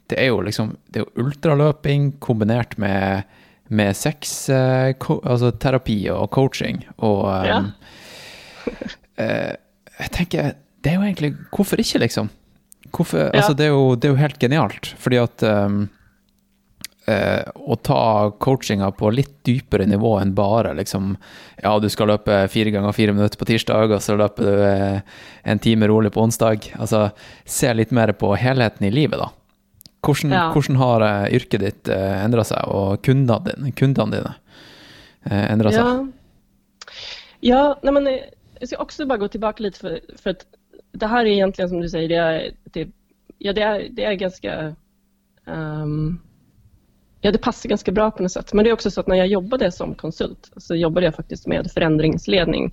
Det 0.08 0.16
er 0.16 0.30
jo 0.30 0.38
liksom 0.40 0.70
Det 0.88 1.02
er 1.02 1.04
jo 1.04 1.26
ultraløping 1.26 2.14
kombinert 2.24 2.78
med, 2.80 3.26
med 3.68 3.92
sex, 3.98 4.48
altså 4.50 5.52
terapi 5.60 5.98
og 6.14 6.30
coaching. 6.32 6.86
Og 7.04 7.28
ja. 7.44 7.58
jeg 10.00 10.14
tenker 10.16 10.54
Det 10.80 10.94
er 10.94 10.96
jo 10.96 11.04
egentlig 11.10 11.34
Hvorfor 11.52 11.84
ikke, 11.84 12.06
liksom? 12.06 12.32
Hvorfor, 12.96 13.20
ja. 13.20 13.30
altså 13.34 13.54
det, 13.54 13.66
er 13.66 13.76
jo, 13.76 13.96
det, 13.96 14.08
er 14.08 14.14
jo, 14.16 14.22
helt 14.22 14.40
genialt, 14.40 14.94
fordi 15.00 15.20
at 15.22 15.44
um, 15.44 15.82
uh, 15.84 16.01
Å 17.06 17.76
ta 17.82 18.32
coachinga 18.38 18.92
på 18.94 19.10
litt 19.10 19.32
dypere 19.48 19.88
nivå 19.90 20.12
enn 20.21 20.36
bare 20.38 20.75
liksom 20.78 21.15
Ja, 21.63 21.73
du 21.82 21.88
skal 21.90 22.12
løpe 22.13 22.44
fire 22.54 22.69
ganger 22.71 22.94
fire 22.94 23.15
minutter 23.15 23.42
på 23.42 23.48
tirsdag, 23.50 23.90
og 23.96 24.04
så 24.06 24.15
løper 24.19 24.46
du 24.46 24.62
uh, 24.62 25.17
en 25.44 25.62
time 25.62 25.90
rolig 25.90 26.12
på 26.13 26.21
onsdag. 26.21 26.67
Altså, 26.78 27.08
se 27.46 27.73
litt 27.73 27.92
mer 27.92 28.13
på 28.13 28.36
helheten 28.38 28.86
i 28.86 28.94
livet, 28.94 29.17
da. 29.17 29.32
Hvordan, 30.02 30.34
ja. 30.34 30.46
hvordan 30.54 30.80
har 30.82 31.06
uh, 31.06 31.25
yrket 31.34 31.65
ditt 31.65 31.92
uh, 31.94 32.21
endra 32.21 32.46
seg, 32.48 32.69
og 32.69 33.02
kundene 33.06 33.50
dine, 33.50 33.73
kundene 33.78 34.17
dine 34.17 34.34
uh, 35.30 35.46
endra 35.52 35.73
seg? 35.73 35.82
Ja, 35.82 36.96
ja 37.42 37.63
nej, 37.82 37.94
men 37.94 38.10
jag 38.60 38.69
ska 38.69 38.78
också 38.78 39.06
bara 39.06 39.17
gå 39.17 39.28
tillbaka 39.28 39.63
lite 39.63 39.80
för, 39.80 40.00
för 40.17 40.30
att 40.30 40.46
det 40.92 41.08
här 41.08 41.25
är 41.25 41.30
egentligen 41.30 41.69
som 41.69 41.82
du 41.82 41.90
säger, 41.90 42.10
det 42.10 42.15
är, 42.15 42.52
det, 42.63 42.88
ja, 43.38 43.54
det 43.54 43.62
är, 43.62 43.88
det 43.92 44.04
är 44.04 44.13
ganska 44.13 44.75
um, 45.46 46.19
Ja, 47.22 47.32
det 47.32 47.38
passar 47.38 47.69
ganska 47.69 47.92
bra 47.92 48.12
på 48.12 48.24
något 48.24 48.32
sätt. 48.32 48.54
Men 48.54 48.63
det 48.63 48.69
är 48.69 48.74
också 48.74 48.92
så 48.92 49.02
att 49.02 49.08
när 49.08 49.15
jag 49.15 49.28
jobbade 49.28 49.72
som 49.72 49.96
konsult 49.96 50.52
så 50.58 50.76
jobbade 50.76 51.06
jag 51.06 51.15
faktiskt 51.15 51.48
med 51.48 51.72
förändringsledning. 51.72 52.72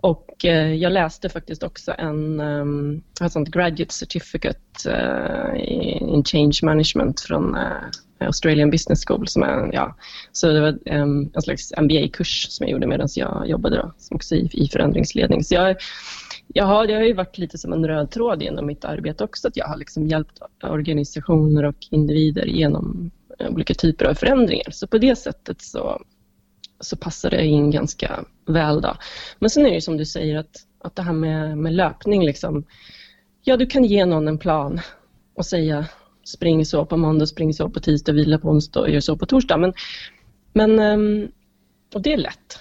Och 0.00 0.44
eh, 0.44 0.74
jag 0.74 0.92
läste 0.92 1.28
faktiskt 1.28 1.62
också 1.62 1.94
en 1.98 2.40
um, 2.40 3.02
sånt 3.30 3.48
graduate 3.48 3.94
certificate 3.94 4.90
eh, 4.90 5.62
in 6.00 6.24
change 6.24 6.58
management 6.62 7.20
från 7.20 7.54
eh, 7.54 8.26
Australian 8.26 8.70
Business 8.70 9.04
School. 9.06 9.28
Som 9.28 9.42
är, 9.42 9.70
ja, 9.72 9.96
så 10.32 10.52
det 10.52 10.60
var 10.60 10.78
ehm, 10.86 11.30
en 11.34 11.42
slags 11.42 11.72
MBA-kurs 11.80 12.46
som 12.50 12.66
jag 12.66 12.72
gjorde 12.72 12.86
medan 12.86 13.08
jag 13.14 13.48
jobbade 13.48 13.76
då, 13.76 13.92
som 13.98 14.14
också 14.14 14.34
i, 14.34 14.50
i 14.52 14.68
förändringsledning. 14.68 15.44
Så 15.44 15.54
jag, 15.54 15.76
jag, 16.46 16.64
har, 16.64 16.86
det 16.86 16.94
har 16.94 17.02
ju 17.02 17.12
varit 17.12 17.38
lite 17.38 17.58
som 17.58 17.72
en 17.72 17.86
röd 17.86 18.10
tråd 18.10 18.42
genom 18.42 18.66
mitt 18.66 18.84
arbete 18.84 19.24
också, 19.24 19.48
att 19.48 19.56
jag 19.56 19.66
har 19.66 19.76
liksom 19.76 20.06
hjälpt 20.06 20.40
organisationer 20.62 21.64
och 21.64 21.86
individer 21.90 22.46
genom 22.46 23.10
Eh, 23.38 23.50
olika 23.50 23.74
typer 23.74 24.04
av 24.04 24.14
förändringar. 24.14 24.70
Så 24.70 24.86
på 24.86 24.98
det 24.98 25.16
sättet 25.16 25.62
så, 25.62 26.02
så 26.80 26.96
passar 26.96 27.30
det 27.30 27.46
in 27.46 27.70
ganska 27.70 28.24
väl. 28.46 28.80
Då. 28.80 28.96
Men 29.38 29.50
sen 29.50 29.66
är 29.66 29.70
det 29.70 29.80
som 29.80 29.96
du 29.96 30.04
säger 30.04 30.38
att, 30.38 30.56
att 30.80 30.96
det 30.96 31.02
här 31.02 31.12
med, 31.12 31.58
med 31.58 31.72
löpning, 31.72 32.24
liksom, 32.24 32.64
ja 33.42 33.56
du 33.56 33.66
kan 33.66 33.84
ge 33.84 34.04
någon 34.06 34.28
en 34.28 34.38
plan 34.38 34.80
och 35.34 35.46
säga 35.46 35.86
spring 36.24 36.66
så 36.66 36.86
på 36.86 36.96
måndag, 36.96 37.26
spring 37.26 37.54
så 37.54 37.70
på 37.70 37.80
tisdag, 37.80 38.12
vila 38.12 38.38
på 38.38 38.48
onsdag 38.48 38.80
och 38.80 38.90
gör 38.90 39.00
så 39.00 39.16
på 39.16 39.26
torsdag. 39.26 39.56
Men, 39.56 39.72
men, 40.52 40.78
ehm, 40.78 41.28
och 41.94 42.02
det 42.02 42.12
är 42.12 42.16
lätt. 42.16 42.60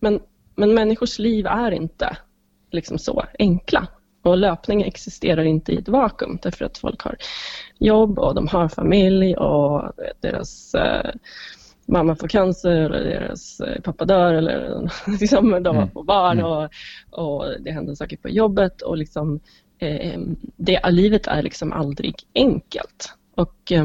Men, 0.00 0.20
men 0.54 0.74
människors 0.74 1.18
liv 1.18 1.46
är 1.46 1.70
inte 1.70 2.16
liksom 2.70 2.98
så 2.98 3.24
enkla. 3.38 3.86
Och 4.28 4.38
löpning 4.38 4.82
existerar 4.82 5.44
inte 5.44 5.72
i 5.72 5.78
ett 5.78 5.88
vakuum 5.88 6.38
därför 6.42 6.64
att 6.64 6.78
folk 6.78 7.02
har 7.02 7.16
jobb 7.78 8.18
och 8.18 8.34
de 8.34 8.48
har 8.48 8.68
familj 8.68 9.36
och 9.36 9.92
deras 10.20 10.74
eh, 10.74 11.10
mamma 11.86 12.16
får 12.16 12.28
cancer 12.28 12.70
eller 12.70 13.04
deras 13.04 13.60
eh, 13.60 13.80
pappa 13.80 14.04
dör 14.04 14.34
eller 14.34 14.90
liksom, 15.20 15.50
de 15.50 15.76
mm. 15.76 15.90
får 15.90 16.04
barn 16.04 16.38
mm. 16.38 16.50
och, 16.50 16.70
och 17.10 17.44
det 17.60 17.70
händer 17.70 17.94
saker 17.94 18.16
på 18.16 18.28
jobbet 18.28 18.82
och 18.82 18.96
liksom, 18.96 19.40
eh, 19.78 20.20
det, 20.56 20.90
livet 20.90 21.26
är 21.26 21.42
liksom 21.42 21.72
aldrig 21.72 22.14
enkelt. 22.34 23.14
Och 23.34 23.72
eh, 23.72 23.84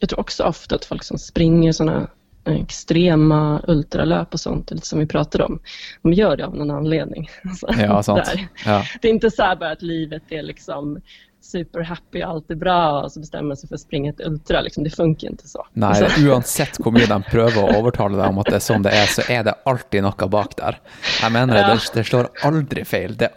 jag 0.00 0.08
tror 0.08 0.20
också 0.20 0.44
ofta 0.44 0.74
att 0.74 0.84
folk 0.84 1.02
som 1.02 1.18
springer 1.18 1.72
sådana 1.72 2.10
extrema 2.44 3.62
ultralöp 3.68 4.34
och 4.34 4.40
sånt, 4.40 4.70
lite 4.70 4.86
som 4.86 4.98
vi 4.98 5.06
pratade 5.06 5.44
om, 5.44 5.60
de 6.02 6.12
gör 6.12 6.36
det 6.36 6.46
av 6.46 6.56
någon 6.56 6.70
anledning. 6.70 7.30
Ja, 7.78 8.02
sant. 8.02 8.30
Ja. 8.66 8.84
Det 9.00 9.08
är 9.08 9.12
inte 9.12 9.30
så 9.30 9.56
bara 9.60 9.70
att 9.70 9.82
livet 9.82 10.22
är 10.28 10.42
liksom 10.42 11.00
superhappy, 11.44 12.22
allt 12.22 12.50
är 12.50 12.54
bra 12.54 13.02
och 13.02 13.12
så 13.12 13.20
bestämmer 13.20 13.48
man 13.48 13.56
sig 13.56 13.68
för 13.68 13.74
att 13.74 13.80
springa 13.80 14.10
ett 14.10 14.20
ultra. 14.20 14.60
Liksom, 14.60 14.84
det 14.84 14.90
funkar 14.90 15.28
inte 15.28 15.48
så. 15.48 15.66
Nej, 15.72 16.10
så. 16.10 16.26
uansett 16.26 16.78
hvor 16.80 16.92
mye 16.92 17.06
de 17.06 17.22
prøver 17.22 17.60
å 17.62 17.80
overtale 17.80 18.16
deg 18.18 18.32
om 18.32 18.40
at 18.40 18.50
det 18.52 18.58
er 18.58 18.64
sånn 18.64 18.86
det 18.86 18.94
er, 18.96 19.10
så 19.12 19.24
er 19.28 19.44
det 19.48 19.56
alltid 19.68 20.06
noe 20.06 20.28
bak 20.32 20.56
der. 20.60 20.80
Jeg 21.20 21.34
mener 21.36 21.60
ja. 21.60 21.66
det, 21.72 21.80
det 21.94 22.06
slår 22.08 22.30
aldri 22.48 22.86
feil. 22.88 23.16
Det, 23.20 23.30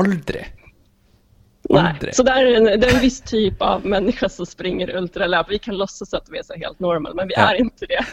aldri. 0.00 0.44
Nej, 1.70 1.94
så 2.12 2.22
det 2.22 2.30
är, 2.30 2.54
en, 2.54 2.64
det 2.64 2.86
är 2.86 2.94
en 2.94 3.00
viss 3.00 3.20
typ 3.20 3.62
av 3.62 3.86
människa 3.86 4.28
som 4.28 4.46
springer 4.46 4.96
ultralöp. 4.96 5.46
Vi 5.48 5.58
kan 5.58 5.76
låtsas 5.76 6.14
att 6.14 6.28
vi 6.30 6.38
är 6.38 6.42
så 6.42 6.54
helt 6.54 6.80
normal, 6.80 7.14
men 7.14 7.28
vi 7.28 7.34
ja. 7.36 7.50
är 7.50 7.54
inte 7.54 7.86
det. 7.86 8.04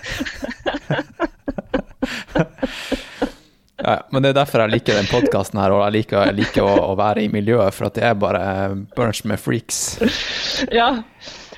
ja, 3.83 4.07
men 4.11 4.23
det 4.23 4.29
är 4.29 4.33
därför 4.33 4.59
jag 4.59 4.71
liker 4.71 4.93
den 4.93 5.05
podcasten 5.05 5.59
här 5.59 5.71
och 5.71 5.79
jag 5.79 5.93
liker, 5.93 6.17
jag 6.17 6.35
liker 6.35 6.91
att, 6.91 6.97
vara 6.97 7.21
i 7.21 7.29
miljö, 7.29 7.71
för 7.71 7.85
att 7.85 7.93
det 7.93 8.01
är 8.01 8.13
bara 8.13 8.69
bunch 8.95 9.25
med 9.25 9.39
freaks. 9.39 9.99
Ja, 10.71 11.03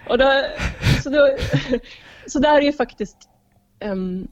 och 0.09 0.17
då, 0.17 0.43
så, 1.03 1.09
då, 1.09 1.37
så 2.27 2.39
det 2.39 2.47
är 2.47 2.61
ju 2.61 2.73
faktiskt 2.73 3.17
um, 3.85 4.27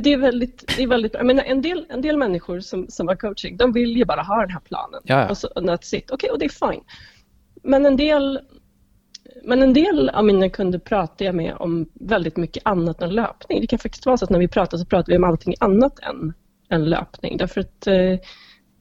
det 0.00 0.12
är 0.12 0.16
väldigt, 0.16 0.76
det 0.76 0.82
är 0.82 0.86
väldigt. 0.86 1.16
Men 1.22 1.38
en, 1.38 1.62
del, 1.62 1.86
en 1.88 2.00
del 2.00 2.16
människor 2.16 2.60
som, 2.60 2.86
som 2.88 3.08
har 3.08 3.16
coaching, 3.16 3.56
de 3.56 3.72
vill 3.72 3.96
ju 3.96 4.04
bara 4.04 4.22
ha 4.22 4.40
den 4.40 4.50
här 4.50 4.60
planen. 4.60 5.00
Ja, 5.04 5.20
ja. 5.20 5.28
Och 5.28 5.38
så, 5.38 5.48
that's 5.48 5.94
it. 5.94 6.10
Okej, 6.10 6.14
okay, 6.14 6.30
och 6.30 6.38
det 6.38 6.44
är 6.44 6.70
fine. 6.70 6.84
Men 7.62 7.86
en 7.86 7.96
del 7.96 8.40
men 9.44 9.62
en 9.62 9.72
del 9.72 10.08
av 10.08 10.24
mina 10.24 10.48
kunder 10.48 10.78
pratar 10.78 11.24
jag 11.24 11.34
med 11.34 11.54
om 11.58 11.86
väldigt 11.94 12.36
mycket 12.36 12.62
annat 12.66 13.02
än 13.02 13.10
löpning. 13.10 13.60
Det 13.60 13.66
kan 13.66 13.78
faktiskt 13.78 14.06
vara 14.06 14.16
så 14.16 14.24
att 14.24 14.30
när 14.30 14.38
vi 14.38 14.48
pratar 14.48 14.78
så 14.78 14.86
pratar 14.86 15.12
vi 15.12 15.16
om 15.16 15.24
allting 15.24 15.54
annat 15.60 15.98
än, 15.98 16.32
än 16.70 16.84
löpning. 16.84 17.36
Därför 17.36 17.60
att 17.60 17.86
eh, 17.86 18.18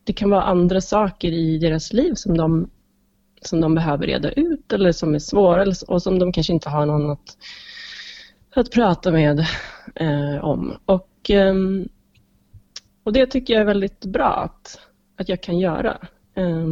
det 0.03 0.13
kan 0.13 0.29
vara 0.29 0.43
andra 0.43 0.81
saker 0.81 1.31
i 1.31 1.57
deras 1.57 1.93
liv 1.93 2.13
som 2.13 2.37
de, 2.37 2.69
som 3.41 3.61
de 3.61 3.75
behöver 3.75 4.07
reda 4.07 4.31
ut 4.31 4.73
eller 4.73 4.91
som 4.91 5.15
är 5.15 5.19
svåra 5.19 5.73
och 5.87 6.01
som 6.01 6.19
de 6.19 6.33
kanske 6.33 6.53
inte 6.53 6.69
har 6.69 6.85
någon 6.85 7.11
att 7.11 7.37
att 8.55 8.71
prata 8.71 9.11
med 9.11 9.45
eh, 9.95 10.45
om. 10.45 10.77
Och, 10.85 11.29
eh, 11.29 11.55
och 13.03 13.13
det 13.13 13.25
tycker 13.25 13.53
jag 13.53 13.61
är 13.61 13.65
väldigt 13.65 14.05
bra 14.05 14.33
att, 14.33 14.79
att 15.17 15.29
jag 15.29 15.41
kan 15.41 15.59
göra. 15.59 15.97
Eh, 16.35 16.67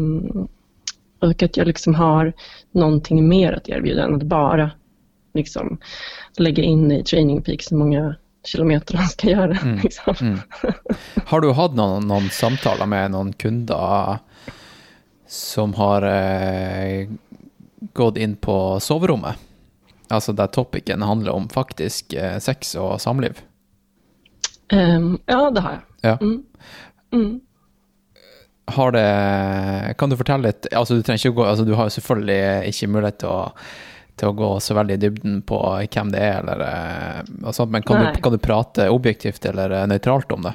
och 1.19 1.43
att 1.43 1.57
jag 1.57 1.67
liksom 1.67 1.95
har 1.95 2.33
någonting 2.71 3.27
mer 3.27 3.53
att 3.53 3.69
erbjuda 3.69 4.03
än 4.03 4.15
att 4.15 4.23
bara 4.23 4.71
liksom, 5.33 5.77
lägga 6.37 6.63
in 6.63 6.91
i 6.91 7.03
Training 7.03 7.41
Peaks 7.41 7.71
hur 7.71 7.77
många 7.77 8.15
kilometer 8.43 8.95
man 8.95 9.07
ska 9.07 9.29
göra. 9.29 9.57
Mm. 9.57 9.79
Liksom. 9.83 10.15
Mm. 10.21 10.39
Har 11.25 11.41
du 11.41 11.51
haft 11.51 11.75
någon, 11.75 12.07
någon 12.07 12.29
samtal 12.29 12.87
med 12.87 13.11
någon 13.11 13.33
kund 13.33 13.71
som 15.27 15.73
har 15.73 16.01
eh, 16.01 17.07
gått 17.93 18.17
in 18.17 18.35
på 18.35 18.79
sovrummet? 18.79 19.35
Alltså 20.11 20.33
där 20.33 20.47
topicen 20.47 21.01
handlar 21.01 21.31
om 21.31 21.49
faktisk 21.49 22.13
eh, 22.13 22.39
sex 22.39 22.75
och 22.75 23.01
samliv? 23.01 23.41
Um, 24.73 25.19
ja, 25.25 25.51
det 25.51 25.61
har 25.61 25.71
jag. 25.71 26.11
Ja. 26.11 26.17
Mm. 26.21 26.43
Mm. 27.13 27.39
Har 28.65 28.91
det 28.91 29.95
Kan 29.97 30.09
du 30.09 30.17
fortelle 30.17 30.47
litt 30.47 30.67
altså 30.73 30.95
Du 30.95 31.01
trenger 31.03 31.19
ikke 31.19 31.35
gå 31.35 31.43
altså 31.45 31.65
Du 31.65 31.73
har 31.75 31.89
jo 31.89 31.95
selvfølgelig 31.95 32.69
ikke 32.71 32.87
mulighet 32.87 33.17
til 33.19 33.31
å, 33.31 33.41
til 34.15 34.29
å 34.31 34.35
gå 34.37 34.49
så 34.63 34.77
veldig 34.77 34.95
i 34.95 35.01
dybden 35.01 35.41
på 35.47 35.59
hvem 35.91 36.11
det 36.13 36.21
er, 36.23 36.39
eller 36.39 37.27
og 37.41 37.55
sånt, 37.55 37.71
men 37.73 37.83
kan 37.83 37.99
du, 37.99 38.21
kan 38.21 38.35
du, 38.35 38.39
prate 38.39 38.87
objektivt 38.93 39.45
eller 39.49 39.75
nøytralt 39.91 40.31
om 40.31 40.47
det? 40.47 40.53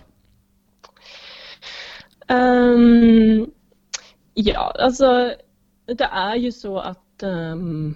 Um, 2.29 3.51
ja, 4.35 4.73
alltså 4.79 5.35
det 5.87 6.09
är 6.13 6.35
ju 6.37 6.53
så 6.53 6.79
att 6.79 7.23
um, 7.23 7.95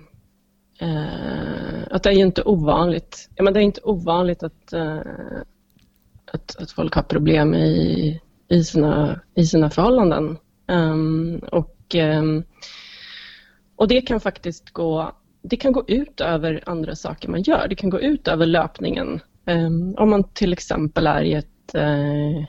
Eh, 0.80 1.82
att 1.90 2.02
det 2.02 2.10
är 2.10 2.14
ju 2.14 2.22
inte 2.22 2.42
ovanligt. 2.42 3.28
Ja, 3.34 3.44
men 3.44 3.54
det 3.54 3.60
är 3.60 3.62
inte 3.62 3.80
ovanligt 3.84 4.42
att, 4.42 4.72
eh, 4.72 5.00
att, 6.32 6.56
att 6.56 6.70
folk 6.70 6.94
har 6.94 7.02
problem 7.02 7.54
i, 7.54 8.20
i, 8.48 8.64
sina, 8.64 9.20
i 9.34 9.46
sina 9.46 9.70
förhållanden. 9.70 10.38
Um, 10.66 11.38
och, 11.52 11.94
um, 11.94 12.44
och 13.76 13.88
det 13.88 14.00
kan 14.00 14.20
faktiskt 14.20 14.70
gå, 14.70 15.12
det 15.42 15.56
kan 15.56 15.72
gå 15.72 15.84
ut 15.88 16.20
över 16.20 16.62
andra 16.66 16.94
saker 16.94 17.28
man 17.28 17.42
gör. 17.42 17.66
Det 17.68 17.74
kan 17.74 17.90
gå 17.90 18.00
ut 18.00 18.28
över 18.28 18.46
löpningen. 18.46 19.20
Um, 19.46 19.94
om 19.98 20.10
man 20.10 20.24
till 20.24 20.52
exempel 20.52 21.06
är 21.06 21.22
i 21.22 21.34
ett 21.34 21.74
uh, 21.76 22.44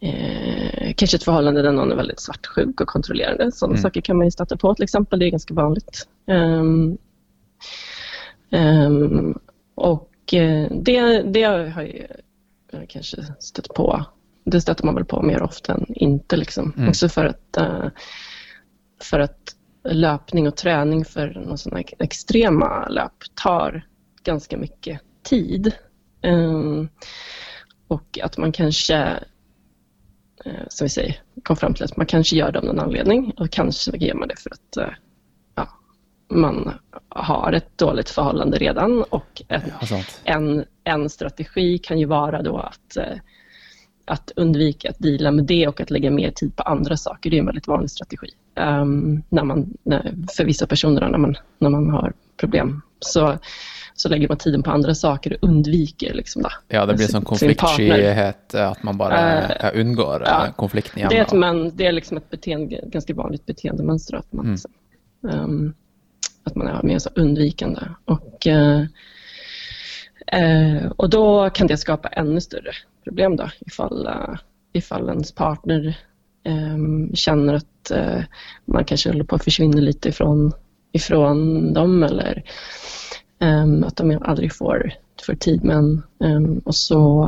eh, 0.00 0.94
kanske 0.96 1.16
ett 1.16 1.24
förhållande 1.24 1.62
där 1.62 1.72
någon 1.72 1.92
är 1.92 1.96
väldigt 1.96 2.20
svartsjuk 2.20 2.80
och 2.80 2.88
kontrollerande. 2.88 3.52
Sådana 3.52 3.74
mm. 3.74 3.82
saker 3.82 4.00
kan 4.00 4.16
man 4.16 4.26
ju 4.26 4.30
stöta 4.30 4.56
på 4.56 4.74
till 4.74 4.84
exempel. 4.84 5.18
Det 5.18 5.26
är 5.26 5.30
ganska 5.30 5.54
vanligt. 5.54 6.08
Um, 6.26 6.98
Um, 8.50 9.38
och 9.74 10.34
eh, 10.34 10.70
det, 10.70 11.22
det 11.22 11.42
har 11.42 11.82
jag 12.70 12.88
kanske 12.88 13.16
stött 13.38 13.68
på. 13.68 14.04
Det 14.44 14.60
stöter 14.60 14.84
man 14.84 14.94
väl 14.94 15.04
på 15.04 15.22
mer 15.22 15.42
ofta 15.42 15.72
än 15.72 15.86
inte. 15.88 16.36
Liksom. 16.36 16.72
Mm. 16.76 16.88
Också 16.88 17.08
för 17.08 17.24
att, 17.24 17.58
uh, 17.60 17.88
för 19.02 19.20
att 19.20 19.56
löpning 19.84 20.48
och 20.48 20.56
träning 20.56 21.04
för 21.04 21.28
någon 21.28 21.58
sån 21.58 21.82
extrema 21.98 22.88
löp 22.88 23.24
tar 23.34 23.86
ganska 24.22 24.56
mycket 24.56 25.00
tid. 25.22 25.72
Um, 26.22 26.88
och 27.88 28.18
att 28.22 28.38
man 28.38 28.52
kanske, 28.52 29.18
som 30.68 30.84
vi 30.84 30.88
säger, 30.88 31.22
kom 31.42 31.56
fram 31.56 31.74
till 31.74 31.84
att 31.84 31.96
man 31.96 32.06
kanske 32.06 32.36
gör 32.36 32.52
det 32.52 32.58
av 32.58 32.64
någon 32.64 32.80
anledning 32.80 33.34
och 33.36 33.50
kanske 33.50 33.96
gör 33.96 34.14
man 34.14 34.28
det 34.28 34.40
för 34.40 34.50
att 34.50 35.00
man 36.34 36.70
har 37.08 37.52
ett 37.52 37.78
dåligt 37.78 38.10
förhållande 38.10 38.58
redan 38.58 39.02
och 39.02 39.42
en, 39.48 39.62
ja, 39.90 40.02
en, 40.24 40.64
en 40.84 41.08
strategi 41.08 41.78
kan 41.78 41.98
ju 41.98 42.06
vara 42.06 42.42
då 42.42 42.58
att, 42.58 42.96
eh, 42.96 43.18
att 44.04 44.32
undvika 44.36 44.90
att 44.90 44.98
dela 44.98 45.30
med 45.30 45.44
det 45.44 45.68
och 45.68 45.80
att 45.80 45.90
lägga 45.90 46.10
mer 46.10 46.30
tid 46.30 46.56
på 46.56 46.62
andra 46.62 46.96
saker. 46.96 47.30
Det 47.30 47.36
är 47.36 47.40
en 47.40 47.46
väldigt 47.46 47.68
vanlig 47.68 47.90
strategi 47.90 48.28
um, 48.60 49.22
när 49.28 49.44
man, 49.44 49.74
när, 49.82 50.14
för 50.36 50.44
vissa 50.44 50.66
personer 50.66 51.08
när 51.08 51.18
man, 51.18 51.36
när 51.58 51.70
man 51.70 51.90
har 51.90 52.12
problem. 52.36 52.82
Så, 53.00 53.38
så 53.94 54.08
lägger 54.08 54.28
man 54.28 54.36
tiden 54.36 54.62
på 54.62 54.70
andra 54.70 54.94
saker 54.94 55.32
och 55.32 55.48
undviker 55.48 56.14
liksom 56.14 56.42
då, 56.42 56.48
Ja, 56.68 56.86
det 56.86 56.94
blir 56.94 57.06
som 57.06 57.24
konfliktskyhet, 57.24 58.54
att 58.54 58.82
man 58.82 58.98
bara 58.98 59.40
uh, 59.40 59.80
undgår 59.80 60.22
ja, 60.26 60.46
konflikten 60.56 60.98
igen. 60.98 61.08
Det 61.10 61.18
är, 61.18 61.22
ett, 61.22 61.32
man, 61.32 61.70
det 61.76 61.86
är 61.86 61.92
liksom 61.92 62.16
ett 62.16 62.30
beteende, 62.30 62.80
ganska 62.86 63.14
vanligt 63.14 63.46
beteendemönster 63.46 64.16
att 64.16 64.32
man 64.32 64.44
mm. 64.44 64.52
liksom, 64.52 64.72
um, 65.22 65.74
att 66.44 66.54
man 66.54 66.66
är 66.66 66.82
mer 66.82 66.98
så 66.98 67.10
undvikande. 67.14 67.80
Och, 68.04 68.46
eh, 68.46 68.84
eh, 70.26 70.86
och 70.96 71.10
då 71.10 71.50
kan 71.50 71.66
det 71.66 71.76
skapa 71.76 72.08
ännu 72.08 72.40
större 72.40 72.72
problem 73.04 73.36
då 73.36 73.50
ifall, 73.60 74.06
eh, 74.06 74.34
ifall 74.72 75.08
ens 75.08 75.32
partner 75.32 75.98
eh, 76.44 76.76
känner 77.14 77.54
att 77.54 77.90
eh, 77.90 78.20
man 78.64 78.84
kanske 78.84 79.10
håller 79.10 79.24
på 79.24 79.34
att 79.36 79.44
försvinna 79.44 79.80
lite 79.80 80.08
ifrån, 80.08 80.52
ifrån 80.92 81.72
dem 81.72 82.02
eller 82.02 82.42
eh, 83.40 83.86
att 83.86 83.96
de 83.96 84.18
aldrig 84.22 84.54
får, 84.54 84.92
får 85.26 85.34
tid 85.34 85.64
med 85.64 85.76
en. 85.76 86.02
Eh, 86.24 86.58
och 86.64 86.74
så, 86.74 87.24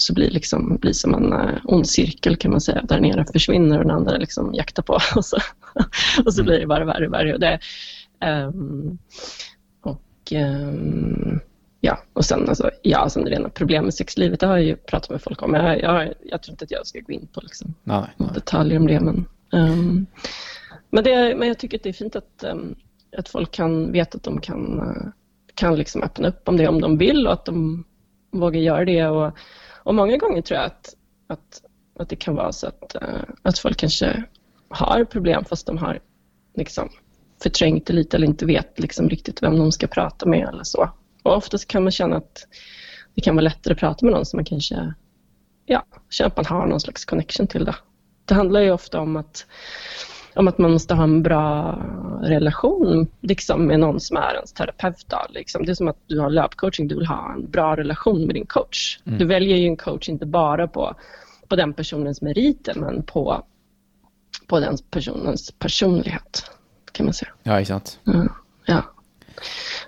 så 0.00 0.14
blir 0.14 0.30
liksom, 0.30 0.76
blir 0.76 0.92
som 0.92 1.14
en 1.14 1.32
uh, 1.32 1.58
ond 1.64 1.88
cirkel 1.88 2.36
kan 2.36 2.50
man 2.50 2.60
säga. 2.60 2.82
Där 2.82 2.96
den 2.96 3.04
ena 3.04 3.24
försvinner 3.24 3.78
och 3.78 3.84
den 3.84 3.96
andra 3.96 4.16
liksom 4.16 4.54
jaktar 4.54 4.82
på. 4.82 4.92
Och 5.16 5.24
så, 5.24 5.36
och 6.24 6.34
så 6.34 6.42
blir 6.42 6.60
det 6.60 6.66
bara 6.66 6.84
värre 6.84 7.06
och 7.06 7.12
värre. 7.12 7.34
Och 7.34 7.40
det, 7.40 7.58
um, 8.26 8.98
och 9.80 10.32
um, 10.32 11.40
ja, 11.80 11.98
och 12.12 12.24
sen, 12.24 12.48
alltså, 12.48 12.70
ja, 12.82 13.08
sen 13.08 13.24
det 13.24 13.30
rena 13.30 13.48
problem 13.48 13.84
med 13.84 13.94
sexlivet, 13.94 14.40
det 14.40 14.46
har 14.46 14.56
jag 14.56 14.66
ju 14.66 14.76
pratat 14.76 15.10
med 15.10 15.22
folk 15.22 15.42
om. 15.42 15.54
Jag, 15.54 15.80
jag, 15.80 16.12
jag 16.22 16.42
tror 16.42 16.52
inte 16.52 16.64
att 16.64 16.70
jag 16.70 16.86
ska 16.86 17.00
gå 17.00 17.12
in 17.12 17.28
på 17.32 17.40
liksom, 17.40 17.74
Nej, 17.82 18.04
nej. 18.16 18.28
detaljer 18.34 18.78
om 18.78 18.86
det. 18.86 19.00
Men, 19.00 19.28
um, 19.52 20.06
men, 20.90 21.04
det, 21.04 21.36
men 21.36 21.48
jag 21.48 21.58
tycker 21.58 21.78
att 21.78 21.82
det 21.82 21.88
är 21.88 21.92
fint 21.92 22.16
att, 22.16 22.44
um, 22.52 22.74
att 23.16 23.28
folk 23.28 23.50
kan 23.50 23.92
veta 23.92 24.16
att 24.16 24.24
de 24.24 24.40
kan, 24.40 24.80
uh, 24.80 25.12
kan 25.54 25.76
liksom 25.76 26.02
öppna 26.02 26.28
upp 26.28 26.48
om 26.48 26.56
det 26.56 26.68
om 26.68 26.80
de 26.80 26.98
vill 26.98 27.26
och 27.26 27.32
att 27.32 27.44
de 27.44 27.84
vågar 28.30 28.60
göra 28.60 28.84
det. 28.84 29.06
Och, 29.06 29.32
och 29.88 29.94
många 29.94 30.16
gånger 30.16 30.42
tror 30.42 30.58
jag 30.58 30.66
att, 30.66 30.94
att, 31.26 31.62
att 31.98 32.08
det 32.08 32.16
kan 32.16 32.34
vara 32.34 32.52
så 32.52 32.66
att, 32.66 32.94
eh, 32.94 33.22
att 33.42 33.58
folk 33.58 33.76
kanske 33.76 34.24
har 34.68 35.04
problem 35.04 35.44
fast 35.44 35.66
de 35.66 35.78
har 35.78 36.00
liksom, 36.56 36.88
förträngt 37.42 37.86
det 37.86 37.92
lite 37.92 38.16
eller 38.16 38.26
inte 38.26 38.46
vet 38.46 38.78
liksom, 38.80 39.08
riktigt 39.08 39.42
vem 39.42 39.58
de 39.58 39.72
ska 39.72 39.86
prata 39.86 40.26
med 40.26 40.48
eller 40.48 40.64
så. 40.64 40.90
Och 41.22 41.36
oftast 41.36 41.68
kan 41.68 41.82
man 41.82 41.92
känna 41.92 42.16
att 42.16 42.46
det 43.14 43.20
kan 43.20 43.34
vara 43.34 43.44
lättare 43.44 43.72
att 43.72 43.80
prata 43.80 44.06
med 44.06 44.14
någon 44.14 44.26
som 44.26 44.36
man 44.36 44.44
kanske 44.44 44.94
ja, 45.66 45.84
känner 46.10 46.30
att 46.30 46.36
man 46.36 46.46
har 46.46 46.66
någon 46.66 46.80
slags 46.80 47.04
connection 47.04 47.46
till. 47.46 47.64
Det, 47.64 47.74
det 48.24 48.34
handlar 48.34 48.60
ju 48.60 48.70
ofta 48.70 49.00
om 49.00 49.16
att, 49.16 49.46
om 50.38 50.48
att 50.48 50.58
man 50.58 50.70
måste 50.70 50.94
ha 50.94 51.04
en 51.04 51.22
bra 51.22 51.78
relation 52.22 53.06
liksom, 53.20 53.66
med 53.66 53.80
någon 53.80 54.00
som 54.00 54.16
är 54.16 54.34
ens 54.34 54.52
terapeut. 54.52 55.04
Då, 55.06 55.26
liksom. 55.30 55.64
Det 55.64 55.72
är 55.72 55.74
som 55.74 55.88
att 55.88 55.98
du 56.06 56.20
har 56.20 56.30
löpcoaching, 56.30 56.88
du 56.88 56.94
vill 56.94 57.06
ha 57.06 57.32
en 57.32 57.50
bra 57.50 57.76
relation 57.76 58.26
med 58.26 58.34
din 58.34 58.46
coach. 58.46 58.98
Mm. 59.06 59.18
Du 59.18 59.24
väljer 59.24 59.56
ju 59.56 59.66
en 59.66 59.76
coach 59.76 60.08
inte 60.08 60.26
bara 60.26 60.68
på, 60.68 60.94
på 61.48 61.56
den 61.56 61.72
personens 61.72 62.22
meriter 62.22 62.74
men 62.74 63.02
på, 63.02 63.44
på 64.46 64.60
den 64.60 64.76
personens 64.90 65.52
personlighet 65.58 66.50
kan 66.92 67.06
man 67.06 67.14
säga. 67.14 67.30
Ja, 67.42 67.64
sant. 67.64 67.98
Ja. 68.04 68.26
ja. 68.66 68.82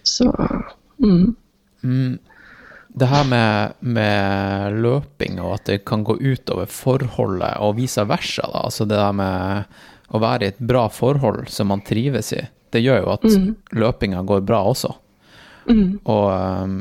Så 0.02 0.48
mm. 0.98 1.36
Mm. 1.82 2.18
Det 2.88 3.06
her 3.06 3.24
med, 3.24 3.72
med 3.78 4.72
løping 4.82 5.40
og 5.40 5.54
at 5.54 5.64
det 5.64 5.78
kan 5.86 6.02
gå 6.04 6.16
utover 6.18 6.66
forholdet 6.66 7.54
og 7.62 7.76
vice 7.78 8.02
versa, 8.04 8.48
da. 8.50 8.64
Altså 8.66 8.84
det 8.84 8.98
der 8.98 9.12
med 9.12 9.62
å 10.10 10.20
være 10.22 10.46
i 10.46 10.50
et 10.52 10.58
bra 10.58 10.88
forhold 10.92 11.48
som 11.52 11.70
man 11.70 11.82
trives 11.86 12.32
i, 12.36 12.42
det 12.74 12.82
gjør 12.82 13.04
jo 13.04 13.12
at 13.14 13.24
Mm. 13.26 13.56
løpinga 13.72 14.22
går 14.26 14.42
bra 14.46 14.62
også. 14.70 14.92
Mm. 15.68 16.00
Og 16.04 16.26
um, 16.32 16.76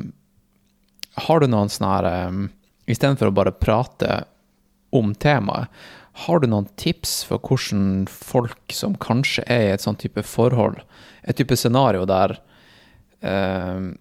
har 1.27 1.39
du 1.39 1.47
noen 1.47 1.69
sånne 1.69 1.93
her 1.95 2.27
um, 2.29 2.49
Istedenfor 2.89 3.29
å 3.29 3.35
bare 3.37 3.51
prate 3.53 4.23
om 4.89 5.11
temaet, 5.13 5.67
har 6.25 6.39
du 6.41 6.47
noen 6.49 6.65
tips 6.75 7.19
for 7.27 7.37
hvordan 7.37 8.07
folk 8.09 8.73
som 8.73 8.95
kanskje 8.97 9.43
er 9.45 9.65
i 9.67 9.73
et 9.75 9.83
sånn 9.83 9.99
type 9.99 10.23
forhold, 10.25 10.81
et 11.21 11.37
type 11.37 11.53
scenario 11.55 12.07
der 12.09 12.39
um, 13.21 13.93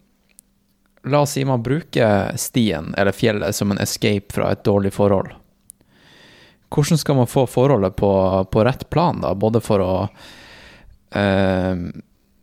La 1.04 1.20
oss 1.20 1.36
si 1.36 1.44
man 1.44 1.62
bruker 1.62 2.32
stien 2.36 2.94
eller 2.98 3.12
fjellet 3.12 3.54
som 3.54 3.70
en 3.70 3.78
escape 3.78 4.32
fra 4.34 4.50
et 4.52 4.64
dårlig 4.66 4.90
forhold. 4.96 5.30
Hvordan 6.74 6.98
skal 7.00 7.16
man 7.16 7.30
få 7.30 7.46
forholdet 7.48 7.96
på, 7.96 8.10
på 8.52 8.64
rett 8.64 8.84
plan, 8.90 9.20
da? 9.22 9.32
Både 9.34 9.60
for 9.64 9.80
å 9.84 9.92
eh, 11.16 11.80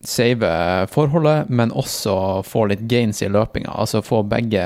save 0.06 0.52
forholdet, 0.92 1.50
men 1.50 1.74
også 1.74 2.16
få 2.46 2.66
litt 2.72 2.86
gains 2.90 3.22
i 3.22 3.30
løpinga. 3.30 3.74
Altså 3.74 4.02
få 4.06 4.24
begge 4.24 4.66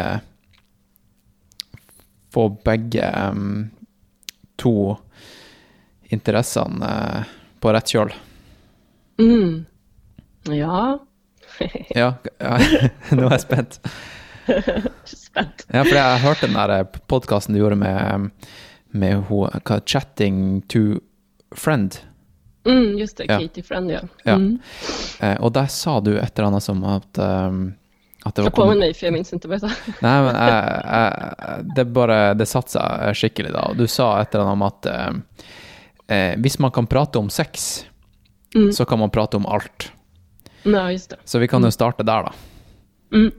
Få 2.29 2.43
begge 2.61 3.07
em, 3.09 3.71
to 4.61 4.93
interessene 6.13 6.85
eh, 6.85 7.31
på 7.57 7.71
rett 7.73 7.89
kjøl. 7.89 8.13
Mm. 9.21 9.65
Ja. 10.55 10.97
Ja, 11.89 12.13
ja, 12.37 12.51
nå 13.17 13.25
er 13.25 13.33
jeg 13.33 13.41
spent. 13.43 13.79
Spent. 15.09 15.65
Ja, 15.73 15.81
for 15.81 15.95
jeg 15.97 16.21
hørte 16.23 16.47
den 16.47 16.55
der 16.55 16.85
podkasten 17.09 17.57
du 17.57 17.59
gjorde 17.59 17.79
med, 17.81 18.29
med 18.91 19.15
ho, 19.29 19.45
hva, 19.65 19.79
Chatting 19.85 20.61
to 20.61 20.79
Friend. 21.55 21.97
Mm, 22.67 22.97
just 22.97 23.17
det, 23.17 23.25
Ja. 23.29 23.39
Katie 23.39 23.63
Friend 23.63 23.91
ja. 23.91 23.99
Ja. 24.23 24.33
Mm. 24.35 24.59
Eh, 25.19 25.37
og 25.41 25.53
der 25.53 25.65
sa 25.67 25.99
du 25.99 26.17
et 26.17 26.39
eller 26.39 26.47
annet 26.47 26.63
som 26.63 26.83
at, 26.83 27.17
um, 27.17 27.73
at 28.25 28.35
det 28.35 28.41
var 28.41 28.45
Jag 28.49 28.53
påminner 28.53 28.79
mig 28.79 28.93
för 28.93 29.05
jag 29.07 29.13
minns 29.13 29.33
inte 29.33 29.47
vad 29.47 29.55
jag 29.63 29.71
sa. 29.71 29.75
Nei, 30.01 30.21
men 30.21 30.35
jeg, 30.35 30.81
jeg, 30.85 31.65
det 31.75 31.85
bare 31.85 32.33
Det 32.33 32.45
satte 32.45 32.71
seg 32.71 33.15
skikkelig 33.15 33.53
da. 33.53 33.71
Du 33.77 33.87
sa 33.87 34.19
et 34.21 34.35
eller 34.35 34.45
annet 34.45 34.53
om 34.53 34.61
at 34.67 34.85
eh, 34.85 35.13
eh, 36.17 36.35
hvis 36.37 36.59
man 36.59 36.71
kan 36.71 36.87
prate 36.87 37.19
om 37.19 37.29
sex, 37.29 37.85
Mm. 38.55 38.71
så 38.73 38.85
kan 38.85 38.99
man 38.99 39.09
prate 39.09 39.37
om 39.37 39.45
alt. 39.45 39.91
Nej, 40.63 40.91
just 40.93 41.09
det. 41.09 41.15
Så 41.25 41.39
vi 41.39 41.47
kan 41.47 41.63
jo 41.63 41.69
starte 41.71 42.03
der, 42.03 42.23
da. 42.23 42.31
Mm. 43.13 43.31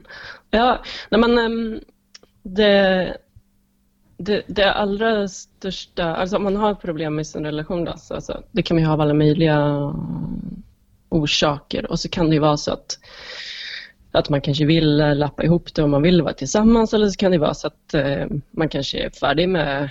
Ja, 0.51 0.79
nej 1.11 1.19
men 1.21 1.37
ehm, 1.37 1.79
det, 2.43 3.17
det, 4.23 4.43
det 4.47 4.73
allra 4.73 5.27
största, 5.27 6.15
alltså 6.15 6.37
om 6.37 6.43
man 6.43 6.55
har 6.55 6.75
problem 6.75 7.15
med 7.15 7.27
sin 7.27 7.45
relation 7.45 7.85
då, 7.85 7.93
så 7.97 8.13
alltså, 8.13 8.43
det 8.51 8.61
kan 8.61 8.75
man 8.75 8.81
ju 8.81 8.87
ha 8.87 8.93
av 8.93 9.01
alla 9.01 9.13
möjliga 9.13 9.93
orsaker 11.09 11.91
och 11.91 11.99
så 11.99 12.09
kan 12.09 12.29
det 12.29 12.33
ju 12.33 12.39
vara 12.39 12.57
så 12.57 12.73
att 12.73 12.99
att 14.11 14.29
man 14.29 14.41
kanske 14.41 14.65
vill 14.65 14.97
lappa 14.97 15.43
ihop 15.43 15.73
det 15.73 15.83
och 15.83 15.89
man 15.89 16.01
vill 16.01 16.21
vara 16.21 16.33
tillsammans 16.33 16.93
eller 16.93 17.09
så 17.09 17.17
kan 17.17 17.31
det 17.31 17.37
vara 17.37 17.53
så 17.53 17.67
att 17.67 17.93
eh, 17.93 18.25
man 18.51 18.69
kanske 18.69 19.05
är 19.05 19.09
färdig 19.09 19.49
med, 19.49 19.89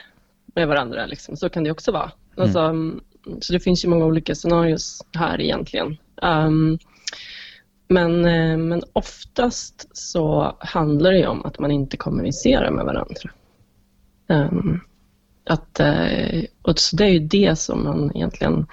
med 0.55 0.69
varandra. 0.69 1.07
Liksom. 1.07 1.37
Så 1.37 1.49
kan 1.49 1.65
det 1.65 1.71
också 1.71 1.93
vara. 1.93 2.13
Alltså, 2.37 2.59
mm, 2.59 3.01
så 3.41 3.53
det 3.53 3.61
finns 3.61 3.85
ju 3.85 3.89
många 3.89 4.05
olika 4.05 4.35
scenarios 4.35 5.05
här 5.13 5.41
egentligen. 5.41 5.97
Um, 6.23 6.79
men, 7.89 8.25
eh, 8.25 8.57
men 8.57 8.83
oftast 8.93 9.97
så 9.97 10.57
handlar 10.61 11.13
det 11.13 11.27
om 11.27 11.45
att 11.45 11.59
man 11.59 11.71
inte 11.71 11.97
kommunicerar 11.97 12.71
med 12.71 12.85
varandra. 12.85 13.31
Um, 14.31 14.81
att, 15.45 15.81
eh, 15.81 16.45
och 16.63 16.79
så 16.79 16.97
det 16.97 17.05
är 17.05 17.09
ju 17.09 17.19
det 17.19 17.59
som 17.59 17.85
man 17.85 18.17
egentligen 18.17 18.67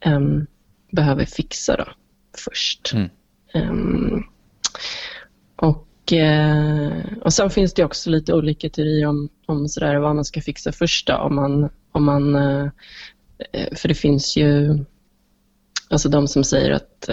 em, 0.00 0.46
behöver 0.90 1.24
fixa 1.24 1.76
då, 1.76 1.84
först. 2.44 2.92
Mm. 2.94 3.08
Em, 3.54 4.24
och, 5.56 6.12
eh, 6.12 6.92
och 7.22 7.32
sen 7.32 7.50
finns 7.50 7.74
det 7.74 7.84
också 7.84 8.10
lite 8.10 8.34
olika 8.34 8.68
teorier 8.68 9.06
om, 9.06 9.28
om 9.46 9.68
sådär 9.68 9.96
vad 9.96 10.14
man 10.14 10.24
ska 10.24 10.40
fixa 10.40 10.72
först. 10.72 11.06
Då, 11.06 11.14
om 11.14 11.34
man, 11.34 11.70
om 11.92 12.04
man, 12.04 12.34
eh, 12.36 12.68
för 13.76 13.88
det 13.88 13.94
finns 13.94 14.36
ju 14.36 14.78
alltså 15.90 16.08
de 16.08 16.28
som 16.28 16.44
säger 16.44 16.70
att 16.70 17.08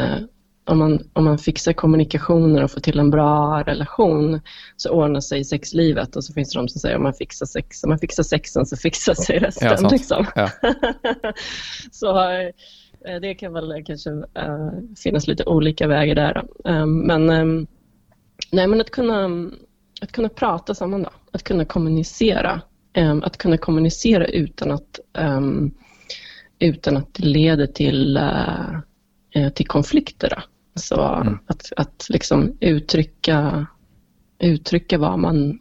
om, 0.66 0.78
man, 0.78 1.10
om 1.14 1.26
man 1.26 1.38
fixar 1.38 1.74
kommunikationer 1.74 2.64
och 2.64 2.72
får 2.72 2.82
till 2.82 3.00
en 3.00 3.10
bra 3.10 3.64
relation 3.64 4.42
så 4.78 4.90
ordnar 4.90 5.20
sig 5.20 5.44
sexlivet. 5.44 6.16
Och 6.16 6.24
så 6.24 6.34
finns 6.34 6.54
det 6.54 6.60
de 6.60 6.68
som 6.68 6.80
säger 6.80 6.96
om 6.96 7.04
man 7.04 7.14
fixar 7.14 7.46
sex, 7.46 7.84
om 7.84 7.90
man 7.90 8.00
fixar 8.00 8.24
sexen 8.24 8.66
så 8.66 8.78
fixar 8.78 9.14
sig 9.14 9.40
resten. 9.40 9.78
Ja, 9.82 9.90
liksom. 9.90 10.26
Ja. 10.36 10.50
så 11.92 12.30
eh, 12.30 13.20
det 13.22 13.34
kan 13.34 13.54
väl 13.54 13.84
kanske 13.86 14.10
eh, 14.10 14.70
finnas 15.04 15.28
lite 15.28 15.46
olika 15.46 15.88
vägar 15.88 16.16
där. 16.16 16.44
Eh, 16.66 16.86
men, 16.86 17.30
eh, 17.30 17.66
nej, 18.52 18.68
men 18.68 18.82
att, 18.82 18.92
kunna, 18.92 19.50
att 20.02 20.12
kunna 20.12 20.30
prata 20.30 20.76
samman 20.76 21.04
då. 21.04 21.10
Att 21.32 21.44
kunna 21.44 21.66
kommunicera. 21.66 22.62
Eh, 22.94 23.18
att 23.22 23.38
kunna 23.38 23.58
kommunicera 23.58 24.26
utan 24.26 24.72
att, 24.72 25.00
eh, 25.18 25.42
utan 26.60 26.98
att 26.98 27.14
det 27.14 27.26
leder 27.26 27.68
till, 27.68 28.18
eh, 28.18 28.80
eh, 29.32 29.50
till 29.50 29.68
konflikter. 29.68 30.44
Så 30.76 31.02
att, 31.48 31.74
att 31.78 32.06
liksom 32.10 32.58
uttrycka, 32.60 33.68
uttrycka 34.40 34.98
vad 34.98 35.20
man 35.20 35.60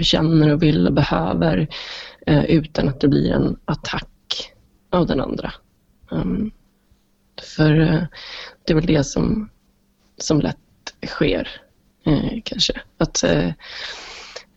känner 0.00 0.52
och 0.52 0.62
vill 0.62 0.86
och 0.86 0.92
behöver 0.92 1.68
eh, 2.26 2.44
utan 2.44 2.88
att 2.88 3.00
det 3.00 3.08
blir 3.08 3.32
en 3.32 3.56
attack 3.64 4.52
av 4.90 5.06
den 5.06 5.20
andra. 5.20 5.52
Um, 6.10 6.50
för 7.56 7.80
eh, 7.80 8.02
det 8.64 8.72
är 8.72 8.74
väl 8.74 8.86
det 8.86 9.04
som, 9.04 9.50
som 10.16 10.40
lätt 10.40 10.56
sker, 11.06 11.48
eh, 12.04 12.40
kanske. 12.44 12.72
Att, 12.98 13.24
eh, 13.24 13.52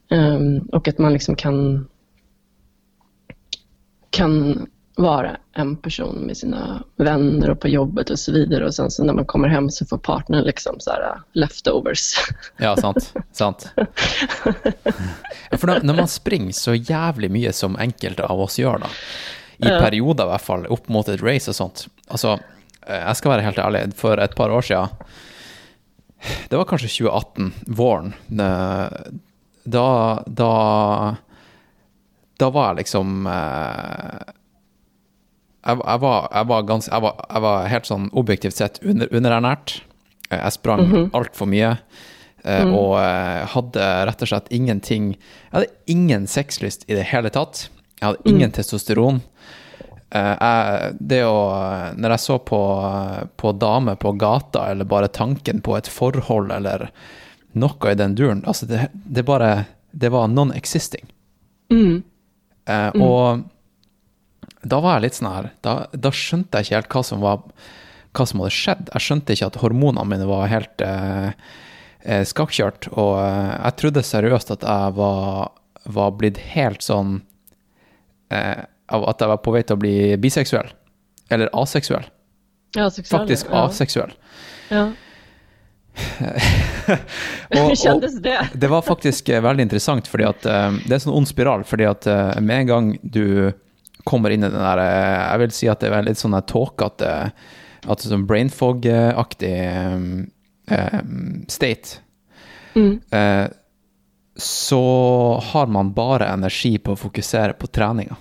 ehm, 0.09 0.59
och 0.59 0.88
att 0.88 0.97
man 0.97 1.13
liksom 1.13 1.36
kan, 1.36 1.88
kan 4.09 4.67
vara 5.02 5.38
en 5.54 5.76
person 5.76 6.16
med 6.16 6.38
sina 6.38 6.84
vänner 6.95 7.50
och 7.50 7.60
på 7.60 7.68
jobbet 7.68 8.10
och 8.10 8.20
så 8.20 8.32
vidare. 8.32 8.66
Och 8.66 8.76
sen 8.76 8.91
så 8.91 9.04
när 9.04 9.14
man 9.14 9.26
kommer 9.26 9.47
hem 9.47 9.70
så 9.70 9.86
får 9.86 9.97
partnern 9.97 10.43
liksom 10.43 10.76
så 10.80 10.91
här 10.91 11.02
uh, 11.02 11.22
leftovers. 11.34 12.14
Ja, 12.58 12.76
sant. 12.78 13.14
sant. 13.32 13.70
For 15.52 15.68
når, 15.68 15.93
man 15.93 16.08
springer 16.08 16.52
så 16.54 16.74
jævlig 16.74 17.32
mye 17.32 17.54
som 17.54 17.78
enkelte 17.80 18.26
av 18.26 18.41
oss 18.41 18.60
gjør, 18.60 18.84
da, 18.84 18.89
i 19.58 19.70
perioder 19.70 20.28
i 20.28 20.34
hvert 20.34 20.45
fall, 20.45 20.68
opp 20.72 20.89
mot 20.91 21.08
et 21.10 21.24
race 21.24 21.50
og 21.52 21.56
sånt 21.56 21.88
Altså, 22.08 22.38
eh, 22.88 23.02
jeg 23.02 23.20
skal 23.20 23.34
være 23.34 23.45
helt 23.47 23.60
ærlig, 23.60 23.82
for 24.00 24.20
et 24.20 24.36
par 24.36 24.52
år 24.52 24.62
siden 24.68 24.88
Det 26.52 26.60
var 26.60 26.68
kanskje 26.68 26.91
2018, 26.91 27.54
våren. 27.68 28.14
Da 29.64 29.86
Da 30.26 30.52
Da 32.39 32.50
var 32.50 32.70
jeg 32.70 32.84
liksom 32.84 33.28
eh, 33.28 34.36
jeg, 35.70 35.82
jeg, 35.86 35.99
var, 36.03 36.28
jeg, 36.34 36.47
var 36.51 36.63
gans, 36.70 36.88
jeg, 36.91 37.01
var, 37.05 37.26
jeg 37.30 37.41
var 37.45 37.67
helt 37.72 37.89
sånn 37.89 38.09
objektivt 38.13 38.57
sett 38.59 38.80
under, 38.84 39.07
underernært. 39.15 39.80
Eh, 40.30 40.38
Jeg 40.43 40.51
sprang 40.57 40.86
Mhm. 40.88 41.09
altfor 41.13 41.47
mye. 41.49 41.78
eh, 42.45 42.63
Mm. 42.65 42.74
Og 42.74 42.93
eh, 42.99 43.45
hadde 43.53 43.88
rett 44.07 44.22
og 44.22 44.28
slett 44.28 44.47
ingenting 44.51 45.09
Jeg 45.17 45.51
hadde 45.51 45.72
ingen 45.88 46.26
sexlyst 46.28 46.86
i 46.88 46.93
det 46.95 47.03
hele 47.11 47.30
tatt. 47.30 47.70
Jeg 48.01 48.07
hadde 48.07 48.22
Mm. 48.26 48.36
ingen 48.36 48.51
testosteron. 48.51 49.22
Eh, 50.11 50.36
jeg, 50.39 50.93
det 51.07 51.24
å 51.24 51.93
Når 51.97 52.09
jeg 52.15 52.20
så 52.20 52.38
på, 52.39 52.59
på 53.38 53.51
damer 53.59 53.95
på 53.95 54.13
gata, 54.17 54.70
eller 54.72 54.86
bare 54.86 55.07
tanken 55.07 55.61
på 55.61 55.76
et 55.78 55.88
forhold, 55.88 56.51
eller 56.51 56.89
noe 57.55 57.91
i 57.91 57.95
den 57.95 58.15
duren 58.15 58.43
Altså, 58.47 58.65
det, 58.67 58.89
det 58.93 59.26
bare 59.26 59.65
Det 59.93 60.09
var 60.11 60.28
non-existing. 60.28 61.05
Mm. 61.72 62.03
Eh, 62.67 62.91
Og 63.01 63.43
da 64.64 64.80
var 64.84 64.97
jeg 64.97 65.05
litt 65.07 65.18
sånn 65.20 65.32
her 65.32 65.51
da, 65.64 65.74
da 65.93 66.12
skjønte 66.12 66.60
jeg 66.60 66.68
ikke 66.68 66.76
helt 66.80 66.95
hva 66.95 67.03
som 67.07 67.22
var 67.24 67.43
hva 68.18 68.26
som 68.26 68.41
hadde 68.41 68.55
skjedd. 68.55 68.89
Jeg 68.93 69.05
skjønte 69.05 69.36
ikke 69.36 69.49
at 69.51 69.57
hormonene 69.62 70.07
mine 70.10 70.28
var 70.30 70.49
helt 70.51 70.82
eh, 70.82 71.30
eh, 72.03 72.24
skakkjørt. 72.26 72.89
Og 72.97 73.12
eh, 73.22 73.51
jeg 73.53 73.78
trodde 73.84 74.05
seriøst 74.05 74.53
at 74.55 74.66
jeg 74.66 74.95
var, 74.97 75.51
var 75.93 76.16
blitt 76.18 76.39
helt 76.55 76.82
sånn 76.86 77.20
eh, 78.34 78.66
At 78.89 79.22
jeg 79.22 79.30
var 79.30 79.41
på 79.45 79.53
vei 79.53 79.62
til 79.62 79.78
å 79.78 79.82
bli 79.84 79.93
biseksuell. 80.22 80.72
Eller 81.30 81.53
aseksuell. 81.53 82.07
Ja, 82.76 82.89
sexuell. 82.89 83.22
Faktisk 83.22 83.53
ja. 83.53 83.68
aseksuell. 83.68 84.18
Ja. 84.74 84.88
Og- 87.49 87.74
og- 87.74 88.03
det? 88.24 88.68
Var 88.70 88.82
faktisk 88.86 89.30
eh, 89.30 89.41
veldig 89.41 89.66
interessant, 89.68 90.07
fordi 90.07 90.26
at 90.26 90.45
eh, 90.45 90.72
det 90.86 90.93
er 90.93 90.97
en 90.97 91.03
sånn 91.05 91.18
ond 91.22 91.30
spiral. 91.30 91.64
fordi 91.68 91.86
at 91.86 92.07
eh, 92.07 92.39
med 92.41 92.64
en 92.64 92.68
gang 92.70 92.91
du 93.03 93.51
kommer 94.10 94.34
inn 94.34 94.43
i 94.43 94.49
den 94.49 94.60
der 94.60 94.82
eh, 94.84 95.22
Jeg 95.22 95.41
vil 95.43 95.55
si 95.55 95.70
at 95.72 95.84
det 95.84 95.93
er 95.93 96.07
litt 96.07 96.20
sånn 96.22 96.38
tåkete 96.49 97.14
At 97.89 98.03
sånn 98.05 98.28
brain 98.30 98.49
fog-aktig 98.51 99.53
eh, 99.53 99.97
eh, 100.76 100.99
state. 101.47 102.01
Mm. 102.76 102.99
Eh, 103.12 103.45
så 104.39 104.84
har 105.51 105.68
man 105.68 105.93
bare 105.93 106.30
energi 106.32 106.78
på 106.80 106.93
å 106.95 106.99
fokusere 106.99 107.55
på 107.60 107.68
treninga. 107.68 108.16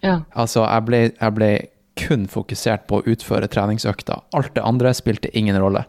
Ja. 0.00 0.20
Altså, 0.32 0.62
jeg 0.64 0.84
ble, 0.86 1.00
jeg 1.10 1.36
ble 1.36 1.50
kun 1.96 2.26
fokusert 2.30 2.86
på 2.88 3.00
å 3.00 3.06
utføre 3.08 3.48
treningsøkta. 3.50 4.20
Alt 4.36 4.54
det 4.56 4.64
andre 4.64 4.92
spilte 4.96 5.32
ingen 5.36 5.58
rolle. 5.60 5.84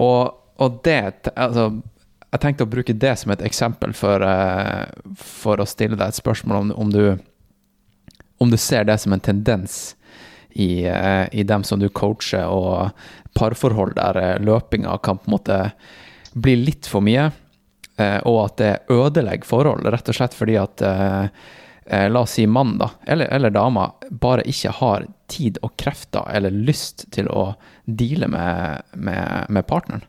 Og, 0.00 0.32
og 0.62 0.78
det 0.86 1.32
Altså, 1.34 1.70
jeg 2.32 2.40
tenkte 2.40 2.64
å 2.64 2.72
bruke 2.72 2.96
det 2.96 3.12
som 3.20 3.32
et 3.34 3.44
eksempel 3.44 3.92
for, 3.96 4.24
eh, 4.24 4.86
for 5.20 5.60
å 5.60 5.68
stille 5.68 5.98
deg 5.98 6.08
et 6.08 6.20
spørsmål 6.20 6.60
om, 6.62 6.72
om 6.86 6.92
du 6.92 7.02
om 8.42 8.50
du 8.50 8.58
ser 8.60 8.84
det 8.88 8.98
som 8.98 9.14
en 9.14 9.22
tendens 9.22 9.94
i, 10.50 10.84
eh, 10.84 11.26
i 11.32 11.42
dem 11.48 11.64
som 11.64 11.80
du 11.80 11.88
coacher, 11.88 12.44
og 12.46 12.90
parforhold 13.38 13.94
der 13.96 14.42
løpinga 14.42 14.98
kan 15.02 15.20
på 15.20 15.30
en 15.30 15.36
måte 15.38 15.60
bli 16.32 16.56
litt 16.66 16.88
for 16.88 17.04
mye, 17.04 17.30
og 18.24 18.38
at 18.44 18.56
det 18.58 18.70
ødelegger 18.90 19.44
eh, 19.44 19.48
forhold, 19.48 19.86
rett 19.86 20.08
og 20.08 20.16
slett 20.16 20.34
fordi 20.34 20.56
at 20.60 20.82
eh, 20.82 22.06
la 22.08 22.22
oss 22.22 22.36
si 22.38 22.46
mann, 22.46 22.78
da, 22.80 22.90
eller, 23.06 23.26
eller 23.26 23.50
dama, 23.50 23.90
bare 24.10 24.46
ikke 24.48 24.72
har 24.78 25.06
tid 25.32 25.58
og 25.62 25.76
krefter 25.80 26.28
eller 26.32 26.50
lyst 26.50 27.06
til 27.12 27.28
å 27.28 27.52
deale 27.84 28.28
med, 28.32 28.88
med, 28.92 29.46
med 29.48 29.66
partneren. 29.66 30.04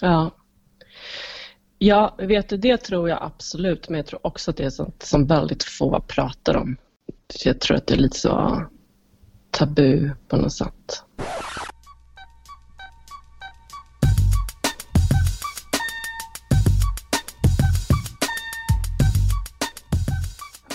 Ja. 0.00 0.30
Ja, 1.82 2.14
vet 2.18 2.48
du, 2.48 2.56
det 2.56 2.76
tror 2.76 3.08
jag 3.08 3.18
absolut, 3.22 3.88
men 3.88 3.96
jag 3.96 4.06
tror 4.06 4.26
också 4.26 4.50
att 4.50 4.56
det 4.56 4.64
är 4.64 4.70
sånt 4.70 5.02
som 5.02 5.26
väldigt 5.26 5.62
få 5.62 6.00
pratar 6.00 6.56
om. 6.56 6.76
Jag 7.44 7.60
tror 7.60 7.76
att 7.76 7.86
det 7.86 7.94
är 7.94 7.98
lite 7.98 8.18
så 8.18 8.62
tabu 9.50 10.10
på 10.28 10.36
något 10.36 10.52
sätt. 10.52 11.02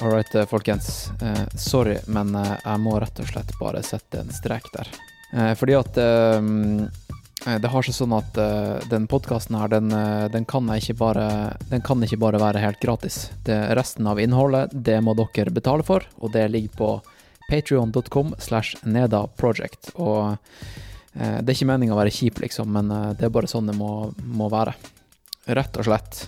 Alright, 0.01 0.35
eh, 0.35 0.45
folkens. 0.45 1.09
Eh, 1.21 1.47
sorry, 1.57 1.97
men 2.07 2.35
eh, 2.35 2.53
jeg 2.65 2.79
må 2.79 2.99
rett 2.99 3.19
og 3.19 3.27
slett 3.27 3.53
bare 3.59 3.83
sette 3.83 4.19
en 4.19 4.33
strek 4.33 4.67
der. 4.73 4.87
Eh, 5.33 5.55
fordi 5.55 5.73
at 5.73 5.87
att 5.87 5.97
eh, 5.97 6.41
Eh, 7.45 7.59
det 7.61 7.69
har 7.69 7.85
seg 7.85 7.95
sånn 7.95 8.15
at 8.17 8.37
uh, 8.41 8.81
den 8.89 9.05
podkasten 9.09 9.57
her, 9.59 9.69
den, 9.69 9.91
uh, 9.93 10.25
den, 10.33 10.47
kan 10.49 10.69
ikke 10.73 10.97
bare, 10.97 11.27
den 11.69 11.83
kan 11.85 12.01
ikke 12.03 12.19
bare 12.21 12.41
være 12.41 12.63
helt 12.63 12.81
gratis. 12.81 13.29
Det, 13.45 13.57
resten 13.77 14.07
av 14.09 14.21
innholdet, 14.21 14.73
det 14.73 14.97
må 15.05 15.13
dere 15.17 15.53
betale 15.53 15.85
for, 15.85 16.07
og 16.17 16.33
det 16.33 16.47
ligger 16.49 16.79
på 16.79 16.89
patrion.com 17.49 18.33
slash 18.41 18.81
nedaproject. 18.83 19.93
Og 20.01 20.37
uh, 20.37 20.37
det 21.13 21.45
er 21.45 21.53
ikke 21.53 21.69
meninga 21.69 21.93
å 21.93 22.01
være 22.01 22.15
kjip, 22.15 22.41
liksom, 22.43 22.73
men 22.75 22.89
det 23.15 23.27
er 23.27 23.35
bare 23.35 23.49
sånn 23.49 23.69
det 23.69 23.77
må, 23.77 24.09
må 24.25 24.49
være. 24.51 24.73
Rett 25.45 25.77
og 25.77 25.85
slett. 25.87 26.25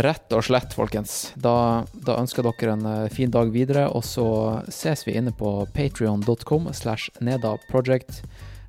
Rett 0.00 0.32
og 0.32 0.42
slett, 0.46 0.72
folkens. 0.74 1.32
Da, 1.36 1.84
da 1.92 2.16
ønsker 2.22 2.46
dere 2.46 2.74
en 2.74 2.88
fin 3.12 3.30
dag 3.30 3.50
videre, 3.52 3.84
og 3.92 4.02
så 4.06 4.26
ses 4.72 5.04
vi 5.04 5.18
inne 5.18 5.34
på 5.36 5.68
patrion.com 5.76 6.70
slash 6.74 7.12
nedaproject. 7.20 8.22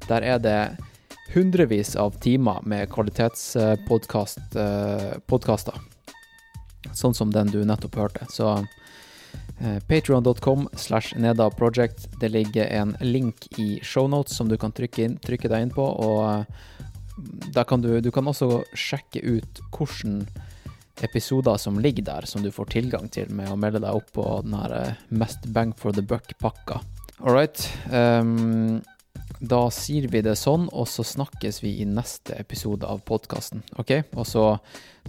Der 0.09 0.25
er 0.27 0.41
det 0.41 0.57
hundrevis 1.33 1.95
av 1.95 2.19
timer 2.19 2.59
med 2.63 2.89
kvalitetspodkaster. 2.91 5.73
Eh, 5.73 5.81
sånn 6.93 7.13
som 7.13 7.31
den 7.31 7.47
du 7.53 7.65
nettopp 7.65 7.95
hørte. 7.95 8.25
Så 8.33 8.65
eh, 9.61 9.79
patreon.com 9.87 10.69
slash 10.75 11.15
nedaproject. 11.15 12.07
Det 12.19 12.29
ligger 12.29 12.67
en 12.67 12.97
link 13.01 13.59
i 13.59 13.79
shownotes 13.83 14.37
som 14.37 14.49
du 14.49 14.57
kan 14.57 14.71
trykke, 14.75 15.03
inn, 15.05 15.17
trykke 15.23 15.49
deg 15.51 15.67
inn 15.67 15.75
på, 15.75 15.85
og 15.85 16.29
eh, 16.29 16.45
da 17.53 17.63
kan 17.67 17.83
du, 17.83 18.01
du 18.01 18.11
kan 18.11 18.27
også 18.27 18.63
sjekke 18.73 19.21
ut 19.21 19.61
hvordan 19.75 20.25
episoder 21.01 21.57
som 21.57 21.79
ligger 21.81 22.03
der, 22.05 22.25
som 22.29 22.43
du 22.43 22.51
får 22.53 22.65
tilgang 22.73 23.09
til 23.13 23.29
med 23.33 23.51
å 23.51 23.59
melde 23.59 23.81
deg 23.81 23.97
opp 23.97 24.11
på 24.13 24.25
den 24.45 24.53
her 24.57 24.97
Mest 25.09 25.47
bang 25.53 25.73
for 25.77 25.95
the 25.95 26.01
buck-pakka. 26.01 26.81
All 27.21 27.33
right. 27.33 27.69
Um, 27.91 28.81
da 29.41 29.65
sier 29.73 30.05
vi 30.11 30.21
det 30.21 30.35
sånn, 30.37 30.67
og 30.69 30.85
så 30.89 31.03
snakkes 31.07 31.61
vi 31.63 31.79
i 31.81 31.87
neste 31.89 32.37
episode 32.37 32.85
av 32.85 33.01
podkasten. 33.07 33.63
OK? 33.81 33.95
Og 34.13 34.27
så, 34.29 34.45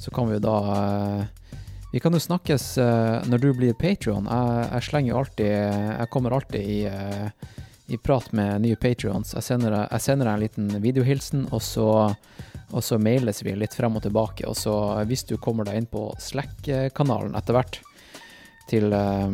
så 0.01 0.13
kan 0.15 0.31
vi 0.31 0.39
jo 0.39 0.45
da 0.45 0.57
eh, 0.77 1.59
Vi 1.93 2.01
kan 2.01 2.17
jo 2.17 2.21
snakkes 2.25 2.79
eh, 2.81 3.27
når 3.29 3.43
du 3.43 3.51
blir 3.59 3.77
Patrion. 3.77 4.25
Jeg, 4.25 4.71
jeg 4.71 4.89
slenger 4.89 5.13
jo 5.13 5.19
alltid 5.21 5.51
Jeg 5.53 6.09
kommer 6.15 6.37
alltid 6.39 6.71
i, 6.77 6.79
eh, 6.89 7.53
i 7.93 8.01
prat 8.01 8.33
med 8.33 8.65
nye 8.65 8.81
Patrions. 8.81 9.35
Jeg 9.37 9.45
jeg 9.45 10.01
sender 10.01 10.25
deg 10.25 10.33
en 10.33 10.45
liten 10.47 10.73
videohilsen, 10.81 11.47
og 11.53 11.63
så 11.63 11.91
og 12.73 12.81
så 12.81 12.97
mailes 12.97 13.43
vi 13.45 13.53
litt 13.53 13.75
frem 13.77 13.99
og 13.99 14.05
tilbake. 14.07 14.47
Og 14.49 14.57
så 14.57 14.75
hvis 15.09 15.27
du 15.29 15.37
kommer 15.37 15.69
deg 15.69 15.77
inn 15.77 15.91
på 15.91 16.07
Slack-kanalen 16.21 17.37
etter 17.37 17.59
hvert 17.59 17.79
til 18.71 18.93
eh, 18.97 19.29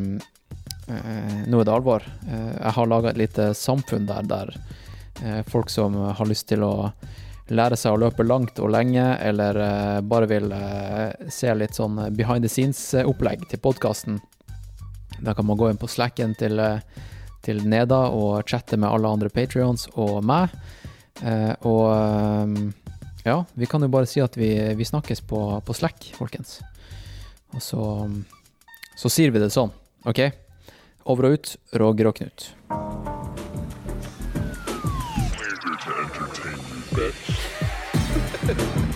eh, 0.91 1.39
Nå 1.47 1.61
er 1.61 1.69
det 1.69 1.75
alvor. 1.75 2.07
Eh, 2.27 2.53
jeg 2.57 2.75
har 2.79 2.91
laga 2.91 3.13
et 3.13 3.23
lite 3.23 3.53
samfunn 3.55 4.09
der 4.11 4.27
der 4.27 4.55
Eh, 5.25 5.43
folk 5.43 5.71
som 5.71 5.95
har 5.95 6.27
lyst 6.27 6.49
til 6.49 6.63
å 6.63 6.91
lære 7.49 7.79
seg 7.81 7.95
å 7.95 8.01
løpe 8.05 8.27
langt 8.27 8.61
og 8.63 8.71
lenge, 8.71 9.05
eller 9.25 9.59
eh, 9.65 10.01
bare 10.05 10.29
vil 10.31 10.53
eh, 10.53 11.31
se 11.33 11.53
litt 11.57 11.79
sånn 11.79 11.99
behind 12.17 12.45
the 12.45 12.51
scenes-opplegg 12.53 13.47
til 13.51 13.63
podkasten, 13.65 14.21
da 15.19 15.35
kan 15.35 15.49
man 15.49 15.59
gå 15.59 15.71
inn 15.71 15.81
på 15.81 15.89
Slacken 15.91 16.37
til, 16.39 16.61
til 17.43 17.65
Neda 17.67 18.05
og 18.15 18.47
chatte 18.47 18.79
med 18.79 18.91
alle 18.91 19.11
andre 19.11 19.33
patrions 19.35 19.89
og 19.99 20.21
meg. 20.23 20.53
Og 21.67 21.91
ja, 23.27 23.41
vi 23.59 23.67
kan 23.67 23.83
jo 23.83 23.89
bare 23.91 24.07
si 24.07 24.23
at 24.23 24.39
vi, 24.39 24.53
vi 24.79 24.87
snakkes 24.87 25.25
på, 25.27 25.41
på 25.67 25.75
Slack, 25.75 26.13
folkens. 26.15 26.61
Og 27.51 27.65
så, 27.65 27.83
så 28.95 29.11
sier 29.11 29.35
vi 29.35 29.43
det 29.43 29.51
sånn, 29.51 29.75
OK? 30.07 30.23
Over 31.11 31.33
og 31.33 31.41
ut, 31.41 31.57
Roger 31.83 32.13
og 32.13 32.21
Knut. 32.21 33.28
Bitch. 36.99 38.85